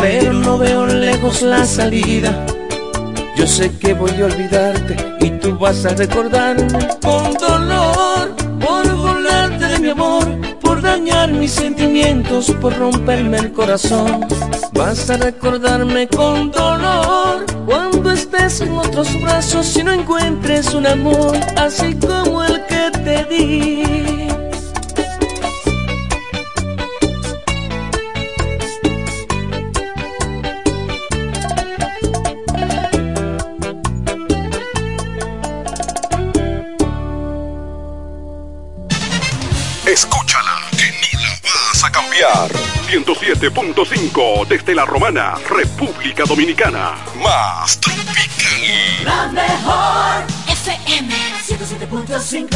[0.00, 2.46] Pero no veo lejos la salida.
[3.36, 9.66] Yo sé que voy a olvidarte y tú vas a recordarme con dolor por burlarte
[9.66, 10.24] de mi amor,
[10.60, 14.26] por dañar mis sentimientos, por romperme el corazón.
[14.72, 21.36] Vas a recordarme con dolor cuando estés en otros brazos y no encuentres un amor
[21.56, 24.17] así como el que te di.
[42.88, 46.94] 107.5 desde la Romana, República Dominicana.
[47.22, 49.04] Más tropical.
[49.04, 51.14] La mejor FM
[51.46, 52.48] 107.5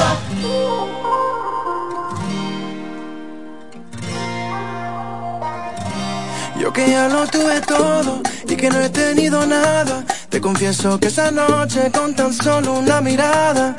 [6.58, 10.02] Yo que ya lo tuve todo y que no he tenido nada.
[10.30, 13.76] Te confieso que esa noche con tan solo una mirada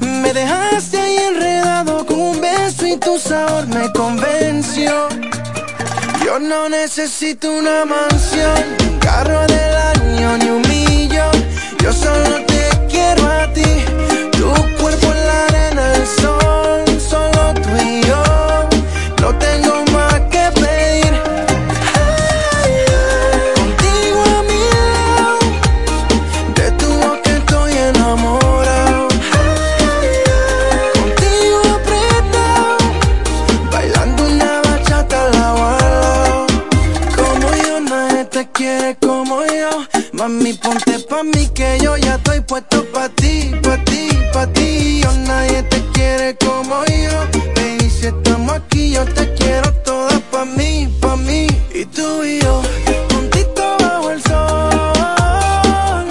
[0.00, 5.08] me dejaste ahí enredado con un beso y tu sabor me convenció.
[6.26, 11.30] Yo no necesito una mansión, un carro del año ni un millón.
[11.80, 13.62] Yo solo te quiero a ti,
[14.32, 14.50] tu
[14.82, 16.45] cuerpo en la arena, el sol,
[40.26, 45.00] Mami, ponte pa' mí que yo ya estoy puesto pa' ti, pa' ti, pa' ti.
[45.00, 47.28] Yo nadie te quiere como yo.
[47.54, 51.46] Baby, si estamos aquí, yo te quiero toda pa' mí, pa' mí.
[51.72, 52.60] Y tú y yo,
[53.12, 56.08] juntito bajo el sol.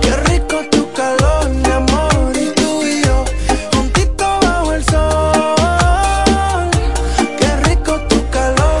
[0.00, 2.32] Qué rico tu calor, mi amor.
[2.36, 3.24] Y tú y yo,
[3.74, 6.70] juntito bajo el sol.
[7.36, 8.80] Qué rico tu calor.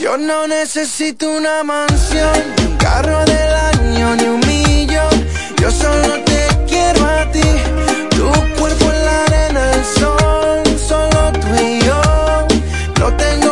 [0.00, 5.14] Yo no necesito una mansión, carro del año, ni un millón.
[5.60, 7.48] Yo solo te quiero a ti.
[8.16, 8.26] Tu
[8.58, 12.00] cuerpo en la arena, el sol, solo tú y yo.
[13.00, 13.51] No tengo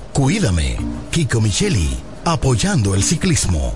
[0.21, 0.77] Cuídame,
[1.09, 3.73] Kiko Micheli, apoyando el ciclismo.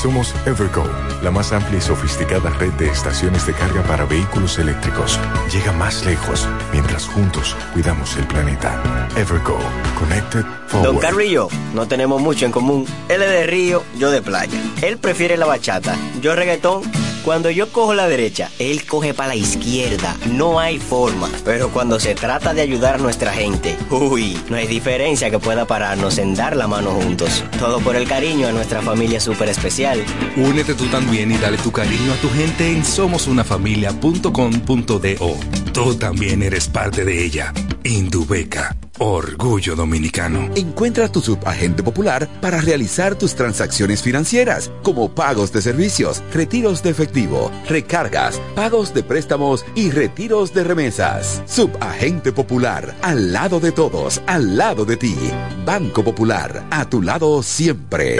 [0.00, 0.84] Somos Evergo,
[1.22, 5.20] la más amplia y sofisticada red de estaciones de carga para vehículos eléctricos.
[5.52, 8.82] Llega más lejos mientras juntos cuidamos el planeta.
[9.14, 9.58] Evergo,
[9.98, 10.86] Connected Forward.
[10.86, 12.86] Don Carrillo, no tenemos mucho en común.
[13.10, 14.58] Él es de río, yo de playa.
[14.80, 16.80] Él prefiere la bachata, yo reggaetón.
[17.24, 20.16] Cuando yo cojo la derecha, él coge para la izquierda.
[20.32, 21.28] No hay forma.
[21.44, 25.66] Pero cuando se trata de ayudar a nuestra gente, uy, no hay diferencia que pueda
[25.66, 27.44] pararnos en dar la mano juntos.
[27.58, 30.02] Todo por el cariño a nuestra familia súper especial.
[30.36, 35.36] Únete tú también y dale tu cariño a tu gente en somosunafamilia.com.do.
[35.72, 37.52] Tú también eres parte de ella.
[37.84, 38.74] Indubeca.
[39.02, 40.50] Orgullo Dominicano.
[40.54, 46.90] Encuentra tu subagente popular para realizar tus transacciones financieras, como pagos de servicios, retiros de
[46.90, 51.42] efectivo, recargas, pagos de préstamos y retiros de remesas.
[51.46, 55.16] Subagente popular, al lado de todos, al lado de ti.
[55.64, 58.18] Banco Popular, a tu lado siempre.